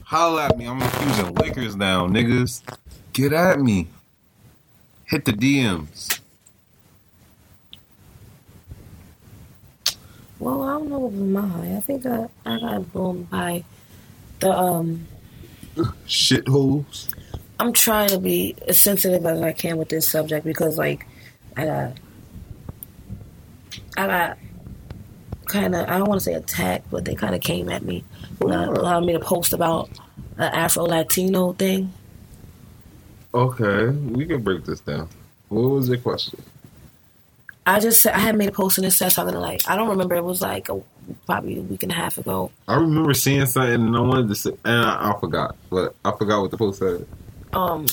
Holla 0.05 0.47
at 0.47 0.59
me. 0.59 0.67
I'm 0.67 0.81
infusing 0.81 1.35
liquors 1.35 1.77
now, 1.77 2.07
niggas. 2.07 2.63
Get 3.13 3.33
at 3.33 3.61
me. 3.61 3.89
Hit 5.05 5.25
the 5.25 5.33
DMs. 5.33 6.21
Well, 10.39 10.63
I 10.63 10.73
don't 10.73 10.89
know 10.89 10.99
what 10.99 11.13
was 11.13 11.21
my 11.21 11.47
high. 11.47 11.77
I 11.77 11.81
think 11.81 12.07
I, 12.07 12.29
I 12.47 12.59
got 12.61 12.93
blown 12.93 13.25
by 13.25 13.65
the 14.41 14.51
um. 14.51 15.07
Shitholes. 16.07 17.15
I'm 17.61 17.73
trying 17.73 18.09
to 18.11 18.19
be 18.19 18.55
as 18.67 18.81
sensitive 18.81 19.25
as 19.27 19.41
I 19.41 19.53
can 19.53 19.79
with 19.79 19.89
this 19.89 20.09
subject 20.09 20.45
because, 20.45 20.79
like, 20.79 21.07
I 21.57 21.67
got, 21.67 21.93
I 23.99 24.07
got 24.07 24.39
kind 25.47 25.75
of 25.75 25.89
I 25.89 25.99
don't 25.99 26.09
want 26.09 26.21
to 26.21 26.25
say 26.25 26.35
attacked, 26.35 26.89
but 26.91 27.05
they 27.05 27.17
kind 27.17 27.35
of 27.35 27.41
came 27.41 27.69
at 27.69 27.83
me, 27.83 28.05
uh, 28.41 28.47
allowed 28.47 29.05
me 29.05 29.13
to 29.13 29.19
post 29.19 29.53
about 29.53 29.91
an 30.37 30.55
Afro 30.55 30.85
Latino 30.85 31.53
thing. 31.53 31.93
Okay, 33.35 33.89
we 33.89 34.25
can 34.25 34.43
break 34.43 34.65
this 34.65 34.79
down. 34.81 35.09
What 35.49 35.63
was 35.63 35.89
your 35.89 35.99
question? 35.99 36.41
I 37.67 37.81
just 37.81 38.01
said 38.01 38.15
I 38.15 38.21
had 38.21 38.37
made 38.37 38.49
a 38.49 38.53
post 38.53 38.79
and 38.79 38.87
it 38.87 38.93
said 38.93 39.11
something 39.11 39.35
like 39.35 39.69
I 39.69 39.75
don't 39.75 39.89
remember. 39.89 40.15
It 40.15 40.23
was 40.23 40.41
like 40.41 40.69
a, 40.69 40.81
probably 41.27 41.59
a 41.59 41.63
week 41.63 41.83
and 41.83 41.91
a 41.91 41.95
half 41.97 42.19
ago. 42.19 42.53
I 42.69 42.77
remember 42.77 43.13
seeing 43.15 43.45
something 43.47 43.75
and 43.75 43.97
I 43.97 44.01
wanted 44.01 44.29
to 44.29 44.35
say, 44.37 44.51
and 44.65 44.87
I, 44.87 45.11
I 45.11 45.21
forgot, 45.21 45.57
but 45.71 45.97
I 46.05 46.13
forgot 46.13 46.41
what 46.41 46.53
the 46.53 46.57
post 46.57 46.79
said. 46.79 47.05
Um, 47.53 47.87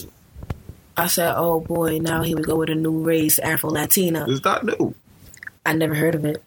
I 0.98 1.08
said, 1.08 1.34
"Oh 1.36 1.62
boy, 1.62 1.98
now 1.98 2.22
here 2.22 2.38
we 2.38 2.44
go 2.44 2.58
with 2.58 2.70
a 2.70 2.76
new 2.76 3.04
race, 3.04 3.40
Afro 3.40 3.72
Latina." 3.72 4.26
It's 4.30 4.44
not 4.46 4.64
new. 4.64 4.94
I 5.66 5.74
never 5.74 5.94
heard 5.96 6.16
of 6.16 6.26
it. 6.26 6.42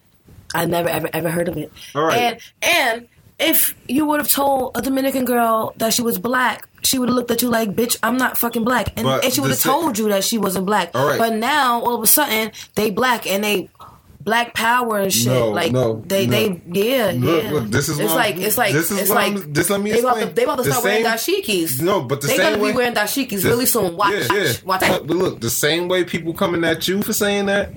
I 0.53 0.65
never 0.65 0.89
ever 0.89 1.09
ever 1.13 1.29
heard 1.29 1.47
of 1.47 1.57
it. 1.57 1.71
All 1.95 2.03
right. 2.03 2.17
And 2.21 2.39
and 2.63 3.07
if 3.39 3.75
you 3.87 4.05
would 4.05 4.19
have 4.19 4.29
told 4.29 4.75
a 4.75 4.81
Dominican 4.81 5.25
girl 5.25 5.73
that 5.77 5.93
she 5.93 6.01
was 6.01 6.17
black, 6.17 6.67
she 6.83 6.97
would 6.99 7.07
have 7.09 7.15
looked 7.15 7.31
at 7.31 7.41
you 7.41 7.49
like, 7.49 7.75
"Bitch, 7.75 7.97
I'm 8.03 8.17
not 8.17 8.37
fucking 8.37 8.63
black," 8.65 8.91
and, 8.97 9.07
and 9.07 9.31
she 9.33 9.41
would 9.41 9.51
have 9.51 9.59
told 9.61 9.97
you 9.97 10.09
that 10.09 10.23
she 10.23 10.37
wasn't 10.37 10.65
black. 10.65 10.91
All 10.95 11.05
right. 11.07 11.19
But 11.19 11.35
now 11.35 11.81
all 11.81 11.95
of 11.95 12.01
a 12.03 12.07
sudden 12.07 12.51
they 12.75 12.89
black 12.91 13.27
and 13.27 13.43
they 13.43 13.69
black 14.21 14.53
power 14.53 14.97
and 14.99 15.13
shit. 15.13 15.27
No, 15.31 15.49
like 15.51 15.71
no, 15.71 16.03
they 16.05 16.25
no. 16.27 16.31
they 16.31 16.61
yeah 16.73 17.11
Look, 17.15 17.43
yeah. 17.43 17.51
look, 17.51 17.65
this 17.69 17.87
is 17.87 17.99
it's 17.99 18.13
like 18.13 18.35
I'm- 18.35 18.43
it's 18.43 18.57
like 18.57 18.73
this 18.73 18.91
is 18.91 18.99
it's 19.01 19.09
like 19.09 19.33
I'm- 19.33 19.53
just 19.53 19.69
let 19.69 19.79
me 19.81 19.91
they 19.91 19.99
about 19.99 20.19
to, 20.19 20.25
they 20.25 20.43
about 20.43 20.57
to 20.57 20.63
The 20.63 20.71
start 20.71 20.83
wearing 20.83 21.05
dashikis. 21.05 21.81
No, 21.81 22.01
but 22.01 22.21
the 22.21 22.27
they 22.27 22.35
same 22.37 22.51
gonna 22.53 22.63
way- 22.63 22.71
be 22.71 22.77
wearing 22.77 22.93
dashikis 22.93 23.43
The- 23.43 23.49
really 23.49 23.65
soon. 23.65 23.95
Watch, 23.95 24.13
Yeah, 24.13 24.33
yeah. 24.33 24.53
watch 24.65 24.83
out. 24.83 25.07
but 25.07 25.15
look, 25.15 25.39
the 25.39 25.49
same 25.49 25.87
way 25.87 26.03
people 26.03 26.33
coming 26.33 26.63
at 26.65 26.87
you 26.87 27.01
for 27.01 27.13
saying 27.13 27.45
that, 27.45 27.71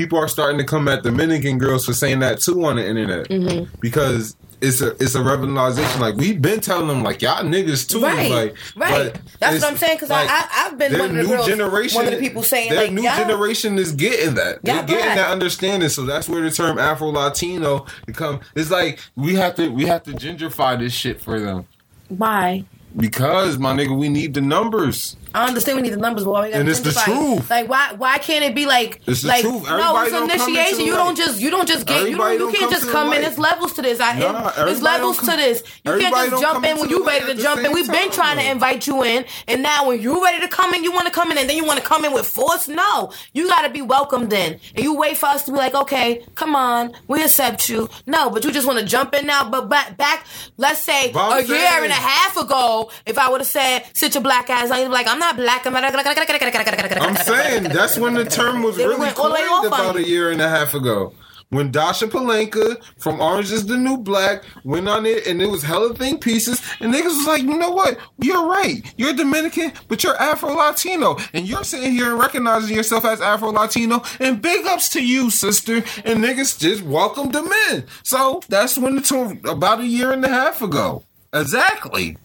people 0.00 0.18
are 0.18 0.28
starting 0.28 0.56
to 0.58 0.64
come 0.64 0.88
at 0.88 1.02
Dominican 1.02 1.58
girls 1.58 1.84
for 1.84 1.92
saying 1.92 2.20
that 2.20 2.40
too 2.40 2.64
on 2.64 2.76
the 2.76 2.86
internet 2.88 3.28
Mm-hmm. 3.28 3.70
because 3.80 4.34
it's 4.62 4.80
a 4.82 4.90
it's 5.02 5.14
a 5.14 5.22
revelation. 5.22 6.00
Like 6.00 6.16
we've 6.16 6.40
been 6.40 6.60
telling 6.60 6.86
them, 6.88 7.02
like 7.02 7.20
y'all 7.22 7.42
niggas 7.44 7.88
too. 7.88 8.00
Right, 8.02 8.30
like, 8.30 8.56
right. 8.76 9.18
That's 9.38 9.62
what 9.62 9.72
I'm 9.72 9.76
saying 9.78 9.96
because 9.96 10.10
I- 10.10 10.46
I've 10.52 10.76
been 10.78 10.92
one 10.98 11.10
of 11.10 11.16
the 11.16 11.22
new 11.22 11.28
girls- 11.28 11.46
generation, 11.46 11.96
one 11.96 12.06
of 12.06 12.12
the 12.14 12.20
people 12.20 12.42
saying, 12.42 12.70
their 12.70 12.82
like, 12.84 12.92
new 12.92 13.02
generation 13.02 13.78
is 13.78 13.92
getting 13.92 14.34
that. 14.36 14.62
They're 14.62 14.82
getting 14.82 14.96
black. 15.04 15.16
that 15.16 15.30
understanding. 15.30 15.88
So 15.88 16.04
that's 16.04 16.28
where 16.28 16.42
the 16.42 16.50
term 16.50 16.78
Afro 16.78 17.08
Latino 17.08 17.86
become. 18.06 18.40
It's 18.54 18.70
like 18.70 18.98
we 19.16 19.34
have 19.36 19.54
to 19.56 19.68
we 19.70 19.86
have 19.86 20.02
to 20.04 20.12
gentrify 20.12 20.78
this 20.78 20.92
shit 20.94 21.20
for 21.22 21.40
them. 21.40 21.66
Why? 22.08 22.64
Because 22.96 23.56
my 23.58 23.72
nigga, 23.74 23.96
we 23.96 24.08
need 24.08 24.34
the 24.34 24.40
numbers. 24.40 25.16
I 25.34 25.46
understand 25.46 25.76
we 25.76 25.82
need 25.82 25.92
the 25.92 25.96
numbers, 25.96 26.24
but 26.24 26.32
why 26.32 26.46
we 26.46 26.50
got 26.50 26.60
And 26.60 26.68
it's 26.68 26.80
the 26.80 26.92
truth. 26.92 27.48
Like 27.50 27.68
why 27.68 27.94
why 27.96 28.18
can't 28.18 28.44
it 28.44 28.54
be 28.54 28.66
like 28.66 29.00
It's 29.06 29.22
the 29.22 29.28
like 29.28 29.42
truth. 29.42 29.64
no, 29.68 30.02
it's 30.02 30.12
initiation. 30.14 30.86
You 30.86 30.94
don't 30.94 31.16
just 31.16 31.40
you 31.40 31.50
don't 31.50 31.68
just 31.68 31.86
get 31.86 32.08
you 32.08 32.16
don't, 32.16 32.38
you 32.38 32.50
can't 32.52 32.70
just 32.70 32.88
come 32.90 33.12
in. 33.12 33.22
It's 33.22 33.38
levels 33.38 33.72
to 33.74 33.82
this. 33.82 34.00
I 34.00 34.18
Nah, 34.18 34.50
there's 34.64 34.82
levels 34.82 35.18
to 35.18 35.26
this. 35.26 35.62
You 35.84 35.98
can't 35.98 36.14
just 36.30 36.42
jump 36.42 36.64
in 36.64 36.78
when 36.78 36.90
you 36.90 37.06
ready 37.06 37.26
to 37.26 37.40
jump 37.40 37.64
in. 37.64 37.72
We've 37.72 37.90
been 37.90 38.10
trying 38.10 38.38
to 38.38 38.50
invite 38.50 38.86
you 38.86 39.02
in, 39.04 39.24
and 39.46 39.62
now 39.62 39.86
when 39.88 40.00
you're 40.00 40.22
ready 40.22 40.40
to 40.40 40.48
come 40.48 40.74
in, 40.74 40.82
you 40.84 40.92
want 40.92 41.06
to 41.06 41.12
come 41.12 41.30
in, 41.30 41.38
and 41.38 41.48
then 41.48 41.56
you 41.56 41.64
want 41.64 41.78
to 41.78 41.84
come 41.84 42.04
in 42.04 42.12
with 42.12 42.26
force. 42.26 42.68
No, 42.68 43.12
you 43.32 43.48
got 43.48 43.62
to 43.62 43.70
be 43.70 43.82
welcomed 43.82 44.32
in, 44.32 44.58
and 44.74 44.84
you 44.84 44.94
wait 44.96 45.16
for 45.16 45.26
us 45.26 45.44
to 45.44 45.52
be 45.52 45.58
like, 45.58 45.74
okay, 45.74 46.24
come 46.34 46.54
on, 46.56 46.92
we 47.08 47.22
accept 47.22 47.68
you. 47.68 47.88
No, 48.06 48.30
but 48.30 48.44
you 48.44 48.50
just 48.52 48.66
want 48.66 48.78
to 48.80 48.84
jump 48.84 49.14
in 49.14 49.26
now. 49.26 49.48
But 49.48 49.68
back, 49.68 49.96
back 49.96 50.26
let's 50.56 50.80
say 50.80 51.10
a 51.12 51.42
year 51.42 51.82
and 51.84 51.92
a 51.92 51.94
half 51.94 52.36
ago, 52.36 52.90
if 53.06 53.16
I 53.18 53.28
would 53.30 53.40
have 53.40 53.48
said, 53.48 53.84
"Sit 53.94 54.14
your 54.14 54.22
black 54.22 54.50
ass," 54.50 54.70
I'd 54.70 54.84
be 54.84 54.88
like, 54.88 55.06
"I'm 55.06 55.19
not 55.20 55.36
black." 55.36 55.64
I'm 55.66 55.76
I'm 55.76 57.16
saying 57.16 57.64
that's 57.64 57.96
when 57.96 58.14
the 58.14 58.24
term 58.24 58.62
was 58.62 58.76
really 58.76 58.98
went 58.98 59.18
all 59.18 59.28
the 59.28 59.34
way 59.34 59.46
coined 59.46 59.66
about 59.66 59.96
a 59.96 60.06
year 60.06 60.30
and 60.30 60.40
a 60.40 60.48
half 60.48 60.74
ago. 60.74 61.12
When 61.50 61.72
Dascha 61.72 62.08
Polanco 62.08 62.80
from 62.98 63.20
Orange 63.20 63.50
is 63.50 63.66
the 63.66 63.76
New 63.76 63.98
Black 63.98 64.44
went 64.62 64.88
on 64.88 65.04
it 65.04 65.26
and 65.26 65.42
it 65.42 65.50
was 65.50 65.64
hella 65.64 65.92
thing 65.94 66.18
pieces, 66.18 66.62
and 66.78 66.94
niggas 66.94 67.06
was 67.06 67.26
like, 67.26 67.42
you 67.42 67.58
know 67.58 67.72
what? 67.72 67.98
You're 68.18 68.46
right. 68.46 68.82
You're 68.96 69.14
Dominican, 69.14 69.72
but 69.88 70.04
you're 70.04 70.16
Afro 70.16 70.52
Latino. 70.52 71.16
And 71.32 71.48
you're 71.48 71.64
sitting 71.64 71.90
here 71.90 72.12
and 72.12 72.20
recognizing 72.20 72.76
yourself 72.76 73.04
as 73.04 73.20
Afro 73.20 73.50
Latino. 73.50 74.04
And 74.20 74.40
big 74.40 74.64
ups 74.64 74.90
to 74.90 75.04
you, 75.04 75.28
sister. 75.28 75.78
And 76.04 76.22
niggas 76.22 76.56
just 76.56 76.84
welcomed 76.84 77.32
them 77.32 77.48
in. 77.70 77.84
So 78.04 78.42
that's 78.48 78.78
when 78.78 78.94
the 78.94 79.02
term, 79.02 79.40
about 79.44 79.80
a 79.80 79.86
year 79.86 80.12
and 80.12 80.24
a 80.24 80.28
half 80.28 80.62
ago. 80.62 81.02
Exactly. 81.32 82.16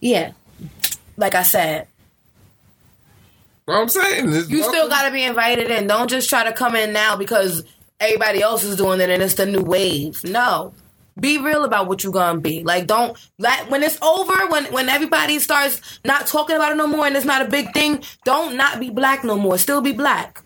Yeah, 0.00 0.32
like 1.16 1.34
I 1.34 1.42
said, 1.42 1.88
What 3.66 3.76
I'm 3.76 3.88
saying 3.88 4.28
is 4.30 4.50
you 4.50 4.62
still 4.62 4.88
got 4.88 5.06
to 5.06 5.12
be 5.12 5.22
invited 5.22 5.70
in. 5.70 5.86
Don't 5.86 6.08
just 6.10 6.28
try 6.28 6.44
to 6.44 6.52
come 6.52 6.74
in 6.74 6.92
now 6.92 7.16
because 7.16 7.64
everybody 8.00 8.42
else 8.42 8.64
is 8.64 8.76
doing 8.76 9.00
it 9.00 9.08
and 9.10 9.22
it's 9.22 9.34
the 9.34 9.46
new 9.46 9.62
wave. 9.62 10.22
No. 10.24 10.74
Be 11.20 11.36
real 11.36 11.64
about 11.64 11.88
what 11.88 12.02
you're 12.02 12.12
gonna 12.12 12.40
be. 12.40 12.64
Like, 12.64 12.86
don't 12.86 13.18
let 13.38 13.68
when 13.70 13.82
it's 13.82 14.00
over, 14.00 14.46
when 14.48 14.64
when 14.72 14.88
everybody 14.88 15.38
starts 15.40 16.00
not 16.06 16.26
talking 16.26 16.56
about 16.56 16.72
it 16.72 16.76
no 16.76 16.86
more, 16.86 17.06
and 17.06 17.14
it's 17.14 17.26
not 17.26 17.42
a 17.42 17.48
big 17.50 17.74
thing. 17.74 18.02
Don't 18.24 18.56
not 18.56 18.80
be 18.80 18.88
black 18.88 19.22
no 19.22 19.36
more. 19.36 19.58
Still 19.58 19.82
be 19.82 19.92
black. 19.92 20.42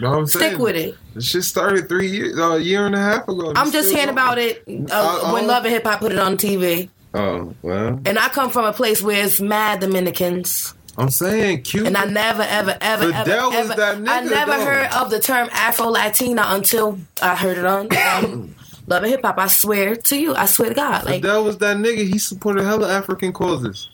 Know 0.00 0.10
what 0.10 0.18
I'm 0.18 0.26
Stick 0.26 0.40
saying? 0.40 0.58
with 0.58 0.74
it. 0.74 0.96
This 1.14 1.24
shit 1.28 1.44
started 1.44 1.88
three 1.88 2.08
years, 2.08 2.36
uh, 2.36 2.50
a 2.54 2.58
year 2.58 2.84
and 2.84 2.96
a 2.96 2.98
half 2.98 3.28
ago. 3.28 3.52
I'm 3.54 3.70
just 3.70 3.92
hearing 3.92 4.08
about 4.08 4.38
it 4.38 4.64
uh, 4.68 4.82
Uh, 4.90 5.32
when 5.32 5.44
uh, 5.44 5.48
Love 5.48 5.64
and 5.66 5.74
Hip 5.74 5.84
Hop 5.84 6.00
put 6.00 6.10
it 6.10 6.18
on 6.18 6.36
TV, 6.36 6.88
Oh 7.14 7.54
well, 7.62 8.00
and 8.04 8.18
I 8.18 8.28
come 8.28 8.50
from 8.50 8.64
a 8.64 8.72
place 8.72 9.02
where 9.02 9.24
it's 9.24 9.40
mad 9.40 9.80
Dominicans. 9.80 10.74
I'm 10.98 11.10
saying 11.10 11.62
Cuba. 11.62 11.86
And 11.86 11.96
I 11.96 12.06
never, 12.06 12.42
ever, 12.42 12.76
ever, 12.80 13.12
Fidel 13.12 13.52
ever, 13.52 13.72
ever. 13.72 14.04
I 14.08 14.20
never 14.20 14.50
though. 14.50 14.64
heard 14.64 14.92
of 14.92 15.10
the 15.10 15.20
term 15.20 15.48
Afro 15.52 15.86
Latina 15.86 16.42
until 16.46 16.98
I 17.22 17.36
heard 17.36 17.56
it 17.56 17.64
on 17.64 17.88
um, 17.96 18.54
Love 18.88 19.04
and 19.04 19.12
Hip 19.12 19.22
Hop. 19.22 19.38
I 19.38 19.46
swear 19.46 19.94
to 19.94 20.18
you, 20.18 20.34
I 20.34 20.46
swear 20.46 20.70
to 20.70 20.74
God, 20.74 21.04
like 21.04 21.22
Fidel 21.22 21.44
was 21.44 21.58
that 21.58 21.76
nigga. 21.76 21.98
He 21.98 22.18
supported 22.18 22.64
hella 22.64 22.92
African 22.92 23.32
causes. 23.32 23.88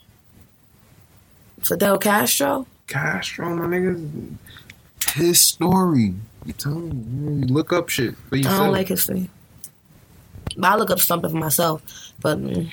Fidel 1.60 1.98
Castro. 1.98 2.66
Castro, 2.86 3.54
my 3.54 3.66
nigga. 3.66 4.36
His 5.12 5.40
story. 5.40 6.14
You 6.46 6.52
tell 6.54 6.74
me. 6.74 7.46
You 7.46 7.54
look 7.54 7.72
up 7.72 7.90
shit 7.90 8.16
for 8.16 8.36
I 8.36 8.40
don't 8.40 8.72
like 8.72 8.88
history. 8.88 9.28
But 10.56 10.72
I 10.72 10.76
look 10.76 10.90
up 10.90 11.00
something 11.00 11.30
for 11.30 11.36
myself, 11.36 11.82
but 12.20 12.38
mm, 12.38 12.70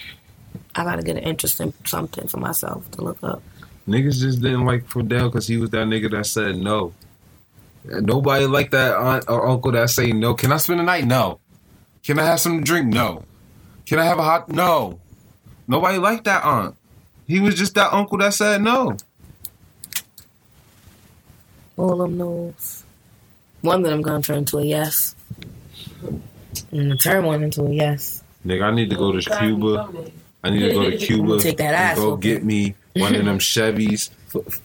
I 0.75 0.83
gotta 0.83 1.01
get 1.01 1.17
an 1.17 1.23
interest 1.23 1.59
in 1.59 1.73
something 1.85 2.27
for 2.27 2.37
myself 2.37 2.89
to 2.91 3.01
look 3.01 3.21
up. 3.23 3.41
Niggas 3.87 4.19
just 4.19 4.41
didn't 4.41 4.65
like 4.65 4.87
Fidel 4.87 5.29
because 5.29 5.47
he 5.47 5.57
was 5.57 5.69
that 5.71 5.87
nigga 5.87 6.11
that 6.11 6.25
said 6.25 6.57
no. 6.57 6.93
Nobody 7.83 8.45
like 8.45 8.71
that 8.71 8.95
aunt 8.95 9.25
or 9.27 9.47
uncle 9.47 9.71
that 9.71 9.89
say 9.89 10.11
no. 10.11 10.33
Can 10.33 10.51
I 10.51 10.57
spend 10.57 10.79
the 10.79 10.83
night? 10.83 11.05
No. 11.05 11.39
Can 12.03 12.19
I 12.19 12.25
have 12.25 12.39
something 12.39 12.61
to 12.61 12.65
drink? 12.65 12.87
No. 12.87 13.23
Can 13.85 13.99
I 13.99 14.05
have 14.05 14.19
a 14.19 14.23
hot? 14.23 14.49
No. 14.49 14.99
Nobody 15.67 15.97
liked 15.97 16.25
that 16.25 16.43
aunt. 16.43 16.75
He 17.27 17.39
was 17.39 17.55
just 17.55 17.75
that 17.75 17.93
uncle 17.93 18.17
that 18.19 18.33
said 18.33 18.61
no. 18.61 18.97
All 21.77 21.97
them 21.97 22.17
knows. 22.17 22.83
One 23.61 23.83
of 23.83 23.89
them 23.89 24.01
gonna 24.01 24.21
turn 24.21 24.39
into 24.39 24.57
a 24.57 24.63
yes, 24.63 25.15
and 26.71 26.99
turn 26.99 27.25
one 27.25 27.43
into 27.43 27.63
a 27.63 27.71
yes. 27.71 28.23
Nigga, 28.45 28.63
I 28.63 28.71
need 28.71 28.89
to 28.89 28.95
go 28.95 29.11
to 29.11 29.37
Cuba. 29.37 30.11
I 30.43 30.49
need 30.49 30.59
to 30.59 30.71
go 30.73 30.89
to 30.89 30.97
Cuba 31.05 31.39
Take 31.39 31.57
that 31.57 31.73
ass 31.73 31.97
and 31.97 32.05
go 32.05 32.15
get 32.17 32.43
me 32.43 32.75
one 32.95 33.15
of 33.15 33.25
them 33.25 33.39
Chevys, 33.39 34.09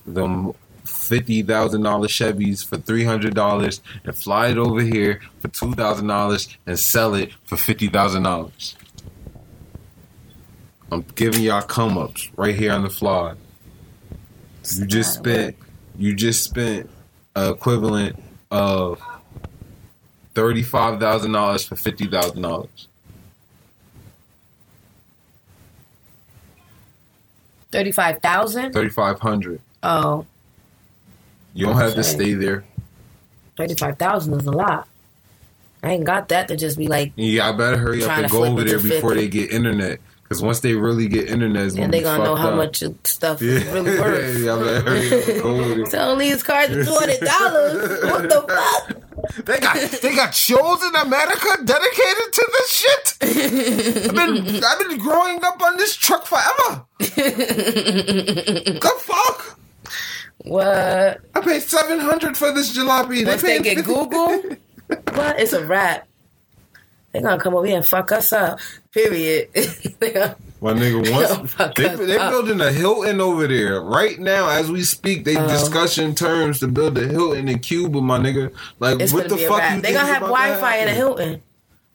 them 0.06 0.52
fifty 0.84 1.42
thousand 1.42 1.82
dollar 1.82 2.08
Chevys 2.08 2.64
for 2.64 2.76
three 2.78 3.04
hundred 3.04 3.34
dollars, 3.34 3.80
and 4.04 4.16
fly 4.16 4.48
it 4.48 4.58
over 4.58 4.80
here 4.80 5.20
for 5.40 5.48
two 5.48 5.74
thousand 5.74 6.06
dollars 6.06 6.48
and 6.66 6.78
sell 6.78 7.14
it 7.14 7.32
for 7.44 7.56
fifty 7.56 7.88
thousand 7.88 8.22
dollars. 8.22 8.76
I'm 10.90 11.04
giving 11.14 11.42
y'all 11.42 11.62
come 11.62 11.98
ups 11.98 12.30
right 12.36 12.54
here 12.54 12.72
on 12.72 12.82
the 12.82 12.90
fly. 12.90 13.34
You 14.76 14.86
just 14.86 15.14
spent, 15.14 15.56
you 15.98 16.14
just 16.14 16.44
spent 16.44 16.88
equivalent 17.34 18.16
of 18.50 19.00
thirty 20.34 20.62
five 20.62 21.00
thousand 21.00 21.32
dollars 21.32 21.64
for 21.64 21.76
fifty 21.76 22.06
thousand 22.06 22.42
dollars. 22.42 22.88
Thirty-five 27.76 28.20
thousand. 28.22 28.72
Thirty 28.72 28.88
five 28.90 29.20
hundred. 29.20 29.60
Oh, 29.82 30.24
You 31.54 31.66
don't 31.66 31.76
have 31.76 31.94
to 31.94 32.02
stay 32.02 32.32
there. 32.34 32.64
thirty-five 33.56 33.98
thousand 33.98 34.34
is 34.34 34.46
a 34.46 34.50
lot. 34.52 34.88
I 35.82 35.90
ain't 35.90 36.04
got 36.04 36.28
that 36.30 36.48
to 36.48 36.56
just 36.56 36.78
be 36.78 36.88
like, 36.88 37.12
Yeah, 37.16 37.48
I 37.48 37.52
better 37.52 37.76
hurry 37.76 38.02
up 38.02 38.10
and 38.10 38.30
go 38.30 38.44
over 38.44 38.64
there 38.64 38.80
before 38.80 39.10
50. 39.10 39.14
they 39.14 39.28
get 39.28 39.50
internet. 39.52 40.00
Because 40.22 40.42
once 40.42 40.58
they 40.60 40.74
really 40.74 41.06
get 41.06 41.28
internet, 41.28 41.76
and 41.76 41.92
they 41.94 42.02
gonna 42.02 42.24
know 42.24 42.34
how 42.34 42.48
up. 42.48 42.56
much 42.56 42.82
stuff 43.04 43.40
Yeah, 43.40 43.52
is 43.52 43.64
really 43.66 43.96
worth. 44.00 44.38
yeah, 44.40 44.54
I 44.54 44.58
better 44.58 44.80
hurry 44.90 45.22
up 45.22 45.28
and 45.28 45.42
go 45.42 45.50
over 45.60 45.74
there. 45.76 45.86
Selling 45.90 46.18
these 46.18 46.42
cards 46.42 46.72
for 46.72 46.94
hundred 46.98 47.20
dollars. 47.20 48.04
What 48.10 48.22
the 48.28 48.44
fuck? 48.48 49.02
They 49.44 49.58
got 49.58 49.76
they 49.76 50.14
got 50.14 50.34
shows 50.34 50.82
in 50.82 50.94
America 50.94 51.48
dedicated 51.64 52.32
to 52.32 52.50
this 52.52 52.70
shit. 52.70 53.14
I've 54.08 54.14
been 54.14 54.64
I've 54.64 54.78
been 54.88 54.98
growing 54.98 55.44
up 55.44 55.60
on 55.62 55.76
this 55.76 55.96
truck 55.96 56.26
forever. 56.26 56.84
the 56.98 58.92
fuck? 58.98 59.58
What? 60.38 61.20
I 61.34 61.40
paid 61.40 61.62
seven 61.62 61.98
hundred 62.00 62.36
for 62.36 62.52
this 62.52 62.76
jalopy. 62.76 63.26
Once 63.26 63.42
they 63.42 63.58
paying 63.60 63.62
get 63.62 63.76
50 63.84 63.92
Google, 63.92 64.42
what? 64.88 65.40
It's 65.40 65.52
a 65.52 65.66
wrap. 65.66 66.06
They 67.12 67.20
gonna 67.20 67.40
come 67.40 67.54
over 67.54 67.66
here 67.66 67.76
and 67.76 67.86
fuck 67.86 68.12
us 68.12 68.32
up. 68.32 68.60
Period. 68.92 69.48
My 70.60 70.72
nigga, 70.72 71.12
once 71.12 71.54
they 71.76 71.94
they 72.06 72.16
building 72.16 72.60
a 72.60 72.72
Hilton 72.72 73.20
over 73.20 73.46
there 73.46 73.80
right 73.82 74.18
now 74.18 74.48
as 74.48 74.70
we 74.70 74.82
speak. 74.84 75.24
They 75.24 75.36
Oh. 75.36 75.46
discussing 75.48 76.14
terms 76.14 76.60
to 76.60 76.68
build 76.68 76.96
a 76.96 77.06
Hilton 77.06 77.48
in 77.48 77.58
Cuba, 77.58 78.00
my 78.00 78.18
nigga. 78.18 78.52
Like 78.78 78.98
what 79.12 79.28
the 79.28 79.36
fuck? 79.36 79.82
They 79.82 79.92
gonna 79.92 80.06
have 80.06 80.22
Wi-Fi 80.22 80.76
in 80.78 80.88
a? 80.88 80.92
Hilton. 80.92 81.42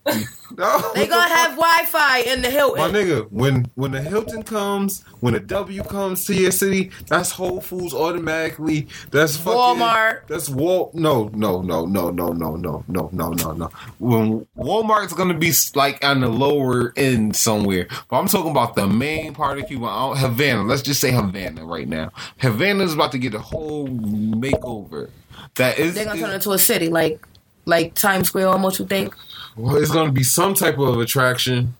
No, 0.57 0.91
They 0.93 1.07
gonna 1.07 1.29
have 1.33 1.51
Wi-Fi 1.51 2.19
in 2.21 2.41
the 2.41 2.49
Hilton. 2.49 2.79
My 2.79 2.89
nigga, 2.89 3.29
when 3.31 3.65
when 3.75 3.91
the 3.91 4.01
Hilton 4.01 4.43
comes, 4.43 5.03
when 5.19 5.35
a 5.35 5.39
W 5.39 5.83
comes 5.83 6.25
to 6.25 6.33
your 6.33 6.51
city, 6.51 6.91
that's 7.07 7.31
Whole 7.31 7.61
Foods 7.61 7.93
automatically. 7.93 8.87
That's 9.11 9.37
fucking 9.37 9.81
Walmart. 9.81 10.27
That's 10.27 10.49
Wal. 10.49 10.91
No, 10.93 11.29
no, 11.33 11.61
no, 11.61 11.85
no, 11.85 12.09
no, 12.09 12.29
no, 12.33 12.55
no, 12.55 12.83
no, 12.87 13.09
no, 13.11 13.29
no, 13.31 13.51
no. 13.53 13.69
When 13.99 14.45
Walmart's 14.57 15.13
gonna 15.13 15.37
be 15.37 15.53
like 15.75 16.03
on 16.03 16.21
the 16.21 16.29
lower 16.29 16.93
end 16.95 17.35
somewhere, 17.35 17.87
but 18.09 18.17
I'm 18.17 18.27
talking 18.27 18.51
about 18.51 18.75
the 18.75 18.87
main 18.87 19.33
part 19.33 19.59
of 19.59 19.67
Cuba, 19.67 20.15
Havana. 20.15 20.63
Let's 20.63 20.81
just 20.81 21.01
say 21.01 21.11
Havana 21.11 21.65
right 21.65 21.87
now. 21.87 22.11
Havana's 22.37 22.93
about 22.93 23.11
to 23.13 23.17
get 23.17 23.33
a 23.33 23.39
whole 23.39 23.87
makeover. 23.87 25.09
That 25.55 25.79
is, 25.79 25.95
They're 25.95 26.05
gonna 26.05 26.19
turn 26.19 26.31
it 26.31 26.35
into 26.35 26.51
a 26.51 26.59
city, 26.59 26.89
like 26.89 27.25
like 27.65 27.93
Times 27.93 28.27
Square. 28.27 28.49
Almost, 28.49 28.79
you 28.79 28.85
think? 28.85 29.13
Well, 29.55 29.75
it's 29.77 29.91
gonna 29.91 30.11
be 30.11 30.23
some 30.23 30.53
type 30.53 30.77
of 30.77 30.99
attraction. 30.99 31.75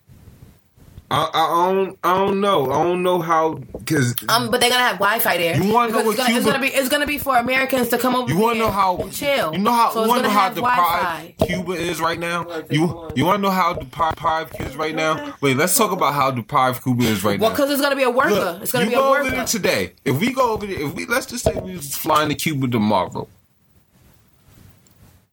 I, 1.14 1.30
I 1.34 1.74
don't 1.74 2.00
I 2.06 2.14
don't 2.16 2.40
know 2.40 2.72
I 2.72 2.84
don't 2.84 3.04
know 3.04 3.20
how 3.20 3.56
because 3.56 4.16
Um, 4.30 4.50
but 4.50 4.62
they're 4.62 4.70
gonna 4.70 4.82
have 4.82 4.98
Wi-Fi 4.98 5.38
there. 5.38 5.58
You 5.62 5.74
wanna 5.74 5.92
know 5.92 5.98
Because 5.98 6.06
what 6.06 6.14
it's 6.14 6.24
gonna, 6.28 6.38
it's 6.38 6.46
gonna 6.46 6.60
be 6.60 6.68
it's 6.68 6.88
gonna 6.88 7.06
be 7.06 7.18
for 7.18 7.36
Americans 7.36 7.90
to 7.90 7.98
come 7.98 8.16
over. 8.16 8.32
You 8.32 8.40
want 8.40 8.56
to 8.56 8.60
know 8.60 8.72
how 8.72 9.10
chill? 9.12 9.52
You 9.52 9.58
know 9.60 9.74
how 9.74 9.92
So 9.92 10.04
you 10.04 10.08
want 10.08 10.22
to 10.22 10.30
know 10.30 10.34
how 10.34 10.50
deprived 10.54 11.38
Cuba 11.40 11.72
is 11.74 12.00
right 12.00 12.18
now. 12.18 12.46
You 12.70 13.12
you 13.14 13.26
want 13.26 13.40
to 13.40 13.42
know 13.42 13.50
how 13.50 13.74
deprived 13.74 14.54
Cuba 14.54 14.70
is 14.70 14.78
right 14.78 14.96
now? 14.96 15.36
Wait, 15.42 15.58
let's 15.58 15.76
talk 15.78 15.92
about 15.92 16.14
how 16.14 16.32
deprived 16.32 16.82
Cuba 16.82 17.04
is 17.04 17.26
right 17.26 17.38
Well, 17.38 17.50
now. 17.50 17.58
Well, 17.58 17.68
because 17.68 17.72
it's 17.72 17.82
gonna 17.82 17.98
be 17.98 18.04
a 18.04 18.10
worker. 18.10 18.30
Look, 18.30 18.62
it's 18.62 18.72
gonna 18.72 18.86
be 18.88 18.94
a 18.94 19.02
worker. 19.02 19.44
today. 19.46 19.92
If 20.06 20.18
we 20.18 20.32
go 20.32 20.54
over 20.54 20.66
there, 20.66 20.80
if 20.80 20.96
we 20.96 21.06
let's 21.08 21.26
just 21.26 21.44
say 21.44 21.54
we 21.60 21.74
was 21.76 21.94
flying 21.94 22.30
to 22.30 22.36
Cuba 22.36 22.70
tomorrow, 22.70 23.28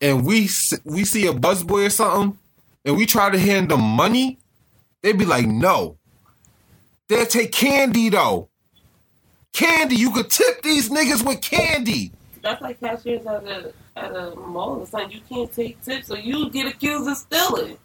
and 0.00 0.24
we 0.24 0.48
we 0.84 1.04
see 1.04 1.26
a 1.26 1.32
busboy 1.32 1.86
or 1.86 1.90
something, 1.90 2.38
and 2.84 2.96
we 2.96 3.06
try 3.06 3.30
to 3.30 3.38
hand 3.38 3.70
them 3.70 3.82
money, 3.82 4.38
they'd 5.02 5.18
be 5.18 5.24
like, 5.24 5.46
no. 5.46 5.96
They'll 7.08 7.26
take 7.26 7.52
candy 7.52 8.10
though. 8.10 8.48
Candy. 9.52 9.96
You 9.96 10.10
could 10.10 10.30
tip 10.30 10.62
these 10.62 10.90
niggas 10.90 11.26
with 11.26 11.40
candy. 11.40 12.12
That's 12.42 12.60
like 12.60 12.80
cashiers 12.80 13.26
at 13.26 13.44
a 13.44 13.72
at 13.96 14.14
a 14.14 14.36
mall 14.36 14.80
or 14.80 14.86
something. 14.86 15.10
You 15.10 15.20
can't 15.28 15.52
take 15.52 15.82
tips, 15.82 16.08
so 16.08 16.14
you 16.14 16.50
get 16.50 16.66
accused 16.66 17.08
of 17.08 17.16
stealing. 17.16 17.78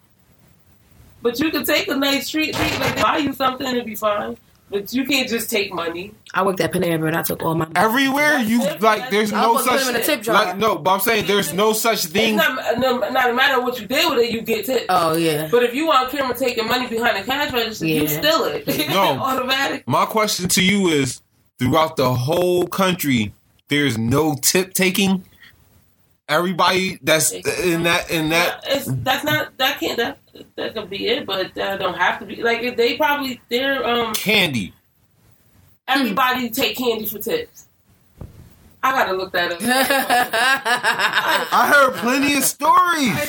But 1.22 1.40
you 1.40 1.50
can 1.50 1.64
take 1.64 1.88
a 1.88 1.96
nice 1.96 2.28
treat, 2.28 2.54
treat 2.54 2.78
like 2.78 3.00
buy 3.00 3.16
you 3.16 3.32
something 3.32 3.66
it'd 3.66 3.86
be 3.86 3.94
fine. 3.94 4.36
But 4.74 4.92
you 4.92 5.04
can't 5.04 5.28
just 5.28 5.48
take 5.50 5.72
money. 5.72 6.12
I 6.34 6.42
worked 6.42 6.60
at 6.60 6.72
Panera 6.72 7.06
and 7.06 7.16
I 7.16 7.22
took 7.22 7.42
all 7.44 7.54
my. 7.54 7.66
money. 7.66 7.72
Everywhere 7.76 8.38
you 8.40 8.58
like, 8.80 9.08
there's 9.10 9.32
I 9.32 9.40
no 9.42 9.52
was 9.52 9.62
put 9.66 9.78
such 9.78 9.86
them 9.86 9.94
in 9.94 10.00
a 10.02 10.04
tip 10.04 10.22
jar. 10.22 10.34
like 10.34 10.56
no. 10.58 10.76
But 10.78 10.90
I'm 10.94 11.00
saying 11.00 11.26
there's 11.26 11.52
no 11.52 11.72
such 11.72 12.04
It's 12.04 12.06
thing. 12.12 12.34
not, 12.34 12.78
no, 12.80 12.98
not 12.98 13.12
no 13.28 13.34
matter 13.34 13.60
what 13.62 13.80
you 13.80 13.86
did 13.86 14.10
with 14.10 14.18
it, 14.18 14.32
you 14.32 14.40
get 14.42 14.66
tips. 14.66 14.86
Oh 14.88 15.14
yeah. 15.16 15.46
But 15.48 15.62
if 15.62 15.74
you 15.74 15.90
on 15.92 16.10
camera 16.10 16.36
taking 16.36 16.66
money 16.66 16.88
behind 16.88 17.16
the 17.16 17.22
cash 17.22 17.52
register, 17.52 17.86
you 17.86 18.02
Yeah. 18.02 18.08
steal 18.08 18.44
it. 18.46 18.66
No. 18.90 19.02
automatic. 19.20 19.86
My 19.86 20.06
question 20.06 20.48
to 20.48 20.64
you 20.64 20.88
is: 20.88 21.22
throughout 21.60 21.94
the 21.96 22.12
whole 22.12 22.66
country, 22.66 23.32
there's 23.68 23.96
no 23.96 24.34
tip 24.34 24.74
taking. 24.74 25.24
Everybody 26.28 26.98
that's 27.02 27.32
in 27.32 27.82
that 27.82 28.10
in 28.10 28.30
that 28.30 28.64
It's, 28.66 28.86
that's 28.86 29.24
not 29.24 29.56
that 29.58 29.78
can't 29.78 29.98
that 29.98 30.18
that 30.56 30.74
could 30.74 30.88
be 30.88 31.06
it, 31.06 31.26
but 31.26 31.54
that 31.54 31.78
don't 31.80 31.98
have 31.98 32.18
to 32.20 32.26
be. 32.26 32.42
Like 32.42 32.62
if 32.62 32.76
they 32.76 32.96
probably 32.96 33.40
they're 33.50 33.86
um 33.86 34.14
candy. 34.14 34.72
everybody 35.86 36.48
take 36.50 36.76
candy 36.78 37.06
for 37.06 37.18
tips. 37.18 37.63
I 38.84 38.92
gotta 38.92 39.14
look 39.16 39.32
that 39.32 39.50
up. 39.52 39.58
I 41.52 41.72
heard 41.72 41.94
plenty 41.94 42.36
of 42.36 42.44
stories. 42.44 42.74
I 43.10 43.24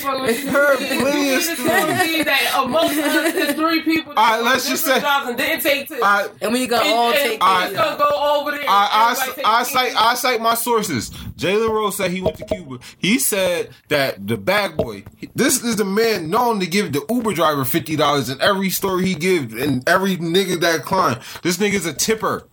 Heard 0.51 0.77
plenty 0.77 1.33
of 1.33 1.41
stories. 1.43 2.25
that 2.25 2.61
amongst 2.63 2.97
us, 2.99 3.33
there's 3.33 3.53
three 3.55 3.81
people. 3.83 4.13
All 4.17 4.23
right, 4.37 4.43
let's 4.43 4.67
just 4.67 4.83
say- 4.83 5.01
and 5.01 5.37
didn't 5.37 5.61
take 5.61 5.87
tips. 5.87 6.01
I 6.03 6.27
and 6.41 6.51
we 6.51 6.67
gonna 6.67 6.83
And- 6.83 6.93
all 6.93 7.07
and- 7.11 7.15
take. 7.17 7.33
and 7.35 7.43
I- 7.43 7.67
it's 7.67 7.77
gonna 7.77 7.97
go 7.97 8.37
over 8.39 8.51
there. 8.51 8.59
and 8.61 8.69
I, 8.69 9.15
I, 9.45 9.59
I 9.59 9.63
cite 9.63 9.95
I 9.95 10.15
cite 10.15 10.41
my 10.41 10.55
sources. 10.55 11.09
Jalen 11.37 11.69
Rose 11.69 11.95
said 11.97 12.11
he 12.11 12.21
went 12.21 12.37
to 12.37 12.45
Cuba. 12.45 12.79
He 12.97 13.17
said 13.19 13.69
that 13.87 14.27
the 14.27 14.35
bag 14.37 14.75
boy, 14.75 15.03
this 15.35 15.63
is 15.63 15.77
the 15.77 15.85
man 15.85 16.29
known 16.29 16.59
to 16.59 16.65
give 16.67 16.91
the 16.91 17.05
Uber 17.09 17.33
driver 17.33 17.63
fifty 17.65 17.95
dollars 17.95 18.29
in 18.29 18.41
every 18.41 18.69
story 18.69 19.05
he 19.05 19.15
gives 19.15 19.53
and 19.53 19.87
every 19.87 20.17
nigga 20.17 20.59
that 20.59 20.83
climb. 20.83 21.19
This 21.43 21.57
nigga's 21.57 21.85
a 21.85 21.93
tipper. 21.93 22.45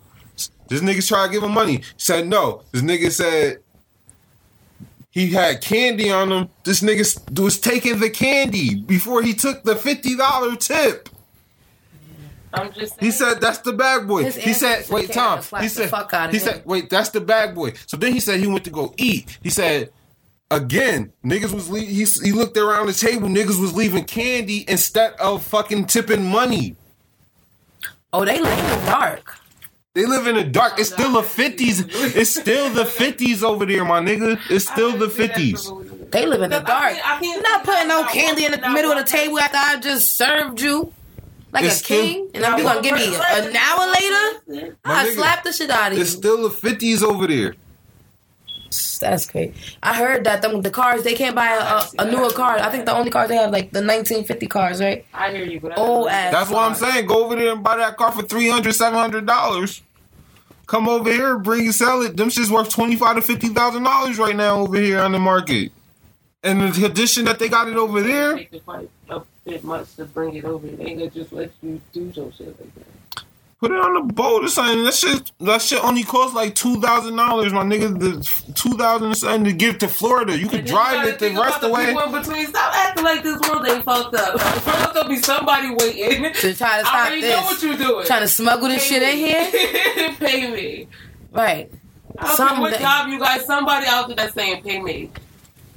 This 0.69 0.81
nigga's 0.81 1.09
trying 1.09 1.29
to 1.29 1.33
give 1.33 1.43
him 1.43 1.53
money. 1.53 1.83
Said 1.97 2.27
no. 2.27 2.63
This 2.73 2.83
nigga 2.83 3.11
said 3.11 3.59
he 5.11 5.31
had 5.31 5.61
candy 5.61 6.11
on 6.11 6.33
him. 6.33 6.49
This 6.65 6.81
nigga 6.81 7.41
was 7.41 7.61
taking 7.61 8.01
the 8.01 8.11
candy 8.11 8.77
before 8.77 9.23
he 9.23 9.35
took 9.35 9.63
the 9.65 9.77
fifty 9.77 10.17
dollar 10.17 10.57
tip. 10.57 11.09
I'm 12.55 12.73
just. 12.73 12.99
He 13.01 13.11
said 13.11 13.41
that's 13.41 13.59
the 13.59 13.73
bag 13.73 14.07
boy. 14.07 14.25
His 14.25 14.37
He 14.37 14.53
said, 14.53 14.89
wait, 14.89 15.13
Tom. 15.13 15.39
He 15.61 15.69
said, 15.69 15.91
he 16.31 16.37
him. 16.37 16.41
said, 16.41 16.63
wait, 16.65 16.91
that's 16.91 17.11
the 17.11 17.21
bag 17.21 17.55
boy. 17.55 17.73
So 17.87 17.97
then 17.97 18.13
he 18.13 18.21
said 18.21 18.41
he 18.41 18.47
went 18.47 18.65
to 18.65 18.71
go 18.71 18.95
eat. 18.97 19.39
He 19.43 19.51
said, 19.51 19.91
again, 20.51 21.13
niggas 21.25 21.53
was 21.53 21.69
le- 21.71 21.81
he 21.81 22.05
he 22.05 22.33
looked 22.33 22.57
around 22.57 22.87
the 22.87 22.93
table. 22.93 23.29
Niggas 23.29 23.61
was 23.61 23.75
leaving 23.75 24.05
candy 24.05 24.65
instead 24.69 25.15
of 25.15 25.43
fucking 25.43 25.87
tipping 25.87 26.27
money. 26.27 26.77
Oh, 28.13 28.25
they 28.25 28.37
in 28.37 28.43
the 28.43 28.83
dark. 28.87 29.39
They 29.95 30.07
live 30.07 30.27
in 30.27 30.37
the 30.37 30.45
dark. 30.45 30.79
It's 30.79 30.91
still 30.91 31.13
the 31.13 31.23
fifties. 31.23 31.85
It's 32.17 32.35
still 32.41 32.71
the 32.71 32.87
fifties 32.87 33.45
over 33.45 33.67
there, 33.67 33.85
my 33.85 34.01
nigga. 34.01 34.41
It's 34.49 34.67
still 34.67 34.97
the 34.97 35.11
fifties. 35.11 35.71
They 36.11 36.25
live 36.25 36.41
in 36.41 36.51
the 36.51 36.61
dark. 36.61 36.95
can't- 36.95 37.07
I 37.07 37.19
can't 37.21 37.25
You're 37.25 37.43
not 37.43 37.65
putting 37.65 37.89
no 37.89 38.05
candy 38.05 38.45
in 38.47 38.53
the 38.53 38.69
middle 38.71 38.91
of 38.91 38.99
the 38.99 39.05
table 39.11 39.39
after 39.39 39.59
I 39.59 39.77
just 39.81 40.17
served 40.17 40.63
you 40.63 40.95
like 41.53 41.65
It's 41.65 41.75
a 41.83 41.85
still- 41.85 42.03
king, 42.03 42.31
and 42.35 42.43
I'm 42.45 42.63
gonna 42.63 42.81
give 42.81 42.95
me 42.95 43.15
an 43.15 43.55
hour 43.55 43.87
later? 43.87 44.73
I 44.83 45.05
nigga, 45.09 45.15
slap 45.15 45.45
the 45.45 45.53
shit 45.53 45.69
out 45.69 45.93
of 45.93 45.99
you. 45.99 46.05
It's 46.05 46.13
still 46.13 46.43
the 46.43 46.51
fifties 46.51 47.03
over 47.03 47.27
there. 47.27 47.55
That's 49.01 49.27
great. 49.27 49.55
I 49.83 49.95
heard 49.97 50.25
that 50.25 50.43
them, 50.43 50.63
the 50.63 50.71
cars 50.71 51.03
they 51.05 51.15
can't 51.15 51.37
buy 51.37 51.49
a, 51.49 52.03
a, 52.03 52.07
a 52.07 52.11
newer 52.11 52.31
car. 52.31 52.59
I 52.59 52.71
think 52.71 52.87
the 52.87 52.95
only 52.95 53.11
cars 53.11 53.29
they 53.29 53.37
have 53.37 53.51
like 53.53 53.73
the 53.73 53.81
1950 53.81 54.47
cars, 54.49 54.81
right? 54.81 55.05
I 55.15 55.31
hear 55.33 55.45
you, 55.45 55.61
but 55.61 55.79
Old 55.79 56.09
ass. 56.09 56.33
That's 56.33 56.51
what 56.51 56.65
I'm 56.65 56.75
saying. 56.75 57.07
Go 57.07 57.25
over 57.25 57.37
there 57.37 57.53
and 57.53 57.63
buy 57.65 57.77
that 57.79 57.97
car 57.97 58.13
for 58.13 58.23
300 58.23 58.75
700 58.75 59.27
dollars. 59.27 59.83
Come 60.67 60.89
over 60.89 61.13
here, 61.13 61.39
bring 61.39 61.67
it, 61.67 61.75
sell 61.75 62.03
it. 62.03 62.17
Them 62.17 62.31
shit's 62.31 62.51
worth 62.51 62.71
twenty 62.71 62.97
five 62.97 63.17
to 63.17 63.23
fifty 63.23 63.49
thousand 63.49 63.85
dollars 63.85 64.19
right 64.19 64.37
now 64.37 64.61
over 64.61 64.79
here 64.79 65.01
on 65.01 65.13
the 65.13 65.19
market. 65.19 65.73
And 66.43 66.63
the 66.63 66.73
condition 66.73 67.25
that 67.27 67.39
they 67.39 67.49
got 67.49 67.69
it 67.69 67.77
over 67.77 68.03
there, 68.03 68.37
Take 68.37 68.51
the 68.51 68.61
fight 68.61 68.91
a 69.11 69.23
bit 69.45 69.65
much 69.65 69.95
to 69.97 70.07
bring 70.07 70.35
it 70.37 70.45
over. 70.45 70.67
They 70.67 70.85
ain't 70.87 70.99
gonna 70.99 71.11
just 71.11 71.33
let 71.33 71.53
you 71.63 71.81
do 71.93 72.13
some 72.13 72.33
shit 72.33 72.49
like 72.61 72.75
that. 72.77 72.87
Put 73.63 73.71
it 73.71 73.79
on 73.79 73.95
the 73.95 74.13
boat 74.13 74.43
or 74.43 74.49
something. 74.49 74.83
That 74.83 74.93
shit, 74.93 75.31
that 75.39 75.63
shit 75.63 75.83
only 75.85 76.03
costs 76.03 76.35
like 76.35 76.57
two 76.57 76.81
thousand 76.81 77.15
dollars, 77.15 77.53
my 77.53 77.63
nigga. 77.63 77.97
The 77.97 78.53
two 78.55 78.77
thousand 78.77 79.15
something 79.15 79.45
to 79.45 79.53
give 79.53 79.79
to 79.79 79.89
Florida. 79.89 80.37
You 80.37 80.49
could 80.49 80.65
drive 80.65 81.05
you 81.05 81.11
it 81.11 81.21
the 81.21 81.31
rest 81.31 81.57
of 81.57 81.61
the 81.63 81.69
way. 81.69 81.87
people 81.87 82.03
in 82.03 82.13
between. 82.13 82.47
Stop 82.49 82.75
acting 82.75 83.05
like 83.05 83.23
this 83.23 83.41
world 83.49 83.67
ain't 83.69 83.85
fucked 83.85 84.17
up. 84.17 84.41
There's 84.65 84.93
gonna 84.93 85.09
be 85.09 85.17
somebody 85.23 85.71
waiting. 85.77 86.33
To 86.33 86.55
try 86.55 86.55
to 86.55 86.57
stop 86.57 86.75
I 86.75 86.83
stop 86.83 86.95
already 86.95 87.21
know 87.23 87.43
what 87.43 87.63
you're 87.63 87.77
doing. 87.77 88.07
Trying 88.07 88.23
to 88.23 88.29
smuggle 88.29 88.69
this 88.69 88.85
shit 88.85 89.03
in 89.03 89.17
here? 89.17 89.45
here. 89.51 90.13
pay 90.19 90.51
me. 90.51 90.89
Right. 91.31 91.71
I 92.19 92.37
don't 92.37 92.49
care 92.49 92.61
what 92.61 92.81
job 92.81 93.09
you 93.11 93.21
guys. 93.21 93.47
Somebody 93.47 93.87
out 93.87 94.09
there 94.09 94.17
that's 94.17 94.35
saying 94.35 94.65
pay 94.65 94.83
me. 94.83 95.11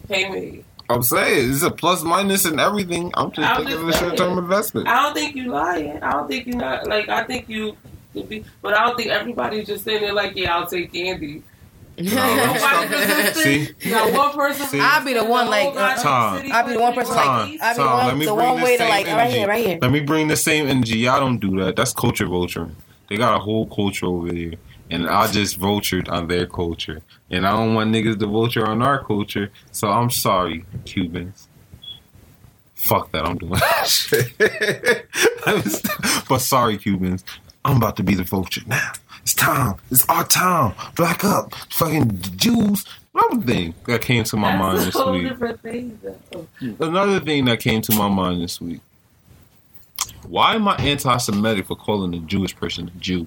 Pay 0.07 0.29
me. 0.29 0.63
I'm 0.89 1.01
saying 1.03 1.51
it's 1.51 1.63
a 1.63 1.71
plus 1.71 2.03
minus 2.03 2.45
and 2.45 2.59
everything. 2.59 3.11
I'm 3.15 3.31
just 3.31 3.55
thinking 3.57 3.73
just 3.73 3.81
of 3.81 3.89
a 3.89 3.93
short 3.93 4.17
term 4.17 4.37
investment. 4.37 4.87
I 4.87 5.03
don't 5.03 5.13
think 5.15 5.35
you're 5.35 5.51
lying. 5.51 6.01
I 6.03 6.11
don't 6.11 6.27
think 6.27 6.45
you're 6.47 6.57
not 6.57 6.87
like. 6.87 7.09
I 7.09 7.23
think 7.23 7.49
you 7.49 7.75
could 8.13 8.29
be, 8.29 8.45
but 8.61 8.73
I 8.75 8.85
don't 8.85 8.95
think 8.95 9.09
everybody's 9.09 9.67
just 9.67 9.83
sitting 9.83 10.01
there 10.01 10.13
like, 10.13 10.35
yeah, 10.35 10.55
I'll 10.55 10.67
take 10.67 10.93
candy. 10.93 11.43
Nobody 11.97 12.93
resisting. 12.93 13.75
See? 13.79 13.89
Not 13.91 14.11
one 14.11 14.31
person. 14.33 14.67
See? 14.67 14.79
I'll 14.81 15.05
be 15.05 15.13
the 15.13 15.23
one, 15.23 15.49
like, 15.49 15.67
uh, 15.75 15.95
Tom. 15.95 16.43
I'll 16.51 16.67
be 16.67 16.73
the 16.73 16.79
one 16.81 16.93
person, 16.93 17.15
like, 17.15 17.25
Tom, 17.25 17.39
I'll 17.39 17.45
be 17.47 17.57
the 17.57 17.73
Tom, 17.75 17.97
one- 17.97 18.07
let 18.07 18.17
me 18.17 18.25
the 18.25 18.33
bring 18.35 18.47
one 18.49 18.57
the 18.57 18.63
way 18.65 18.71
to, 18.73 18.77
same 18.79 18.89
like, 18.89 19.07
right 19.07 19.31
here, 19.31 19.47
right 19.47 19.65
here. 19.65 19.79
Let 19.81 19.91
me 19.91 19.99
bring 20.01 20.27
the 20.27 20.35
same 20.35 20.67
energy. 20.67 20.97
Y'all 20.99 21.21
don't 21.21 21.37
do 21.39 21.57
that. 21.63 21.77
That's 21.77 21.93
culture 21.93 22.25
vulture. 22.25 22.69
They 23.09 23.15
got 23.17 23.35
a 23.35 23.39
whole 23.39 23.65
culture 23.67 24.07
over 24.07 24.29
there. 24.31 24.53
And 24.89 25.07
I 25.09 25.31
just 25.31 25.59
vultured 25.59 26.09
on 26.09 26.27
their 26.27 26.45
culture. 26.45 27.01
And 27.31 27.45
I 27.47 27.51
don't 27.51 27.73
want 27.73 27.91
niggas 27.91 28.19
to 28.19 28.27
vulture 28.27 28.65
on 28.65 28.81
our 28.81 29.03
culture. 29.03 29.49
So 29.71 29.89
I'm 29.89 30.11
sorry, 30.11 30.65
Cubans. 30.85 31.47
Fuck 32.75 33.11
that, 33.11 33.25
I'm 33.25 33.37
doing 33.37 33.53
that 33.53 33.87
shit. 33.87 35.07
but 36.29 36.37
sorry, 36.39 36.77
Cubans. 36.77 37.23
I'm 37.63 37.77
about 37.77 37.97
to 37.97 38.03
be 38.03 38.13
the 38.13 38.23
vulture 38.23 38.61
now. 38.67 38.91
It's 39.23 39.33
time. 39.33 39.75
It's 39.89 40.07
our 40.07 40.23
time. 40.23 40.75
Black 40.95 41.23
up. 41.23 41.55
Fucking 41.71 42.21
Jews. 42.35 42.85
Another 43.15 43.41
thing 43.43 43.73
that 43.87 44.01
came 44.01 44.23
to 44.25 44.37
my 44.37 44.55
mind 44.55 44.79
this 44.81 44.95
week. 44.95 45.61
thing. 45.63 45.99
Another 46.79 47.19
thing 47.19 47.45
that 47.45 47.59
came 47.59 47.81
to 47.81 47.95
my 47.95 48.07
mind 48.07 48.41
this 48.43 48.61
week. 48.61 48.81
Why 50.27 50.53
am 50.55 50.67
I 50.67 50.75
anti-Semitic 50.75 51.65
for 51.65 51.75
calling 51.75 52.13
a 52.13 52.19
Jewish 52.19 52.55
person 52.55 52.89
a 52.89 52.99
Jew, 52.99 53.25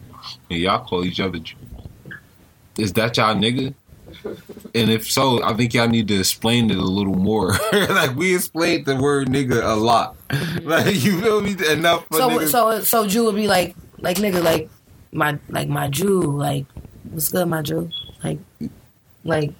and 0.50 0.58
y'all 0.60 0.84
call 0.84 1.04
each 1.04 1.20
other 1.20 1.38
Jew? 1.38 1.56
Is 2.76 2.92
that 2.94 3.16
y'all 3.16 3.34
nigga? 3.34 3.74
And 4.74 4.90
if 4.90 5.10
so, 5.10 5.42
I 5.42 5.54
think 5.54 5.74
y'all 5.74 5.88
need 5.88 6.08
to 6.08 6.18
explain 6.18 6.70
it 6.70 6.78
a 6.78 6.82
little 6.82 7.14
more. 7.14 7.52
like 7.72 8.14
we 8.16 8.34
explained 8.34 8.86
the 8.86 8.96
word 8.96 9.28
nigga 9.28 9.62
a 9.62 9.74
lot. 9.74 10.16
Mm-hmm. 10.28 10.68
Like 10.68 10.94
you 11.04 11.20
feel 11.20 11.40
me? 11.40 11.56
Enough 11.70 12.06
for 12.08 12.16
So 12.16 12.28
niggas. 12.30 12.50
so 12.50 12.80
so 12.80 13.06
Jew 13.06 13.24
would 13.24 13.34
be 13.34 13.48
like 13.48 13.76
like 13.98 14.16
nigga 14.16 14.42
like 14.42 14.70
my 15.12 15.38
like 15.48 15.68
my 15.68 15.88
Jew 15.88 16.20
like 16.20 16.66
what's 17.10 17.28
good 17.28 17.48
my 17.48 17.62
Jew 17.62 17.90
like 18.22 18.38
like 19.24 19.52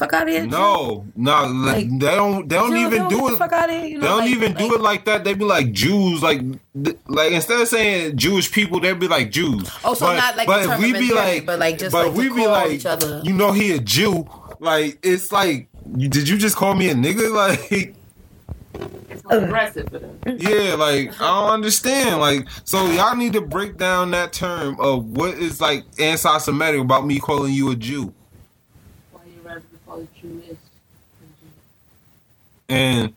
fuck 0.00 0.12
out 0.14 0.22
of 0.22 0.28
here 0.28 0.46
no, 0.46 1.06
no, 1.14 1.44
like, 1.46 1.76
Like- 1.76 1.98
they 2.00 2.14
don't. 2.16 2.48
They 2.48 2.56
don't 2.56 2.70
Jew, 2.72 2.76
even 2.86 3.02
Jew, 3.02 3.08
do 3.10 3.16
get 3.18 3.26
the 3.28 3.32
it. 3.34 3.38
fuck 3.38 3.52
out 3.52 3.70
of 3.70 3.76
here 3.76 3.84
you 3.84 4.00
They 4.00 4.06
know, 4.06 4.16
don't 4.16 4.18
like- 4.20 4.30
even 4.30 4.52
like- 4.54 4.58
do 4.58 4.74
it 4.74 4.80
like 4.80 5.04
that. 5.04 5.24
They 5.24 5.34
be 5.34 5.44
like 5.44 5.72
Jews, 5.72 6.22
like 6.22 6.40
th- 6.84 6.96
like 7.06 7.32
instead 7.32 7.60
of 7.60 7.68
saying 7.68 8.16
Jewish 8.16 8.50
people, 8.50 8.80
they'd 8.80 8.98
be 8.98 9.06
like 9.08 9.30
Jews. 9.30 9.70
Oh, 9.84 9.94
so 9.94 10.06
not 10.12 10.36
like 10.36 10.46
but 10.48 10.64
if 10.64 10.78
we 10.78 10.92
be 10.92 11.12
like, 11.14 11.46
but 11.46 11.58
like 11.60 11.78
just 11.78 11.92
but 11.92 12.06
like 12.06 12.14
to 12.14 12.18
we 12.18 12.28
be 12.28 12.42
call 12.44 12.50
like, 12.52 12.70
each 12.72 12.86
other. 12.86 13.20
you 13.24 13.32
know, 13.32 13.52
he 13.52 13.72
a 13.72 13.78
Jew. 13.78 14.26
Like 14.58 14.98
it's 15.02 15.30
like, 15.30 15.68
did 15.96 16.28
you 16.28 16.36
just 16.38 16.56
call 16.56 16.74
me 16.74 16.88
a 16.90 16.94
nigga? 16.94 17.30
Like, 17.34 17.94
It's 19.10 19.22
aggressive 19.28 19.88
for 19.90 19.98
them. 19.98 20.18
yeah, 20.38 20.74
like 20.74 21.12
I 21.20 21.26
don't 21.26 21.50
understand. 21.50 22.20
Like, 22.20 22.46
so 22.64 22.86
y'all 22.92 23.16
need 23.16 23.32
to 23.34 23.40
break 23.40 23.76
down 23.76 24.12
that 24.12 24.32
term 24.32 24.78
of 24.80 25.04
what 25.06 25.34
is 25.34 25.60
like 25.60 25.84
anti-Semitic 25.98 26.80
about 26.80 27.04
me 27.06 27.18
calling 27.18 27.52
you 27.52 27.70
a 27.72 27.76
Jew. 27.76 28.14
Why 29.90 29.96
you 29.96 30.06
rather 30.06 30.06
be 30.06 30.18
called 30.22 30.42
Jewish? 30.48 30.58
And 32.68 33.14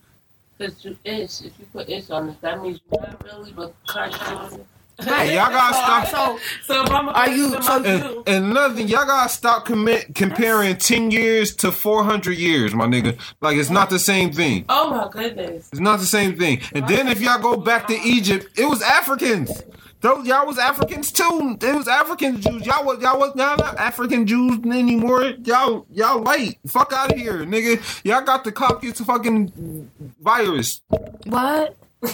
Because 0.57 0.73
Jewish, 0.81 1.41
if 1.41 1.59
you 1.59 1.65
put 1.71 1.89
ish 1.89 2.09
on 2.09 2.29
it, 2.29 2.41
that 2.41 2.61
means 2.61 2.79
you're 2.91 3.01
not 3.01 3.23
really, 3.23 3.51
but 3.51 3.73
kind 3.87 4.13
of. 4.13 4.59
Hey, 4.99 5.35
y'all 5.35 5.49
gotta 5.49 5.73
stop. 6.05 6.07
so 6.07 6.39
So 6.65 6.83
if 6.83 6.89
I'm 6.91 7.07
a 7.07 7.11
Are 7.11 7.29
you- 7.29 7.55
person, 7.55 7.63
so- 7.63 7.83
And, 7.83 8.03
Jew. 8.03 8.23
and 8.27 8.45
another 8.45 8.75
thing, 8.75 8.87
y'all 8.87 9.05
gotta 9.05 9.29
stop 9.29 9.65
commit, 9.65 10.13
comparing 10.15 10.75
10 10.77 11.11
years 11.11 11.55
to 11.57 11.71
400 11.71 12.37
years, 12.37 12.73
my 12.75 12.85
nigga. 12.85 13.19
Like, 13.41 13.57
it's 13.57 13.69
not 13.71 13.89
the 13.89 13.99
same 13.99 14.31
thing. 14.31 14.65
Oh 14.69 14.89
my 14.91 15.09
goodness. 15.11 15.69
It's 15.71 15.81
not 15.81 15.99
the 15.99 16.05
same 16.05 16.37
thing. 16.37 16.61
And 16.73 16.87
then 16.87 17.07
if 17.07 17.21
y'all 17.21 17.41
go 17.41 17.57
back 17.57 17.87
to 17.87 17.95
Egypt, 18.01 18.57
it 18.57 18.65
was 18.65 18.81
Africans. 18.83 19.63
Those 20.03 20.27
y'all 20.27 20.45
was 20.45 20.59
Africans 20.59 21.13
too. 21.13 21.57
It 21.61 21.75
was 21.75 21.87
African 21.87 22.41
Jews. 22.41 22.65
Y'all 22.65 22.83
was 22.83 23.01
y'all 23.01 23.17
was 23.17 23.33
y'all 23.37 23.55
not 23.55 23.77
African 23.77 24.27
Jews 24.27 24.59
anymore. 24.65 25.23
Y'all 25.45 25.85
y'all 25.89 26.21
white. 26.21 26.59
Fuck 26.67 26.91
out 26.91 27.13
of 27.13 27.17
here, 27.17 27.45
nigga. 27.45 28.03
Y'all 28.03 28.21
got 28.21 28.43
the 28.43 28.51
cockroach 28.51 28.97
fucking 28.97 29.89
virus. 30.21 30.81
What? 31.25 31.77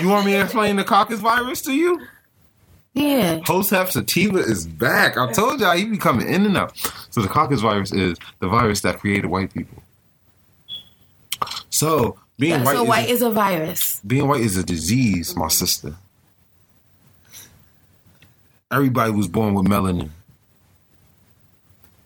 You 0.00 0.08
want 0.08 0.24
me 0.26 0.32
to 0.32 0.42
explain 0.42 0.76
the 0.76 0.84
cockroach 0.84 1.20
virus 1.20 1.60
to 1.62 1.72
you? 1.72 2.06
Yeah. 2.94 3.40
Hosef 3.44 3.90
Sativa 3.90 4.38
is 4.38 4.66
back. 4.66 5.18
I 5.18 5.30
told 5.32 5.60
y'all 5.60 5.76
he 5.76 5.84
be 5.84 5.98
coming 5.98 6.28
in 6.28 6.46
and 6.46 6.56
out. 6.56 6.76
So 7.10 7.20
the 7.20 7.28
cockroach 7.28 7.60
virus 7.60 7.92
is 7.92 8.16
the 8.40 8.48
virus 8.48 8.80
that 8.80 8.98
created 8.98 9.26
white 9.26 9.52
people. 9.52 9.82
So 11.68 12.18
being 12.38 12.64
white, 12.64 12.76
so 12.76 12.82
is 12.82 12.88
white 12.88 13.08
a, 13.08 13.12
is 13.12 13.22
a 13.22 13.30
virus. 13.30 14.00
being 14.06 14.26
white 14.26 14.40
is 14.40 14.56
a 14.56 14.64
disease, 14.64 15.36
my 15.36 15.48
sister. 15.48 15.96
Everybody 18.70 19.12
was 19.12 19.28
born 19.28 19.54
with 19.54 19.66
melanin. 19.66 20.10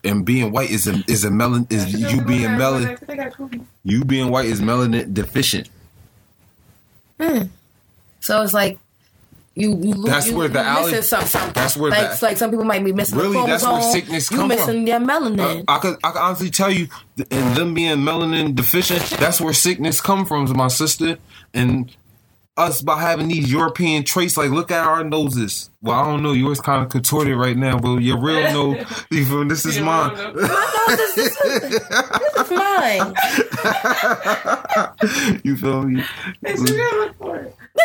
And 0.02 0.24
being 0.24 0.50
white 0.52 0.70
is 0.70 0.86
a 0.86 1.02
is 1.08 1.24
a 1.24 1.28
melan 1.28 1.70
is 1.70 1.92
you 1.92 2.22
being 2.22 2.48
melanin 2.50 3.66
you 3.84 4.02
being 4.04 4.30
white 4.30 4.46
is 4.46 4.60
melanin 4.60 5.12
deficient. 5.12 5.68
Hmm. 7.20 7.42
So 8.20 8.40
it's 8.42 8.54
like 8.54 8.78
you 9.54 9.70
you 9.70 9.92
lose. 9.94 10.04
That's 10.10 10.28
you, 10.28 10.36
where 10.38 10.48
the 10.48 10.60
you 10.60 10.64
alley- 10.64 10.90
missing 10.92 11.02
some, 11.02 11.24
something. 11.26 11.52
that's 11.52 11.76
where 11.76 11.90
like 11.90 12.18
the- 12.18 12.24
like 12.24 12.36
some 12.38 12.50
people 12.50 12.64
might 12.64 12.82
be 12.82 12.92
missing 12.94 13.18
Really, 13.18 13.42
a 13.42 13.46
that's 13.46 13.62
where 13.64 13.82
sickness 13.82 14.28
comes. 14.30 14.30
you 14.30 14.36
come 14.38 14.48
missing 14.48 14.66
from. 14.66 14.84
their 14.86 15.00
melanin. 15.00 15.60
Uh, 15.60 15.64
I 15.68 15.78
could 15.80 15.96
I 16.02 16.10
could 16.12 16.18
honestly 16.20 16.50
tell 16.50 16.70
you, 16.70 16.88
and 17.30 17.54
them 17.56 17.74
being 17.74 17.98
melanin 17.98 18.54
deficient, 18.54 19.02
that's 19.20 19.38
where 19.38 19.52
sickness 19.52 20.00
come 20.00 20.24
from, 20.24 20.50
my 20.56 20.68
sister. 20.68 21.18
And 21.52 21.94
us 22.60 22.82
by 22.82 23.00
having 23.00 23.28
these 23.28 23.50
European 23.50 24.04
traits, 24.04 24.36
like 24.36 24.50
look 24.50 24.70
at 24.70 24.86
our 24.86 25.02
noses. 25.04 25.70
Well, 25.82 25.98
I 25.98 26.04
don't 26.04 26.22
know, 26.22 26.32
yours 26.32 26.60
kind 26.60 26.82
of 26.84 26.90
contorted 26.90 27.36
right 27.36 27.56
now, 27.56 27.78
but 27.78 27.96
your 27.98 28.20
real 28.20 28.42
nose, 28.76 29.04
you 29.10 29.24
feel, 29.24 29.44
this 29.46 29.64
is 29.64 29.78
mine. 29.80 30.14
no, 30.14 30.32
this, 30.34 31.16
is, 31.16 31.38
this 31.42 32.36
is 32.36 32.50
mine. 32.50 33.14
you 35.44 35.56
feel 35.56 35.82
me? 35.84 36.02
This 36.42 36.60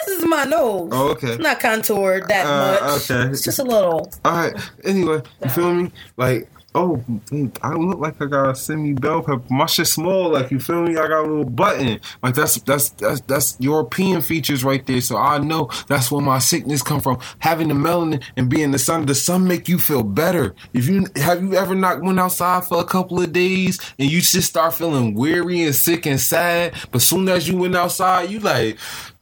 is 0.07 0.26
my 0.26 0.43
nose. 0.43 0.89
Oh, 0.91 1.09
okay. 1.11 1.30
It's 1.34 1.41
not 1.41 1.59
contoured 1.59 2.28
that 2.28 2.45
Uh, 2.45 2.80
much. 2.91 3.09
okay. 3.11 3.30
It's 3.32 3.43
just 3.43 3.59
a 3.59 3.63
little. 3.63 4.11
All 4.26 4.32
right. 4.34 4.53
Anyway, 4.84 5.21
you 5.43 5.49
feel 5.49 5.73
me? 5.73 5.91
Like, 6.17 6.49
oh, 6.76 7.03
dude, 7.32 7.57
I 7.63 7.73
look 7.73 7.99
like 7.99 8.21
I 8.21 8.26
got 8.26 8.49
a 8.49 8.55
semi 8.55 8.93
bell 8.93 9.21
pepper. 9.23 9.41
My 9.49 9.65
shit 9.65 9.88
small. 9.88 10.30
Like, 10.30 10.51
you 10.51 10.59
feel 10.59 10.84
me? 10.84 10.97
I 10.97 11.07
got 11.07 11.21
a 11.21 11.28
little 11.28 11.45
button. 11.45 11.99
Like 12.21 12.36
that's 12.36 12.55
that's 12.61 12.89
that's 12.89 13.21
that's 13.21 13.57
European 13.59 14.21
features 14.21 14.63
right 14.63 14.86
there. 14.86 15.01
So 15.01 15.17
I 15.17 15.39
know 15.39 15.69
that's 15.88 16.11
where 16.11 16.21
my 16.21 16.39
sickness 16.39 16.84
come 16.84 17.01
from. 17.01 17.19
Having 17.39 17.69
the 17.69 17.73
melanin 17.73 18.21
and 18.36 18.49
being 18.49 18.65
in 18.65 18.71
the 18.71 18.80
sun. 18.80 19.05
The 19.05 19.15
sun 19.15 19.47
make 19.47 19.69
you 19.69 19.80
feel 19.80 20.03
better. 20.03 20.53
If 20.73 20.88
you 20.88 21.07
have 21.15 21.41
you 21.41 21.55
ever 21.55 21.76
not 21.76 22.01
went 22.01 22.19
outside 22.19 22.65
for 22.65 22.80
a 22.80 22.86
couple 22.86 23.21
of 23.21 23.32
days 23.32 23.80
and 23.97 24.09
you 24.09 24.19
just 24.19 24.49
start 24.49 24.73
feeling 24.73 25.13
weary 25.13 25.63
and 25.63 25.73
sick 25.73 26.05
and 26.05 26.19
sad, 26.19 26.73
but 26.91 27.01
soon 27.01 27.30
as 27.30 27.47
you 27.47 27.57
went 27.57 27.76
outside, 27.76 28.30
you 28.30 28.39
like. 28.39 28.78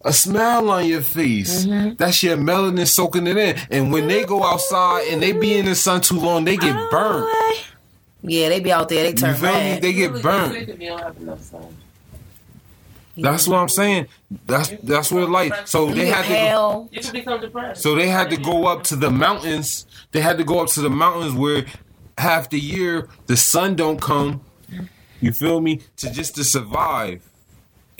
A 0.05 0.11
smile 0.11 0.69
on 0.69 0.85
your 0.85 1.01
face. 1.01 1.65
Mm-hmm. 1.65 1.95
That's 1.95 2.21
your 2.23 2.35
melanin 2.37 2.87
soaking 2.87 3.25
it 3.27 3.37
in. 3.37 3.57
And 3.71 3.91
when 3.91 4.07
they 4.07 4.25
go 4.25 4.43
outside 4.43 5.07
and 5.09 5.21
they 5.21 5.31
be 5.31 5.57
in 5.57 5.65
the 5.65 5.75
sun 5.75 6.01
too 6.01 6.19
long, 6.19 6.43
they 6.43 6.57
get 6.57 6.75
oh, 6.75 6.87
burnt. 6.91 7.63
Yeah, 8.21 8.49
they 8.49 8.59
be 8.59 8.71
out 8.71 8.89
there. 8.89 9.03
They 9.03 9.09
You 9.09 9.15
turn 9.15 9.35
feel 9.35 9.51
me? 9.53 9.59
red. 9.59 9.81
They 9.81 9.93
get 9.93 10.09
Really 10.11 10.21
burnt. 10.23 10.53
sick 10.53 10.69
if 10.69 10.81
you 10.81 10.89
don't 10.89 11.01
have 11.01 11.17
enough 11.17 11.41
sun. 11.41 11.77
That's 13.15 13.47
what 13.47 13.57
I'm 13.59 13.69
saying. 13.69 14.07
That's 14.47 14.69
that's 14.81 15.11
what 15.11 15.29
like. 15.29 15.67
So 15.67 15.85
they 15.87 16.05
get 16.05 16.15
had 16.15 16.25
to. 16.25 16.51
Go. 16.51 16.89
You 16.91 17.01
can 17.01 17.11
become 17.11 17.41
depressed. 17.41 17.81
so 17.83 17.95
they 17.95 18.07
had 18.09 18.29
to 18.31 18.37
go 18.37 18.65
up 18.65 18.83
to 18.85 18.95
the 18.95 19.11
mountains. 19.11 19.85
They 20.11 20.19
had 20.21 20.37
to 20.39 20.43
go 20.43 20.61
up 20.61 20.69
to 20.69 20.81
the 20.81 20.89
mountains 20.89 21.33
where 21.33 21.65
half 22.17 22.49
the 22.49 22.59
year 22.59 23.07
the 23.27 23.37
sun 23.37 23.75
don't 23.75 24.01
come. 24.01 24.41
You 25.21 25.31
feel 25.31 25.61
me? 25.61 25.81
To 25.97 26.11
just 26.11 26.35
to 26.35 26.43
survive. 26.43 27.21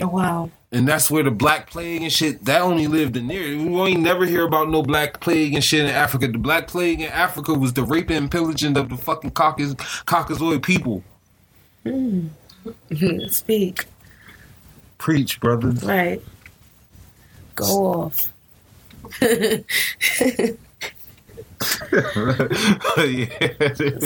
Oh, 0.02 0.08
wow. 0.08 0.50
And 0.74 0.88
that's 0.88 1.12
where 1.12 1.22
the 1.22 1.30
black 1.30 1.70
plague 1.70 2.02
and 2.02 2.12
shit 2.12 2.44
that 2.46 2.62
only 2.62 2.88
lived 2.88 3.16
in 3.16 3.28
there. 3.28 3.44
We 3.44 3.92
ain't 3.92 4.02
never 4.02 4.26
hear 4.26 4.44
about 4.44 4.72
no 4.72 4.82
black 4.82 5.20
plague 5.20 5.54
and 5.54 5.64
shit 5.64 5.82
in 5.82 5.92
Africa. 5.92 6.28
The 6.28 6.40
black 6.40 6.68
plague 6.68 7.00
in 7.00 7.12
Africa 7.12 7.54
was 7.54 7.74
the 7.74 7.84
raping 7.84 8.18
and 8.18 8.32
pillaging 8.32 8.76
of 8.76 8.90
the 8.90 8.98
fucking 8.98 9.32
Caucasoid 9.32 10.64
people. 10.64 11.04
Hmm. 11.84 12.30
Speak. 13.28 13.86
Preach, 14.98 15.40
brother. 15.40 15.70
Right. 15.70 16.24
Go 17.54 17.66
off. 17.66 18.34
yeah. 19.22 19.58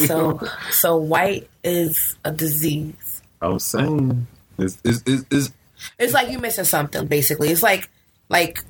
So, 0.05 0.41
so 0.69 0.97
white 0.97 1.49
is 1.63 2.17
a 2.25 2.31
disease. 2.31 3.21
I 3.41 3.47
was 3.47 3.63
saying, 3.63 4.27
it's, 4.57 4.77
it's, 4.83 5.01
it's, 5.31 5.51
it's 5.97 6.13
like 6.13 6.29
you 6.29 6.39
missing 6.39 6.65
something. 6.65 7.07
Basically, 7.07 7.49
it's 7.49 7.63
like, 7.63 7.89
like, 8.29 8.63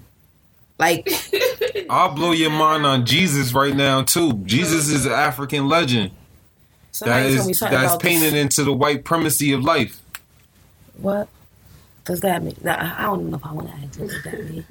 like. 0.80 1.10
I'll 1.90 2.14
blow 2.14 2.32
your 2.32 2.52
mind 2.52 2.86
on 2.86 3.06
Jesus 3.06 3.54
right 3.54 3.76
now 3.76 4.04
too. 4.04 4.34
Jesus 4.46 4.90
is 4.90 5.06
an 5.06 5.14
African 5.14 5.68
legend 5.68 6.12
that 6.12 6.92
Somebody 6.92 7.46
me 7.46 7.52
is 7.52 7.60
that's 7.60 7.96
painted 7.98 8.34
this. 8.34 8.42
into 8.42 8.64
the 8.64 8.74
white 8.74 9.04
primacy 9.06 9.54
of 9.54 9.64
life. 9.64 10.02
What 10.98 11.28
does 12.06 12.22
that 12.22 12.44
mean? 12.44 12.56
Nah, 12.64 12.96
I 12.98 13.04
don't 13.04 13.20
even 13.20 13.32
know 13.32 13.38
if 13.38 13.46
I 13.46 13.54
want 13.54 13.70
to 13.70 13.74
ask 13.76 14.00
what 14.00 14.24
that 14.24 14.50
mean. 14.50 14.66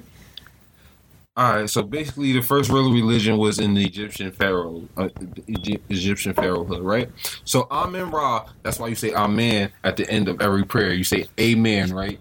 All 1.37 1.53
right, 1.53 1.69
so 1.69 1.83
basically, 1.83 2.31
the 2.33 2.41
first 2.41 2.71
real 2.71 2.91
religion 2.91 3.37
was 3.37 3.59
in 3.59 3.75
the 3.75 3.85
Egyptian 3.85 4.31
pharaoh, 4.31 4.89
uh, 4.97 5.09
Egy- 5.47 5.79
Egyptian 5.87 6.33
pharaohhood, 6.33 6.81
right? 6.83 7.11
So 7.45 7.67
Amen 7.69 8.09
Ra. 8.09 8.45
That's 8.63 8.79
why 8.79 8.87
you 8.87 8.95
say 8.95 9.13
Amen 9.13 9.71
at 9.83 9.97
the 9.97 10.09
end 10.09 10.29
of 10.29 10.41
every 10.41 10.63
prayer. 10.65 10.93
You 10.93 11.03
say 11.03 11.27
Amen, 11.39 11.93
right? 11.93 12.19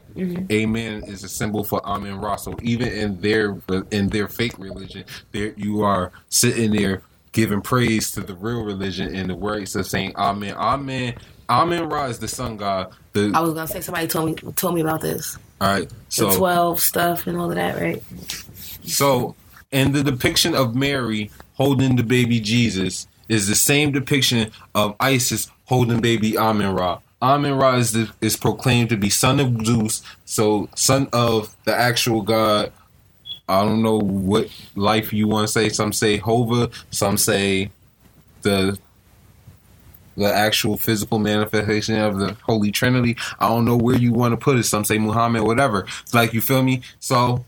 Amen 0.53 1.03
is 1.07 1.25
a 1.25 1.31
symbol 1.31 1.65
for 1.65 1.81
Amen 1.87 2.19
Ra. 2.21 2.37
So 2.37 2.57
even 2.61 2.89
in 2.89 3.19
their 3.23 3.57
in 3.91 4.09
their 4.11 4.29
fake 4.29 4.59
religion, 4.59 5.05
there 5.33 5.55
you 5.57 5.81
are 5.83 6.13
sitting 6.29 6.73
there 6.73 7.01
giving 7.33 7.63
praise 7.63 8.11
to 8.13 8.21
the 8.21 8.35
real 8.35 8.65
religion 8.65 9.15
in 9.15 9.29
the 9.29 9.35
words 9.35 9.75
of 9.77 9.87
saying 9.87 10.15
Amen. 10.17 10.55
Amen. 10.57 11.15
Amen 11.49 11.89
Ra 11.89 12.05
is 12.05 12.19
the 12.19 12.29
sun 12.29 12.59
god. 12.59 12.93
The 13.15 13.33
I 13.35 13.41
was 13.41 13.55
gonna 13.55 13.67
say 13.67 13.81
somebody 13.81 14.09
told 14.09 14.27
me 14.27 14.35
told 14.57 14.75
me 14.75 14.83
about 14.83 15.01
this. 15.01 15.39
all 15.63 15.69
right. 15.69 15.89
The 15.89 15.95
So 16.11 16.37
twelve 16.37 16.81
stuff 16.81 17.27
and 17.27 17.39
all 17.39 17.49
of 17.49 17.55
that, 17.57 17.81
right? 17.81 18.03
So, 18.87 19.35
in 19.71 19.93
the 19.93 20.03
depiction 20.03 20.55
of 20.55 20.75
Mary 20.75 21.31
holding 21.55 21.97
the 21.97 22.03
baby 22.03 22.41
Jesus 22.41 23.07
is 23.29 23.49
the 23.49 23.55
same 23.55 23.93
depiction 23.93 24.51
of 24.75 24.95
Isis 25.01 25.51
holding 25.65 26.01
baby 26.01 26.39
Amen 26.39 26.75
Ra. 26.75 27.01
Amen 27.21 27.55
Ra 27.55 27.77
is, 27.77 27.93
the, 27.93 28.11
is 28.21 28.37
proclaimed 28.37 28.91
to 28.91 28.97
be 28.97 29.11
son 29.11 29.41
of 29.41 29.65
Zeus, 29.67 30.03
so 30.25 30.69
son 30.75 31.09
of 31.13 31.57
the 31.65 31.75
actual 31.75 32.23
god. 32.23 32.73
I 33.49 33.65
don't 33.65 33.83
know 33.83 33.99
what 33.99 34.49
life 34.75 35.13
you 35.13 35.29
want 35.29 35.47
to 35.47 35.53
say. 35.53 35.69
Some 35.69 35.93
say 35.93 36.17
Hova, 36.17 36.71
some 36.91 37.17
say 37.17 37.71
the 38.43 38.79
the 40.17 40.33
actual 40.33 40.79
physical 40.79 41.19
manifestation 41.19 41.95
of 42.01 42.19
the 42.19 42.35
Holy 42.45 42.73
Trinity. 42.73 43.17
I 43.39 43.49
don't 43.49 43.67
know 43.67 43.77
where 43.77 43.97
you 43.97 44.13
want 44.13 44.33
to 44.33 44.37
put 44.37 44.57
it. 44.57 44.63
Some 44.65 44.85
say 44.85 44.99
Muhammad, 44.99 45.43
whatever. 45.43 45.87
It's 46.03 46.15
Like 46.15 46.33
you 46.33 46.41
feel 46.41 46.63
me? 46.63 46.83
So 47.01 47.45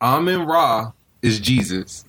Amen 0.00 0.46
Ra 0.46 0.92
is 1.22 1.40
Jesus. 1.40 2.04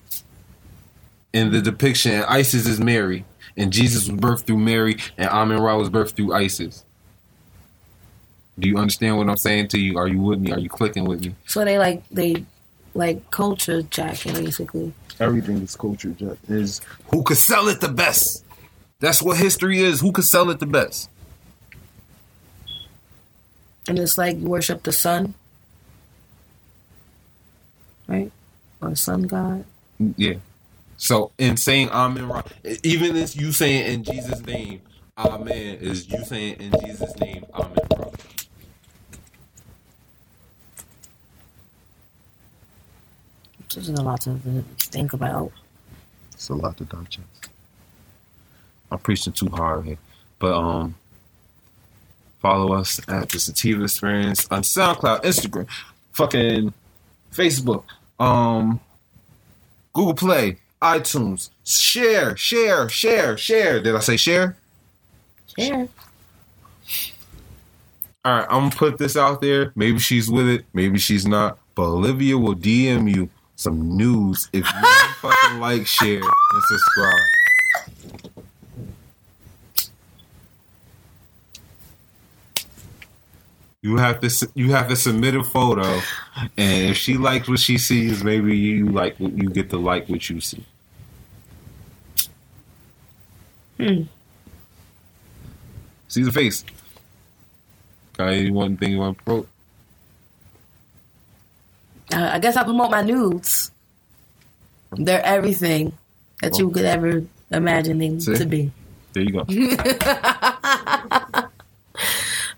In 1.32 1.50
the 1.50 1.60
depiction, 1.62 2.12
and 2.12 2.24
Isis 2.24 2.66
is 2.66 2.80
Mary. 2.80 3.24
And 3.56 3.72
Jesus 3.72 4.08
was 4.08 4.18
birthed 4.18 4.46
through 4.46 4.58
Mary, 4.58 4.96
and 5.16 5.28
Amen 5.28 5.60
Ra 5.60 5.76
was 5.76 5.90
birthed 5.90 6.12
through 6.12 6.32
Isis. 6.32 6.84
Do 8.58 8.68
you 8.68 8.76
understand 8.76 9.16
what 9.16 9.28
I'm 9.28 9.36
saying 9.36 9.68
to 9.68 9.78
you? 9.78 9.98
Are 9.98 10.08
you 10.08 10.20
with 10.20 10.38
me? 10.38 10.52
Are 10.52 10.58
you 10.58 10.68
clicking 10.68 11.04
with 11.04 11.24
me? 11.24 11.34
So 11.46 11.64
they 11.64 11.78
like 11.78 12.06
they 12.10 12.44
like 12.94 13.30
culture 13.30 13.82
jacking 13.82 14.34
basically. 14.34 14.92
Everything 15.20 15.62
is 15.62 15.76
culture, 15.76 16.10
Jack. 16.10 16.38
Is 16.48 16.80
who 17.10 17.22
could 17.22 17.36
sell 17.36 17.68
it 17.68 17.80
the 17.80 17.88
best? 17.88 18.44
That's 19.00 19.22
what 19.22 19.36
history 19.36 19.80
is. 19.80 20.00
Who 20.00 20.12
could 20.12 20.24
sell 20.24 20.50
it 20.50 20.60
the 20.60 20.66
best? 20.66 21.08
And 23.88 23.98
it's 23.98 24.16
like 24.16 24.38
you 24.38 24.46
worship 24.46 24.82
the 24.82 24.92
sun. 24.92 25.34
Right? 28.12 28.30
Or 28.82 28.90
the 28.90 28.96
sun 28.96 29.22
god. 29.22 29.64
Yeah. 30.16 30.34
So 30.98 31.32
in 31.38 31.56
saying 31.56 31.88
Amen, 31.88 32.28
Ra- 32.28 32.42
even 32.82 33.16
if 33.16 33.34
you 33.34 33.52
saying 33.52 33.86
in 33.86 34.04
Jesus' 34.04 34.44
name, 34.44 34.82
Amen 35.16 35.78
is 35.80 36.08
you 36.10 36.22
saying 36.24 36.56
in 36.60 36.72
Jesus' 36.84 37.18
name, 37.18 37.46
Amen. 37.54 37.74
Ra. 37.96 38.08
There's 43.74 43.88
a 43.88 44.02
lot 44.02 44.20
to 44.22 44.36
think 44.78 45.14
about. 45.14 45.50
It's 46.34 46.50
a 46.50 46.54
lot 46.54 46.76
to 46.76 46.84
digest. 46.84 47.48
I'm 48.90 48.98
preaching 48.98 49.32
too 49.32 49.48
hard 49.48 49.86
here, 49.86 49.98
but 50.38 50.52
um, 50.52 50.94
follow 52.40 52.74
us 52.74 53.00
at 53.08 53.30
the 53.30 53.40
Sativa 53.40 53.84
Experience 53.84 54.46
on 54.50 54.62
SoundCloud, 54.62 55.22
Instagram, 55.22 55.66
fucking 56.12 56.74
Facebook. 57.32 57.84
Um, 58.22 58.80
Google 59.92 60.14
Play, 60.14 60.58
iTunes. 60.80 61.50
Share, 61.64 62.36
share, 62.36 62.88
share, 62.88 63.36
share. 63.36 63.82
Did 63.82 63.96
I 63.96 64.00
say 64.00 64.16
share? 64.16 64.56
Share. 65.58 65.88
All 68.24 68.36
right, 68.36 68.46
I'm 68.48 68.68
gonna 68.68 68.76
put 68.76 68.98
this 68.98 69.16
out 69.16 69.40
there. 69.40 69.72
Maybe 69.74 69.98
she's 69.98 70.30
with 70.30 70.48
it, 70.48 70.64
maybe 70.72 70.98
she's 70.98 71.26
not. 71.26 71.58
But 71.74 71.86
Olivia 71.86 72.38
will 72.38 72.54
DM 72.54 73.12
you 73.12 73.28
some 73.56 73.96
news 73.96 74.48
if 74.52 74.64
you 74.64 74.88
fucking 75.20 75.58
like, 75.58 75.86
share, 75.86 76.20
and 76.20 76.62
subscribe. 76.68 77.41
You 83.82 83.96
have 83.96 84.20
to 84.20 84.48
you 84.54 84.70
have 84.70 84.88
to 84.88 84.96
submit 84.96 85.34
a 85.34 85.42
photo, 85.42 86.00
and 86.56 86.90
if 86.90 86.96
she 86.96 87.16
likes 87.16 87.48
what 87.48 87.58
she 87.58 87.78
sees, 87.78 88.22
maybe 88.22 88.56
you 88.56 88.86
like 88.86 89.18
you 89.18 89.50
get 89.50 89.70
to 89.70 89.76
like 89.76 90.08
what 90.08 90.30
you 90.30 90.40
see. 90.40 90.64
Hmm. 93.78 94.02
See 96.06 96.22
the 96.22 96.30
face. 96.30 96.64
Got 98.16 98.28
any 98.28 98.52
one 98.52 98.76
thing 98.76 98.92
you 98.92 98.98
want 98.98 99.18
to 99.18 99.24
promote? 99.24 99.48
Uh, 102.14 102.30
I 102.34 102.38
guess 102.38 102.56
I 102.56 102.62
promote 102.62 102.92
my 102.92 103.02
nudes. 103.02 103.72
They're 104.92 105.24
everything 105.24 105.98
that 106.40 106.56
you 106.56 106.70
could 106.70 106.84
ever 106.84 107.24
imagine 107.50 107.98
them 107.98 108.20
See? 108.20 108.36
to 108.36 108.46
be. 108.46 108.70
There 109.12 109.24
you 109.24 109.32
go. 109.32 109.44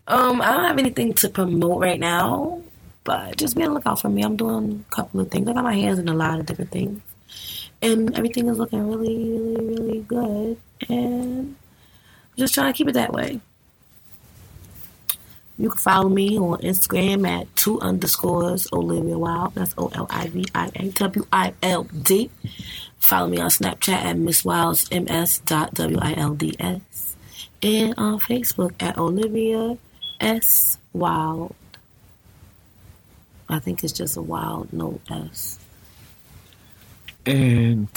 Um, 0.06 0.42
I 0.42 0.52
don't 0.52 0.64
have 0.64 0.78
anything 0.78 1.14
to 1.14 1.30
promote 1.30 1.80
right 1.80 1.98
now, 1.98 2.62
but 3.04 3.36
just 3.36 3.56
be 3.56 3.62
on 3.62 3.70
the 3.70 3.74
lookout 3.76 4.00
for 4.00 4.10
me. 4.10 4.22
I'm 4.22 4.36
doing 4.36 4.84
a 4.90 4.94
couple 4.94 5.20
of 5.20 5.30
things. 5.30 5.48
I 5.48 5.54
got 5.54 5.64
my 5.64 5.74
hands 5.74 5.98
in 5.98 6.08
a 6.08 6.14
lot 6.14 6.38
of 6.38 6.46
different 6.46 6.70
things, 6.70 7.00
and 7.80 8.14
everything 8.14 8.48
is 8.48 8.58
looking 8.58 8.86
really, 8.86 9.16
really, 9.16 9.66
really 9.66 10.00
good. 10.00 10.58
And 10.90 11.56
I'm 11.56 12.36
just 12.36 12.52
trying 12.52 12.72
to 12.72 12.76
keep 12.76 12.88
it 12.88 12.94
that 12.94 13.14
way. 13.14 13.40
You 15.56 15.70
can 15.70 15.78
follow 15.78 16.08
me 16.08 16.36
on 16.36 16.58
Instagram 16.58 17.26
at 17.26 17.54
two 17.56 17.80
underscores 17.80 18.68
Olivia 18.72 19.16
Wild. 19.16 19.54
That's 19.54 19.74
O 19.78 19.88
L 19.94 20.06
I 20.10 20.26
V 20.26 20.44
I 20.54 20.70
A 20.74 20.88
W 20.88 21.26
I 21.32 21.54
L 21.62 21.84
D. 21.84 22.30
Follow 22.98 23.28
me 23.28 23.38
on 23.38 23.48
Snapchat 23.48 23.88
at 23.88 24.18
Miss 24.18 24.44
Wilds 24.44 24.90
MS 24.90 25.38
dot 25.46 25.72
W 25.74 25.98
I 26.00 26.14
L 26.14 26.34
D 26.34 26.56
S. 26.58 27.16
And 27.62 27.94
on 27.96 28.18
Facebook 28.18 28.74
at 28.82 28.98
Olivia 28.98 29.78
S 30.20 30.78
Wild. 30.92 31.54
I 33.48 33.58
think 33.58 33.84
it's 33.84 33.92
just 33.92 34.16
a 34.16 34.22
wild 34.22 34.72
no 34.72 35.00
S. 35.10 35.58
And 37.26 37.88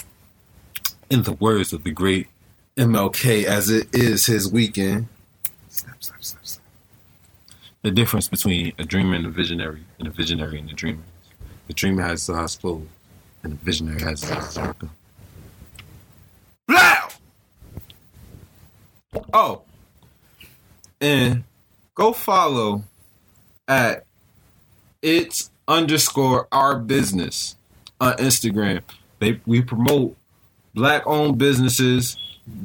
in 1.09 1.23
the 1.23 1.33
words 1.33 1.73
of 1.73 1.83
the 1.83 1.91
great 1.91 2.27
MLK, 2.75 3.45
as 3.45 3.69
it 3.69 3.87
is 3.93 4.25
his 4.25 4.51
weekend, 4.51 5.07
snap, 5.69 6.03
snap, 6.03 6.23
snap, 6.23 6.63
the 7.81 7.91
difference 7.91 8.27
between 8.27 8.73
a 8.77 8.83
dreamer 8.83 9.15
and 9.15 9.25
a 9.25 9.29
visionary, 9.29 9.83
and 9.99 10.07
a 10.07 10.11
visionary 10.11 10.59
and 10.59 10.69
a 10.69 10.73
dreamer. 10.73 11.03
The 11.67 11.73
dreamer 11.73 12.03
has 12.03 12.25
his 12.25 12.35
eyes 12.35 12.55
closed, 12.57 12.87
and 13.43 13.53
the 13.53 13.57
visionary 13.57 14.01
has 14.01 14.21
his 14.21 14.31
eyes 14.31 14.57
open. 14.57 14.89
Blow! 16.67 16.93
Oh, 19.33 19.61
and 20.99 21.43
go 21.97 22.13
follow 22.13 22.83
at 23.67 24.05
it's 25.01 25.49
underscore 25.67 26.47
our 26.51 26.77
business 26.77 27.55
on 27.99 28.13
Instagram. 28.17 28.81
They 29.19 29.41
we 29.47 29.63
promote 29.63 30.15
black 30.75 31.01
owned 31.07 31.39
businesses 31.39 32.15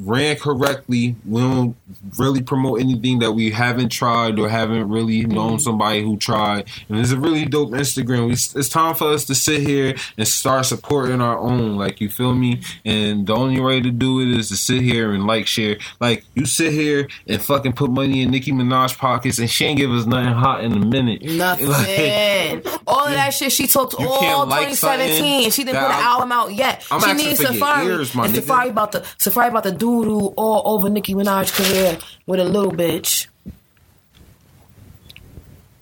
ran 0.05 0.37
correctly. 0.37 1.17
We 1.25 1.41
don't 1.41 1.77
really 2.19 2.43
promote 2.43 2.81
anything 2.81 3.21
that 3.21 3.33
we 3.33 3.51
haven't 3.51 3.91
tried 3.91 4.39
or 4.39 4.49
haven't 4.49 4.89
really 4.89 5.25
known 5.25 5.59
somebody 5.59 6.03
who 6.03 6.17
tried. 6.17 6.69
And 6.89 6.99
it's 6.99 7.11
a 7.11 7.19
really 7.19 7.45
dope 7.45 7.71
Instagram. 7.71 8.27
We, 8.27 8.33
it's 8.33 8.69
time 8.69 8.95
for 8.95 9.09
us 9.13 9.25
to 9.27 9.35
sit 9.35 9.63
here 9.63 9.95
and 10.17 10.27
start 10.27 10.67
supporting 10.67 11.21
our 11.21 11.39
own. 11.39 11.77
Like 11.77 12.01
you 12.01 12.09
feel 12.09 12.35
me? 12.35 12.63
And 12.85 13.27
the 13.27 13.35
only 13.35 13.61
way 13.61 13.81
to 13.81 13.91
do 13.91 14.21
it 14.21 14.29
is 14.39 14.49
to 14.49 14.57
sit 14.57 14.83
here 14.83 15.13
and 15.13 15.27
like 15.27 15.47
share. 15.47 15.79
Like 16.01 16.25
you 16.35 16.47
sit 16.47 16.73
here 16.73 17.09
and 17.27 17.41
fucking 17.43 17.73
put 17.73 17.91
money 17.91 18.23
in 18.23 18.31
Nicki 18.31 18.53
Minaj 18.53 18.99
pockets 18.99 19.39
and 19.39 19.51
she 19.51 19.65
ain't 19.65 19.79
give 19.79 19.91
us 19.91 20.07
nothing 20.07 20.33
hot 20.33 20.65
in 20.65 20.73
a 20.73 20.85
minute. 20.85 21.23
Nothing. 21.43 21.69
Like, 21.69 22.67
all 22.87 23.07
of 23.07 23.13
that 23.13 23.31
shit 23.31 23.53
she 23.53 23.67
took 23.67 23.99
You 23.99 24.09
all 24.09 24.21
can't 24.21 24.49
like 24.49 24.69
2017. 24.69 25.17
something 25.17 25.51
She 25.51 25.65
didn't 25.65 25.81
put 25.81 25.91
an 25.91 26.03
album 26.03 26.33
out 26.33 26.53
yet. 26.53 26.87
I'm 26.91 27.01
she 27.01 27.13
needs 27.25 27.41
Safaree. 27.41 27.87
ears, 27.87 28.15
my. 28.15 28.29
Safaree 28.29 28.71
about 28.71 28.93
the 28.93 29.01
Safaree 29.01 29.49
about 29.49 29.65
the 29.65 29.72
doo 29.73 30.05
doo 30.05 30.27
all 30.37 30.75
over 30.75 30.89
Nicki 30.89 31.15
Minaj 31.15 31.53
career 31.55 31.99
with 32.27 32.41
a 32.41 32.45
little 32.45 32.73
bitch. 32.73 33.27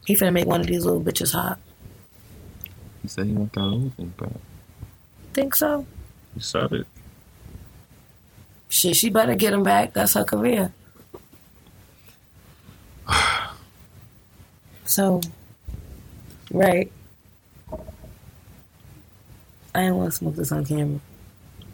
He 0.07 0.17
finna 0.17 0.33
make 0.33 0.47
one 0.47 0.61
of 0.61 0.67
these 0.67 0.85
little 0.85 1.01
bitches 1.01 1.33
hot. 1.33 1.59
He 3.03 3.09
said 3.09 3.27
he 3.27 3.33
want 3.33 3.53
that 3.53 3.61
other 3.61 3.91
thing 3.91 4.13
back. 4.19 4.31
Think 5.33 5.55
so? 5.55 5.87
He 6.35 6.41
said 6.41 6.73
it. 6.73 6.87
Shit, 8.69 8.97
she 8.97 9.11
better 9.11 9.35
get 9.35 9.53
him 9.53 9.63
back. 9.63 9.93
That's 9.93 10.15
her 10.15 10.25
career. 10.25 10.73
So, 14.87 15.21
right. 16.51 16.91
I 19.73 19.83
didn't 19.83 19.97
want 19.99 20.11
to 20.11 20.17
smoke 20.17 20.35
this 20.35 20.51
on 20.51 20.67
camera. 20.67 20.99